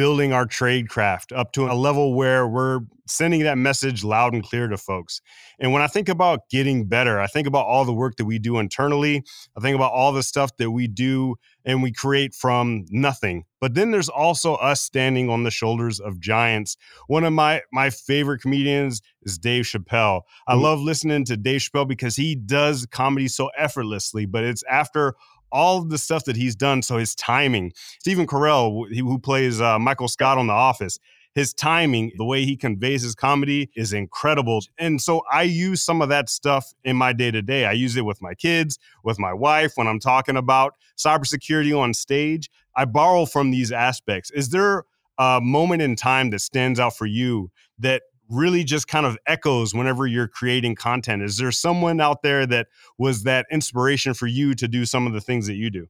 building 0.00 0.32
our 0.32 0.46
trade 0.46 0.88
craft 0.88 1.30
up 1.30 1.52
to 1.52 1.70
a 1.70 1.74
level 1.74 2.14
where 2.14 2.48
we're 2.48 2.80
sending 3.06 3.42
that 3.42 3.58
message 3.58 4.02
loud 4.02 4.32
and 4.32 4.42
clear 4.42 4.66
to 4.66 4.78
folks. 4.78 5.20
And 5.58 5.74
when 5.74 5.82
I 5.82 5.88
think 5.88 6.08
about 6.08 6.48
getting 6.48 6.86
better, 6.86 7.20
I 7.20 7.26
think 7.26 7.46
about 7.46 7.66
all 7.66 7.84
the 7.84 7.92
work 7.92 8.16
that 8.16 8.24
we 8.24 8.38
do 8.38 8.58
internally. 8.58 9.22
I 9.54 9.60
think 9.60 9.76
about 9.76 9.92
all 9.92 10.10
the 10.12 10.22
stuff 10.22 10.56
that 10.56 10.70
we 10.70 10.86
do 10.86 11.36
and 11.66 11.82
we 11.82 11.92
create 11.92 12.32
from 12.34 12.86
nothing. 12.88 13.44
But 13.60 13.74
then 13.74 13.90
there's 13.90 14.08
also 14.08 14.54
us 14.54 14.80
standing 14.80 15.28
on 15.28 15.42
the 15.42 15.50
shoulders 15.50 16.00
of 16.00 16.18
giants. 16.18 16.78
One 17.08 17.24
of 17.24 17.34
my 17.34 17.60
my 17.70 17.90
favorite 17.90 18.40
comedians 18.40 19.02
is 19.24 19.36
Dave 19.36 19.66
Chappelle. 19.66 20.22
I 20.46 20.54
mm-hmm. 20.54 20.62
love 20.62 20.80
listening 20.80 21.26
to 21.26 21.36
Dave 21.36 21.60
Chappelle 21.60 21.86
because 21.86 22.16
he 22.16 22.36
does 22.36 22.86
comedy 22.86 23.28
so 23.28 23.50
effortlessly, 23.54 24.24
but 24.24 24.44
it's 24.44 24.62
after 24.62 25.14
all 25.52 25.82
the 25.82 25.98
stuff 25.98 26.24
that 26.24 26.36
he's 26.36 26.54
done. 26.56 26.82
So 26.82 26.96
his 26.96 27.14
timing, 27.14 27.72
Stephen 27.98 28.26
Carell, 28.26 28.94
who 28.94 29.18
plays 29.18 29.60
uh, 29.60 29.78
Michael 29.78 30.08
Scott 30.08 30.38
on 30.38 30.46
The 30.46 30.52
Office, 30.52 30.98
his 31.34 31.54
timing, 31.54 32.12
the 32.16 32.24
way 32.24 32.44
he 32.44 32.56
conveys 32.56 33.02
his 33.02 33.14
comedy 33.14 33.70
is 33.76 33.92
incredible. 33.92 34.62
And 34.78 35.00
so 35.00 35.22
I 35.30 35.42
use 35.42 35.82
some 35.82 36.02
of 36.02 36.08
that 36.08 36.28
stuff 36.28 36.72
in 36.82 36.96
my 36.96 37.12
day 37.12 37.30
to 37.30 37.40
day. 37.40 37.66
I 37.66 37.72
use 37.72 37.96
it 37.96 38.04
with 38.04 38.20
my 38.20 38.34
kids, 38.34 38.78
with 39.04 39.18
my 39.18 39.32
wife, 39.32 39.72
when 39.76 39.86
I'm 39.86 40.00
talking 40.00 40.36
about 40.36 40.74
cybersecurity 40.96 41.78
on 41.78 41.94
stage. 41.94 42.50
I 42.76 42.84
borrow 42.84 43.26
from 43.26 43.52
these 43.52 43.70
aspects. 43.70 44.30
Is 44.32 44.50
there 44.50 44.84
a 45.18 45.40
moment 45.40 45.82
in 45.82 45.94
time 45.96 46.30
that 46.30 46.40
stands 46.40 46.80
out 46.80 46.96
for 46.96 47.06
you 47.06 47.50
that 47.78 48.02
really 48.30 48.64
just 48.64 48.88
kind 48.88 49.04
of 49.04 49.18
echoes 49.26 49.74
whenever 49.74 50.06
you're 50.06 50.28
creating 50.28 50.76
content? 50.76 51.22
Is 51.22 51.36
there 51.36 51.52
someone 51.52 52.00
out 52.00 52.22
there 52.22 52.46
that 52.46 52.68
was 52.98 53.24
that 53.24 53.46
inspiration 53.50 54.14
for 54.14 54.26
you 54.26 54.54
to 54.54 54.68
do 54.68 54.84
some 54.84 55.06
of 55.06 55.12
the 55.12 55.20
things 55.20 55.46
that 55.46 55.54
you 55.54 55.70
do? 55.70 55.88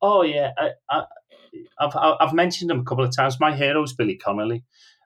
Oh 0.00 0.22
yeah, 0.22 0.52
I, 0.90 1.02
I've 1.78 1.96
I've 1.96 2.34
mentioned 2.34 2.70
him 2.70 2.80
a 2.80 2.84
couple 2.84 3.04
of 3.04 3.14
times. 3.14 3.40
My 3.40 3.54
hero 3.54 3.82
is 3.82 3.92
Billy 3.92 4.16
Connolly. 4.16 4.64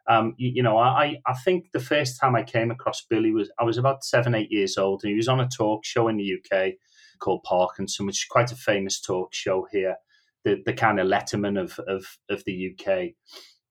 Um, 0.09 0.35
you, 0.39 0.53
you, 0.55 0.63
know, 0.63 0.79
I 0.79 1.17
I 1.27 1.35
think 1.35 1.73
the 1.73 1.81
first 1.81 2.19
time 2.19 2.35
I 2.35 2.43
came 2.43 2.71
across 2.71 3.05
Billy 3.09 3.31
was 3.33 3.51
I 3.59 3.65
was 3.65 3.79
about 3.79 4.05
seven 4.05 4.35
eight 4.35 4.51
years 4.51 4.79
old, 4.79 5.03
and 5.03 5.11
he 5.11 5.17
was 5.17 5.29
on 5.29 5.41
a 5.41 5.49
talk 5.49 5.85
show 5.85 6.09
in 6.09 6.17
the 6.17 6.35
UK 6.35 6.75
called 7.19 7.43
Parkinson, 7.45 8.07
which 8.07 8.19
is 8.19 8.25
quite 8.25 8.53
a 8.53 8.57
famous 8.57 9.01
talk 9.01 9.35
show 9.35 9.67
here, 9.71 9.97
the 10.45 10.63
the 10.65 10.73
kind 10.73 10.99
of 10.99 11.07
Letterman 11.07 11.61
of 11.61 11.79
of 11.87 12.07
of 12.31 12.45
the 12.45 12.73
UK. 12.73 13.11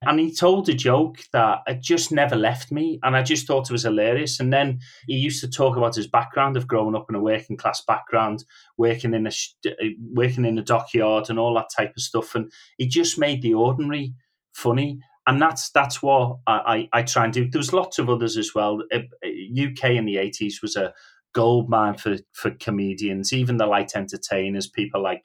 And 0.02 0.20
he 0.20 0.32
told 0.32 0.68
a 0.68 0.74
joke 0.74 1.18
that 1.32 1.58
it 1.66 1.82
just 1.82 2.12
never 2.12 2.36
left 2.36 2.70
me. 2.70 3.00
And 3.02 3.16
I 3.16 3.22
just 3.22 3.46
thought 3.46 3.68
it 3.68 3.72
was 3.72 3.82
hilarious. 3.82 4.38
And 4.38 4.52
then 4.52 4.78
he 5.08 5.16
used 5.16 5.40
to 5.40 5.50
talk 5.50 5.76
about 5.76 5.96
his 5.96 6.06
background 6.06 6.56
of 6.56 6.68
growing 6.68 6.94
up 6.94 7.06
in 7.08 7.16
a 7.16 7.20
working 7.20 7.56
class 7.56 7.82
background, 7.84 8.44
working 8.76 9.12
in 9.12 9.26
a, 9.26 9.30
uh, 9.66 9.72
working 10.12 10.44
in 10.44 10.56
a 10.56 10.62
dockyard 10.62 11.28
and 11.28 11.38
all 11.38 11.54
that 11.54 11.70
type 11.76 11.94
of 11.96 12.02
stuff. 12.02 12.36
And 12.36 12.50
he 12.76 12.86
just 12.86 13.18
made 13.18 13.42
the 13.42 13.54
ordinary 13.54 14.14
funny. 14.54 15.00
And 15.26 15.42
that's 15.42 15.70
that's 15.70 16.00
what 16.00 16.38
I, 16.46 16.88
I, 16.92 17.00
I 17.00 17.02
try 17.02 17.24
and 17.24 17.32
do. 17.32 17.50
There 17.50 17.58
was 17.58 17.72
lots 17.72 17.98
of 17.98 18.08
others 18.08 18.36
as 18.36 18.54
well. 18.54 18.80
Uh, 18.92 19.00
uh, 19.24 19.28
UK 19.28 19.90
in 19.90 20.06
the 20.06 20.16
80s 20.16 20.62
was 20.62 20.76
a 20.76 20.94
gold 21.34 21.68
mine 21.68 21.96
for, 21.98 22.16
for 22.32 22.50
comedians, 22.52 23.32
even 23.32 23.58
the 23.58 23.66
light 23.66 23.94
entertainers, 23.94 24.68
people 24.68 25.02
like 25.02 25.24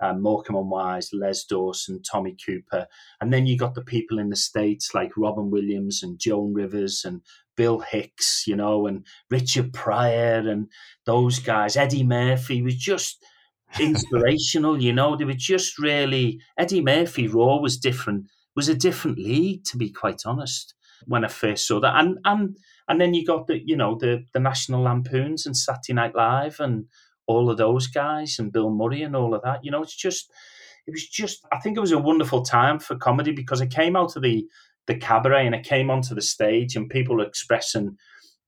um, 0.00 0.22
Morecambe 0.22 0.56
and 0.56 0.70
Wise, 0.70 1.10
Les 1.12 1.44
Dawson, 1.44 2.02
Tommy 2.02 2.36
Cooper. 2.44 2.86
And 3.20 3.32
then 3.32 3.46
you 3.46 3.56
got 3.56 3.74
the 3.74 3.82
people 3.82 4.18
in 4.18 4.30
the 4.30 4.36
States 4.36 4.94
like 4.94 5.16
Robin 5.16 5.50
Williams 5.50 6.02
and 6.02 6.18
Joan 6.18 6.52
Rivers 6.52 7.04
and 7.04 7.22
Bill 7.56 7.80
Hicks, 7.80 8.44
you 8.46 8.56
know, 8.56 8.86
and 8.86 9.06
Richard 9.30 9.72
Pryor 9.72 10.48
and 10.48 10.68
those 11.06 11.38
guys. 11.38 11.76
Eddie 11.76 12.04
Murphy 12.04 12.62
was 12.62 12.76
just 12.76 13.24
inspirational, 13.80 14.80
you 14.80 14.92
know. 14.92 15.16
They 15.16 15.24
were 15.24 15.32
just 15.32 15.78
really 15.78 16.40
Eddie 16.58 16.82
Murphy 16.82 17.26
Raw 17.28 17.58
was 17.58 17.78
different, 17.78 18.26
was 18.54 18.68
a 18.68 18.74
different 18.74 19.18
league, 19.18 19.64
to 19.64 19.76
be 19.76 19.90
quite 19.90 20.22
honest, 20.26 20.74
when 21.06 21.24
I 21.24 21.28
first 21.28 21.66
saw 21.66 21.80
that. 21.80 21.96
And 21.96 22.18
and 22.24 22.56
and 22.88 23.00
then 23.00 23.14
you 23.14 23.24
got 23.24 23.46
the, 23.46 23.60
you 23.64 23.76
know, 23.76 23.96
the 23.96 24.24
the 24.32 24.40
National 24.40 24.82
Lampoons 24.82 25.46
and 25.46 25.56
Saturday 25.56 25.94
Night 25.94 26.14
Live 26.14 26.60
and 26.60 26.86
all 27.26 27.50
of 27.50 27.58
those 27.58 27.86
guys 27.86 28.38
and 28.38 28.52
Bill 28.52 28.70
Murray 28.70 29.02
and 29.02 29.16
all 29.16 29.34
of 29.34 29.42
that. 29.42 29.64
You 29.64 29.70
know, 29.70 29.82
it's 29.82 29.96
just, 29.96 30.30
it 30.86 30.92
was 30.92 31.06
just, 31.06 31.44
I 31.52 31.58
think 31.58 31.76
it 31.76 31.80
was 31.80 31.92
a 31.92 31.98
wonderful 31.98 32.42
time 32.42 32.78
for 32.78 32.96
comedy 32.96 33.32
because 33.32 33.60
it 33.60 33.70
came 33.70 33.96
out 33.96 34.16
of 34.16 34.22
the, 34.22 34.46
the 34.86 34.96
cabaret 34.96 35.46
and 35.46 35.54
it 35.54 35.64
came 35.64 35.90
onto 35.90 36.14
the 36.14 36.22
stage 36.22 36.76
and 36.76 36.88
people 36.88 37.16
were 37.16 37.24
expressing 37.24 37.96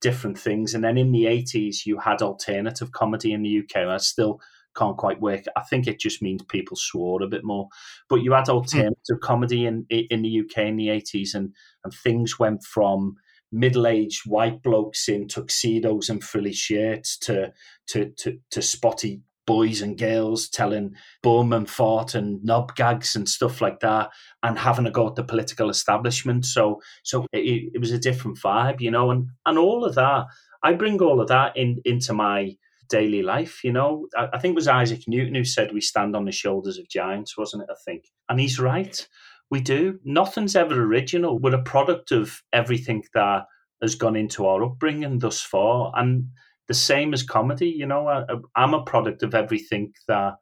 different 0.01 0.39
things. 0.39 0.75
And 0.75 0.85
then 0.85 0.97
in 0.97 1.13
the 1.13 1.25
80s, 1.25 1.85
you 1.85 1.99
had 1.99 2.23
alternative 2.23 2.93
comedy 2.93 3.33
in 3.33 3.43
the 3.43 3.59
UK. 3.59 3.89
I 3.89 3.97
still 3.97 4.41
can't 4.77 4.97
quite 4.97 5.21
work. 5.21 5.45
I 5.57 5.63
think 5.63 5.87
it 5.87 5.99
just 5.99 6.23
means 6.23 6.43
people 6.45 6.77
swore 6.77 7.23
a 7.23 7.29
bit 7.29 7.45
more. 7.45 7.69
But 8.09 8.23
you 8.23 8.33
had 8.33 8.47
hmm. 8.47 8.53
alternative 8.53 9.21
comedy 9.21 9.67
in 9.67 9.87
in 9.91 10.23
the 10.23 10.41
UK 10.41 10.59
in 10.67 10.77
the 10.77 10.89
80s, 10.89 11.35
and, 11.35 11.53
and 11.85 11.93
things 11.93 12.39
went 12.39 12.63
from 12.63 13.17
middle-aged 13.53 14.23
white 14.27 14.63
blokes 14.63 15.09
in 15.09 15.27
tuxedos 15.27 16.09
and 16.09 16.23
frilly 16.23 16.53
shirts 16.53 17.17
to 17.19 17.53
to 17.87 18.11
to, 18.19 18.39
to 18.51 18.63
spotty 18.63 19.23
boys 19.49 19.81
and 19.81 19.97
girls 19.97 20.47
telling 20.51 20.95
bum 21.23 21.55
and 21.55 21.71
fart 21.71 22.15
and 22.15 22.45
knob 22.45 22.77
gags 22.77 23.17
and 23.17 23.27
stuff 23.27 23.63
like 23.63 23.81
that 23.81 24.11
and 24.43 24.59
having 24.59 24.87
a 24.87 24.91
go 24.91 25.09
at 25.09 25.15
the 25.15 25.25
political 25.25 25.71
establishment. 25.71 26.45
So 26.45 26.83
so 27.03 27.25
it, 27.33 27.71
it 27.73 27.81
was 27.81 27.91
a 27.91 27.99
different 27.99 28.39
vibe 28.39 28.83
you 28.83 28.91
know 28.91 29.11
and 29.11 29.29
and 29.47 29.57
all 29.59 29.85
of 29.85 29.95
that 29.95 30.27
i 30.63 30.73
bring 30.73 31.01
all 31.01 31.21
of 31.21 31.29
that 31.29 31.57
in 31.57 31.81
into 31.85 32.13
my 32.13 32.55
daily 32.91 33.23
life 33.23 33.63
you 33.65 33.73
know. 33.73 34.07
I, 34.17 34.29
I 34.35 34.39
think 34.39 34.53
it 34.53 34.57
was 34.57 34.69
isaac 34.69 35.03
newton 35.07 35.35
who 35.35 35.45
said 35.45 35.73
we 35.73 35.81
stand 35.81 36.15
on 36.17 36.25
the 36.25 36.33
shoulders 36.33 36.79
of 36.79 36.89
giants 36.89 37.37
wasn't 37.37 37.63
it 37.63 37.69
i 37.71 37.77
think? 37.87 38.05
And 38.29 38.39
he's 38.39 38.61
right 38.61 39.09
we 39.51 39.61
do 39.61 39.99
nothing's 40.05 40.57
ever 40.57 40.83
original 40.83 41.39
we're 41.39 41.55
a 41.55 41.63
product 41.63 42.13
of 42.13 42.43
everything 42.53 43.03
that 43.15 43.45
has 43.81 43.95
gone 43.95 44.17
into 44.17 44.47
our 44.47 44.65
upbringing 44.65 45.19
thus 45.19 45.41
far 45.41 45.93
and 45.97 46.27
the 46.69 46.75
same 46.75 47.13
as 47.15 47.23
comedy. 47.23 47.69
You 47.69 47.87
know, 47.87 48.07
I, 48.07 48.25
I'm 48.55 48.75
a 48.75 48.85
product 48.85 49.23
of 49.23 49.35
everything 49.35 49.93
that 50.07 50.35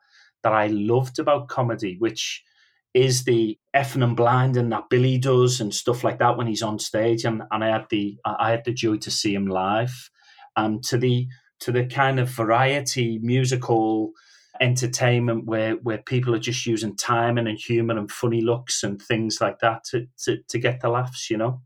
that 0.43 0.53
I 0.53 0.67
loved 0.69 1.19
about 1.19 1.49
comedy, 1.49 1.97
which 1.99 2.43
is 2.95 3.25
the 3.25 3.59
effing 3.75 4.05
and 4.05 4.17
blind 4.17 4.57
and 4.57 4.71
that 4.73 4.89
Billy 4.91 5.19
does 5.19 5.61
and 5.61 5.75
stuff 5.75 6.05
like 6.05 6.19
that 6.19 6.37
when 6.37 6.47
he's 6.47 6.63
on 6.63 6.79
stage. 6.79 7.25
And, 7.25 7.43
and 7.51 7.65
I 7.65 7.69
had 7.69 7.87
the 7.91 8.19
I 8.25 8.51
had 8.51 8.65
the 8.65 8.73
joy 8.73 8.97
to 8.99 9.11
see 9.11 9.35
him 9.35 9.47
live. 9.47 10.11
Um, 10.57 10.81
to 10.85 10.99
the 10.99 11.29
to 11.61 11.73
the 11.73 11.87
kind 11.87 12.19
of 12.19 12.29
variety 12.29 13.19
musical 13.23 14.13
entertainment 14.61 15.45
where 15.45 15.75
where 15.77 15.99
people 15.99 16.35
are 16.35 16.41
just 16.41 16.67
using 16.67 16.97
timing 16.97 17.47
and 17.47 17.59
humor 17.59 17.97
and 17.97 18.11
funny 18.11 18.41
looks 18.41 18.83
and 18.83 19.01
things 19.01 19.41
like 19.41 19.59
that 19.61 19.85
to, 19.85 20.07
to 20.25 20.39
to 20.49 20.59
get 20.59 20.81
the 20.81 20.89
laughs, 20.89 21.31
you 21.31 21.37
know. 21.37 21.63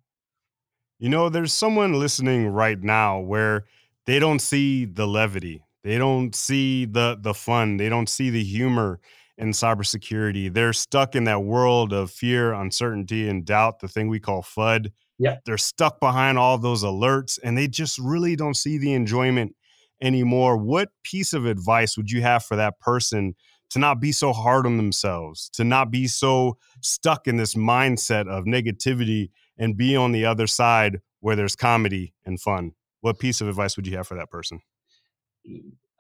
You 0.99 1.09
know, 1.09 1.29
there's 1.29 1.53
someone 1.53 1.95
listening 1.95 2.49
right 2.49 2.81
now 2.81 3.21
where 3.21 3.65
they 4.07 4.19
don't 4.19 4.41
see 4.41 4.85
the 4.85 5.07
levity. 5.07 5.65
They 5.83 5.99
don't 5.99 6.35
see 6.35 6.85
the 6.85 7.19
the 7.21 7.35
fun. 7.35 7.77
They 7.77 7.89
don't 7.89 8.09
see 8.09 8.31
the 8.31 8.45
humor 8.45 9.01
in 9.39 9.51
cybersecurity. 9.51 10.53
They're 10.53 10.75
stuck 10.75 11.17
in 11.17 11.25
that 11.25 11.43
world 11.43 11.93
of 11.93 12.11
fear, 12.11 12.53
uncertainty, 12.53 13.29
and 13.29 13.45
doubt, 13.45 13.81
the 13.81 13.89
thing 13.89 14.09
we 14.09 14.21
call 14.21 14.43
FUD. 14.43 14.93
Yeah. 15.19 15.37
They're 15.45 15.59
stuck 15.59 16.01
behind 16.01 16.39
all 16.39 16.59
those 16.59 16.85
alerts 16.85 17.39
and 17.43 17.57
they 17.57 17.69
just 17.69 17.99
really 17.99 18.37
don't 18.37 18.57
see 18.57 18.79
the 18.79 18.93
enjoyment 18.95 19.55
anymore. 20.01 20.57
What 20.57 20.91
piece 21.05 21.33
of 21.33 21.47
advice 21.47 21.97
would 21.97 22.11
you 22.11 22.23
have 22.23 22.45
for 22.45 22.57
that 22.57 22.79
person 22.81 23.35
to 23.71 23.79
not 23.79 24.01
be 24.01 24.13
so 24.13 24.33
hard 24.33 24.67
on 24.67 24.77
themselves, 24.77 25.49
to 25.55 25.65
not 25.65 25.91
be 25.91 26.09
so 26.09 26.59
stuck 26.81 27.29
in 27.29 27.37
this 27.37 27.55
mindset 27.55 28.29
of 28.29 28.45
negativity 28.45 29.31
and 29.59 29.77
be 29.77 29.95
on 29.95 30.13
the 30.13 30.25
other 30.25 30.47
side 30.47 31.01
where 31.21 31.37
there's 31.37 31.55
comedy 31.55 32.15
and 32.25 32.41
fun? 32.41 32.73
what 33.01 33.19
piece 33.19 33.41
of 33.41 33.49
advice 33.49 33.77
would 33.77 33.87
you 33.87 33.97
have 33.97 34.07
for 34.07 34.15
that 34.17 34.31
person? 34.31 34.61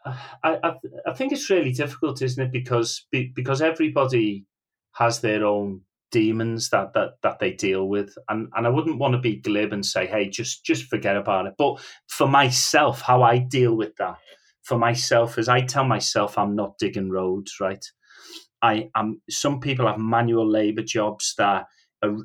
I, 0.04 0.58
I, 0.62 0.72
I 1.06 1.12
think 1.14 1.32
it's 1.32 1.50
really 1.50 1.72
difficult, 1.72 2.22
isn't 2.22 2.42
it? 2.42 2.52
Because 2.52 3.06
because 3.10 3.62
everybody 3.62 4.46
has 4.92 5.20
their 5.20 5.44
own 5.44 5.82
demons 6.10 6.70
that 6.70 6.92
that 6.94 7.12
that 7.22 7.38
they 7.38 7.52
deal 7.52 7.88
with, 7.88 8.14
and 8.28 8.48
and 8.54 8.66
I 8.66 8.70
wouldn't 8.70 8.98
want 8.98 9.12
to 9.12 9.20
be 9.20 9.36
glib 9.36 9.72
and 9.72 9.84
say, 9.84 10.06
hey, 10.06 10.28
just 10.28 10.64
just 10.64 10.84
forget 10.84 11.16
about 11.16 11.46
it. 11.46 11.54
But 11.58 11.80
for 12.08 12.28
myself, 12.28 13.00
how 13.00 13.22
I 13.22 13.38
deal 13.38 13.76
with 13.76 13.96
that 13.96 14.16
for 14.62 14.78
myself 14.78 15.38
is 15.38 15.48
I 15.48 15.62
tell 15.62 15.84
myself 15.84 16.38
I'm 16.38 16.54
not 16.54 16.78
digging 16.78 17.10
roads, 17.10 17.56
right? 17.60 17.84
I 18.62 18.90
am. 18.94 19.20
Some 19.30 19.60
people 19.60 19.86
have 19.86 19.98
manual 19.98 20.48
labor 20.48 20.82
jobs 20.82 21.34
that 21.38 21.66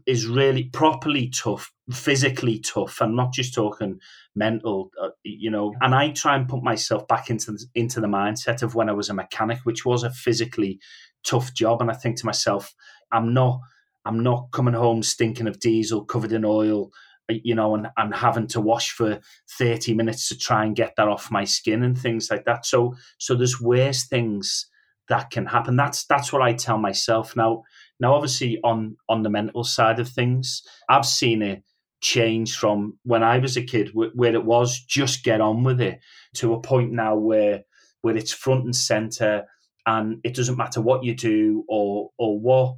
is 0.05 0.27
really 0.27 0.65
properly 0.65 1.29
tough, 1.29 1.71
physically 1.91 2.59
tough. 2.59 3.01
I'm 3.01 3.15
not 3.15 3.33
just 3.33 3.53
talking 3.53 3.99
mental, 4.35 4.91
uh, 5.01 5.09
you 5.23 5.51
know. 5.51 5.73
And 5.81 5.93
I 5.93 6.11
try 6.11 6.35
and 6.35 6.47
put 6.47 6.63
myself 6.63 7.07
back 7.07 7.29
into 7.29 7.51
the, 7.51 7.65
into 7.75 7.99
the 7.99 8.07
mindset 8.07 8.63
of 8.63 8.75
when 8.75 8.89
I 8.89 8.93
was 8.93 9.09
a 9.09 9.13
mechanic, 9.13 9.59
which 9.63 9.85
was 9.85 10.03
a 10.03 10.11
physically 10.11 10.79
tough 11.25 11.53
job. 11.53 11.81
And 11.81 11.91
I 11.91 11.93
think 11.93 12.17
to 12.17 12.25
myself, 12.25 12.73
I'm 13.11 13.33
not, 13.33 13.59
I'm 14.05 14.21
not 14.21 14.51
coming 14.51 14.73
home 14.73 15.03
stinking 15.03 15.47
of 15.47 15.59
diesel, 15.59 16.05
covered 16.05 16.31
in 16.31 16.45
oil, 16.45 16.91
uh, 17.29 17.35
you 17.43 17.55
know, 17.55 17.75
and, 17.75 17.87
and 17.97 18.13
having 18.13 18.47
to 18.47 18.61
wash 18.61 18.91
for 18.91 19.19
30 19.57 19.93
minutes 19.93 20.29
to 20.29 20.37
try 20.37 20.65
and 20.65 20.75
get 20.75 20.93
that 20.97 21.07
off 21.07 21.31
my 21.31 21.43
skin 21.43 21.83
and 21.83 21.97
things 21.97 22.29
like 22.29 22.45
that. 22.45 22.65
So, 22.65 22.95
so 23.17 23.35
there's 23.35 23.59
worse 23.59 24.05
things 24.05 24.67
that 25.09 25.29
can 25.29 25.45
happen. 25.45 25.75
That's 25.75 26.05
that's 26.05 26.33
what 26.33 26.41
I 26.41 26.53
tell 26.53 26.77
myself 26.77 27.35
now 27.35 27.63
now, 27.99 28.13
obviously, 28.13 28.59
on 28.63 28.97
on 29.07 29.23
the 29.23 29.29
mental 29.29 29.63
side 29.63 29.99
of 29.99 30.09
things, 30.09 30.63
I've 30.89 31.05
seen 31.05 31.41
it 31.41 31.63
change 32.01 32.57
from 32.57 32.99
when 33.03 33.23
I 33.23 33.39
was 33.39 33.55
a 33.57 33.63
kid, 33.63 33.91
where 33.93 34.33
it 34.33 34.43
was 34.43 34.79
just 34.79 35.23
get 35.23 35.41
on 35.41 35.63
with 35.63 35.79
it, 35.81 35.99
to 36.35 36.53
a 36.53 36.61
point 36.61 36.91
now 36.91 37.15
where 37.15 37.63
where 38.01 38.17
it's 38.17 38.33
front 38.33 38.65
and 38.65 38.75
center, 38.75 39.45
and 39.85 40.19
it 40.23 40.35
doesn't 40.35 40.57
matter 40.57 40.81
what 40.81 41.03
you 41.03 41.15
do 41.15 41.63
or 41.69 42.11
or 42.17 42.39
what 42.39 42.75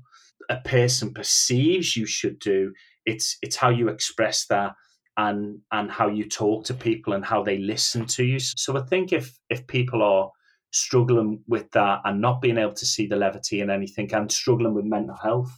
a 0.49 0.57
person 0.57 1.13
perceives 1.13 1.95
you 1.95 2.05
should 2.05 2.39
do. 2.39 2.73
It's 3.05 3.37
it's 3.41 3.55
how 3.55 3.69
you 3.69 3.89
express 3.89 4.45
that 4.47 4.73
and 5.17 5.59
and 5.71 5.91
how 5.91 6.07
you 6.07 6.27
talk 6.27 6.65
to 6.65 6.73
people 6.73 7.13
and 7.13 7.25
how 7.25 7.43
they 7.43 7.57
listen 7.57 8.05
to 8.05 8.23
you. 8.23 8.39
So 8.39 8.77
I 8.77 8.81
think 8.83 9.11
if 9.13 9.37
if 9.49 9.67
people 9.67 10.01
are 10.03 10.31
struggling 10.71 11.41
with 11.47 11.69
that 11.71 12.01
and 12.05 12.21
not 12.21 12.41
being 12.41 12.57
able 12.57 12.73
to 12.73 12.85
see 12.85 13.07
the 13.07 13.15
levity 13.15 13.61
in 13.61 13.69
anything 13.69 14.13
and 14.13 14.31
struggling 14.31 14.73
with 14.73 14.85
mental 14.85 15.15
health, 15.15 15.51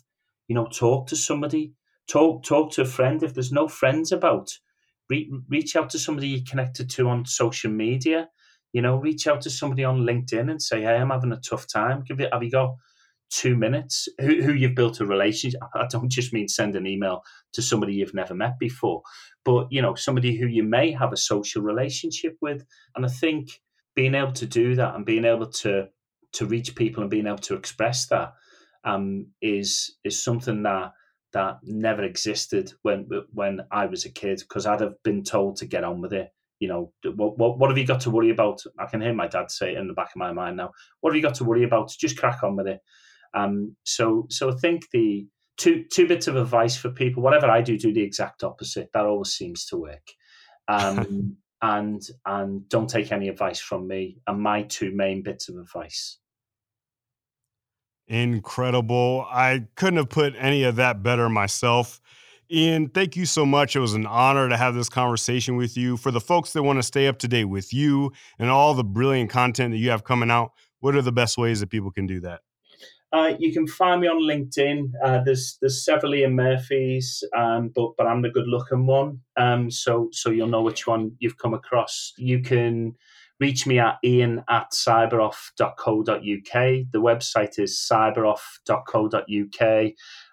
you 0.48 0.56
know, 0.56 0.68
talk 0.68 1.08
to 1.08 1.16
somebody, 1.16 1.74
talk 2.08 2.44
talk 2.44 2.72
to 2.74 2.82
a 2.82 2.86
friend. 2.86 3.22
If 3.24 3.34
there's 3.34 3.52
no 3.52 3.68
friends 3.68 4.12
about, 4.12 4.50
re- 5.10 5.32
reach 5.50 5.76
out 5.76 5.90
to 5.92 6.00
somebody 6.00 6.28
you're 6.30 6.46
connected 6.50 6.90
to 6.92 7.10
on 7.10 7.26
social 7.26 7.72
media. 7.72 8.30
You 8.72 8.84
know, 8.84 8.98
reach 8.98 9.26
out 9.26 9.42
to 9.42 9.50
somebody 9.50 9.84
on 9.84 10.02
LinkedIn 10.02 10.50
and 10.52 10.62
say, 10.62 10.82
"Hey, 10.82 10.96
I'm 10.96 11.10
having 11.10 11.32
a 11.32 11.38
tough 11.42 11.66
time. 11.68 12.04
Give 12.08 12.20
it. 12.20 12.32
Have 12.32 12.44
you 12.44 12.52
got 12.52 12.76
two 13.30 13.56
minutes? 13.56 14.08
Who, 14.20 14.42
who 14.42 14.54
you've 14.54 14.76
built 14.76 15.00
a 15.00 15.06
relationship? 15.06 15.62
I 15.74 15.86
don't 15.90 16.12
just 16.12 16.34
mean 16.34 16.48
send 16.48 16.76
an 16.76 16.88
email 16.88 17.22
to 17.54 17.62
somebody 17.62 17.94
you've 17.94 18.14
never 18.14 18.36
met 18.36 18.60
before, 18.60 19.02
but 19.46 19.68
you 19.72 19.82
know, 19.82 19.96
somebody 19.96 20.38
who 20.38 20.48
you 20.48 20.64
may 20.64 20.92
have 20.92 21.14
a 21.14 21.18
social 21.18 21.62
relationship 21.62 22.36
with. 22.42 22.66
And 22.96 23.06
I 23.06 23.10
think 23.10 23.50
being 23.96 24.16
able 24.16 24.34
to 24.34 24.46
do 24.46 24.76
that 24.76 24.96
and 24.96 25.06
being 25.06 25.26
able 25.26 25.48
to 25.48 25.88
to 26.32 26.46
reach 26.46 26.76
people 26.76 27.02
and 27.02 27.10
being 27.10 27.28
able 27.28 27.38
to 27.40 27.56
express 27.56 28.08
that 28.08 28.34
um, 28.84 29.28
is 29.42 29.98
is 30.04 30.22
something 30.22 30.64
that 30.64 30.94
that 31.34 31.60
never 31.64 32.04
existed 32.04 32.72
when 32.82 33.08
when 33.34 33.62
I 33.72 33.86
was 33.86 34.06
a 34.06 34.12
kid 34.12 34.40
because 34.40 34.66
I'd 34.66 34.82
have 34.82 34.96
been 35.04 35.24
told 35.24 35.58
to 35.58 35.66
get 35.66 35.84
on 35.84 36.02
with 36.02 36.14
it. 36.14 36.30
You 36.60 36.68
know, 36.68 36.94
what, 37.16 37.38
what 37.38 37.60
what 37.60 37.70
have 37.70 37.78
you 37.78 37.86
got 37.86 38.02
to 38.02 38.10
worry 38.10 38.32
about? 38.32 38.62
I 38.78 38.86
can 38.86 39.02
hear 39.02 39.14
my 39.14 39.28
dad 39.28 39.52
say 39.52 39.74
it 39.74 39.78
in 39.78 39.88
the 39.88 39.94
back 39.94 40.10
of 40.10 40.18
my 40.18 40.34
mind 40.34 40.58
now. 40.58 40.72
What 41.02 41.12
have 41.12 41.18
you 41.18 41.24
got 41.24 41.36
to 41.36 41.44
worry 41.44 41.64
about? 41.64 41.94
Just 42.00 42.18
crack 42.18 42.44
on 42.44 42.56
with 42.56 42.68
it. 42.68 42.80
Um, 43.34 43.76
so 43.84 44.28
so 44.30 44.50
I 44.50 44.56
think 44.56 44.90
the 44.92 45.28
two 45.58 45.86
two 45.92 46.08
bits 46.08 46.28
of 46.28 46.36
advice 46.36 46.76
for 46.76 46.90
people. 46.90 47.24
Whatever 47.24 47.48
I 47.48 47.62
do, 47.62 47.78
do 47.78 47.94
the 47.94 48.04
exact 48.04 48.44
opposite. 48.44 48.90
That 48.94 49.06
always 49.06 49.30
seems 49.30 49.66
to 49.68 49.78
work. 49.78 50.08
Um, 50.68 51.38
and 51.62 52.08
and 52.26 52.68
don't 52.70 52.90
take 52.90 53.12
any 53.12 53.28
advice 53.28 53.60
from 53.60 53.88
me 53.88 54.18
and 54.28 54.42
my 54.42 54.64
two 54.64 54.92
main 54.92 55.22
bits 55.22 55.50
of 55.50 55.58
advice 55.58 56.18
incredible 58.08 59.26
i 59.30 59.66
couldn't 59.76 59.98
have 59.98 60.10
put 60.10 60.34
any 60.38 60.64
of 60.64 60.78
that 60.78 61.04
better 61.04 61.28
myself 61.28 62.00
ian 62.52 62.88
thank 62.90 63.16
you 63.16 63.26
so 63.26 63.46
much 63.46 63.76
it 63.76 63.80
was 63.80 63.94
an 63.94 64.06
honor 64.06 64.48
to 64.48 64.58
have 64.58 64.74
this 64.74 64.90
conversation 64.90 65.58
with 65.58 65.76
you 65.76 65.98
for 65.98 66.12
the 66.12 66.22
folks 66.22 66.54
that 66.54 66.64
want 66.64 66.80
to 66.80 66.84
stay 66.84 67.08
up 67.08 67.20
to 67.20 67.28
date 67.28 67.46
with 67.46 67.74
you 67.74 68.12
and 68.40 68.50
all 68.50 68.74
the 68.74 68.84
brilliant 68.84 69.30
content 69.30 69.72
that 69.72 69.78
you 69.78 69.90
have 69.90 70.04
coming 70.04 70.32
out 70.32 70.52
what 70.80 70.96
are 70.96 71.02
the 71.02 71.12
best 71.12 71.38
ways 71.38 71.60
that 71.60 71.70
people 71.70 71.92
can 71.92 72.08
do 72.08 72.22
that 72.22 72.40
uh, 73.12 73.34
you 73.40 73.52
can 73.52 73.66
find 73.66 74.02
me 74.02 74.08
on 74.08 74.22
LinkedIn. 74.22 74.92
Uh, 75.04 75.24
there's 75.24 75.58
there's 75.62 75.84
several 75.84 76.14
Ian 76.14 76.36
Murphys, 76.36 77.24
um, 77.36 77.72
but 77.74 77.92
but 77.98 78.06
I'm 78.06 78.22
the 78.22 78.30
good 78.30 78.48
looking 78.48 78.86
one. 78.86 79.22
Um, 79.36 79.72
so 79.72 80.10
so 80.12 80.30
you'll 80.30 80.48
know 80.48 80.62
which 80.62 80.86
one 80.86 81.14
you've 81.20 81.38
come 81.38 81.54
across. 81.54 82.14
You 82.18 82.42
can 82.42 82.96
reach 83.40 83.66
me 83.66 83.80
at 83.80 83.98
ian 84.04 84.44
at 84.50 84.72
cyberoff.co.uk. 84.72 86.14
The 86.14 86.86
website 86.94 87.58
is 87.58 87.88
cyberoff.co.uk. 87.92 89.92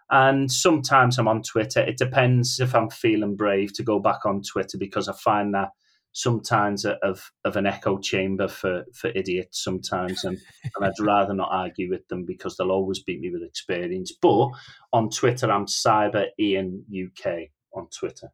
And 0.08 0.52
sometimes 0.52 1.18
I'm 1.18 1.28
on 1.28 1.42
Twitter. 1.42 1.80
It 1.80 1.98
depends 1.98 2.60
if 2.60 2.74
I'm 2.74 2.90
feeling 2.90 3.36
brave 3.36 3.72
to 3.74 3.82
go 3.82 3.98
back 3.98 4.24
on 4.24 4.42
Twitter 4.42 4.78
because 4.78 5.08
I 5.08 5.14
find 5.14 5.54
that 5.54 5.70
sometimes 6.16 6.86
of 6.86 7.30
of 7.44 7.56
an 7.56 7.66
echo 7.66 7.98
chamber 7.98 8.48
for 8.48 8.84
for 8.94 9.10
idiots 9.14 9.62
sometimes 9.62 10.24
and, 10.24 10.38
and 10.64 10.84
I'd 10.84 10.98
rather 10.98 11.34
not 11.34 11.50
argue 11.52 11.90
with 11.90 12.08
them 12.08 12.24
because 12.24 12.56
they'll 12.56 12.70
always 12.70 13.02
beat 13.02 13.20
me 13.20 13.30
with 13.30 13.42
experience 13.42 14.12
but 14.22 14.48
on 14.94 15.10
Twitter 15.10 15.52
I'm 15.52 15.66
cyber 15.66 16.28
Ian 16.40 16.86
UK 16.90 17.50
on 17.74 17.88
Twitter 17.90 18.32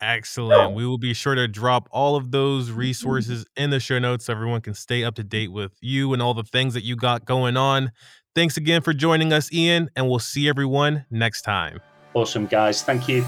Excellent. 0.00 0.74
We 0.74 0.84
will 0.84 0.98
be 0.98 1.14
sure 1.14 1.36
to 1.36 1.46
drop 1.46 1.88
all 1.92 2.16
of 2.16 2.32
those 2.32 2.70
resources 2.72 3.46
in 3.54 3.70
the 3.70 3.78
show 3.78 4.00
notes 4.00 4.24
so 4.24 4.32
everyone 4.32 4.60
can 4.60 4.74
stay 4.74 5.04
up 5.04 5.14
to 5.16 5.22
date 5.22 5.52
with 5.52 5.72
you 5.80 6.12
and 6.12 6.20
all 6.20 6.34
the 6.34 6.42
things 6.42 6.74
that 6.74 6.82
you 6.82 6.96
got 6.96 7.24
going 7.24 7.56
on. 7.56 7.92
Thanks 8.34 8.56
again 8.56 8.80
for 8.80 8.92
joining 8.92 9.32
us, 9.32 9.52
Ian, 9.52 9.90
and 9.94 10.08
we'll 10.08 10.18
see 10.18 10.48
everyone 10.48 11.04
next 11.10 11.42
time. 11.42 11.80
Awesome, 12.14 12.46
guys. 12.46 12.82
Thank 12.82 13.08
you. 13.08 13.24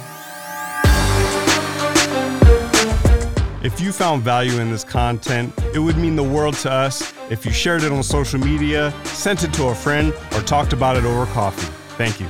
If 3.64 3.80
you 3.80 3.92
found 3.92 4.22
value 4.22 4.60
in 4.60 4.70
this 4.70 4.84
content, 4.84 5.50
it 5.72 5.78
would 5.78 5.96
mean 5.96 6.16
the 6.16 6.22
world 6.22 6.54
to 6.56 6.70
us 6.70 7.14
if 7.30 7.46
you 7.46 7.50
shared 7.50 7.82
it 7.82 7.92
on 7.92 8.02
social 8.02 8.38
media, 8.38 8.92
sent 9.04 9.42
it 9.42 9.54
to 9.54 9.68
a 9.68 9.74
friend, 9.74 10.12
or 10.32 10.42
talked 10.42 10.74
about 10.74 10.98
it 10.98 11.04
over 11.04 11.24
coffee. 11.32 11.72
Thank 11.96 12.20
you. 12.20 12.26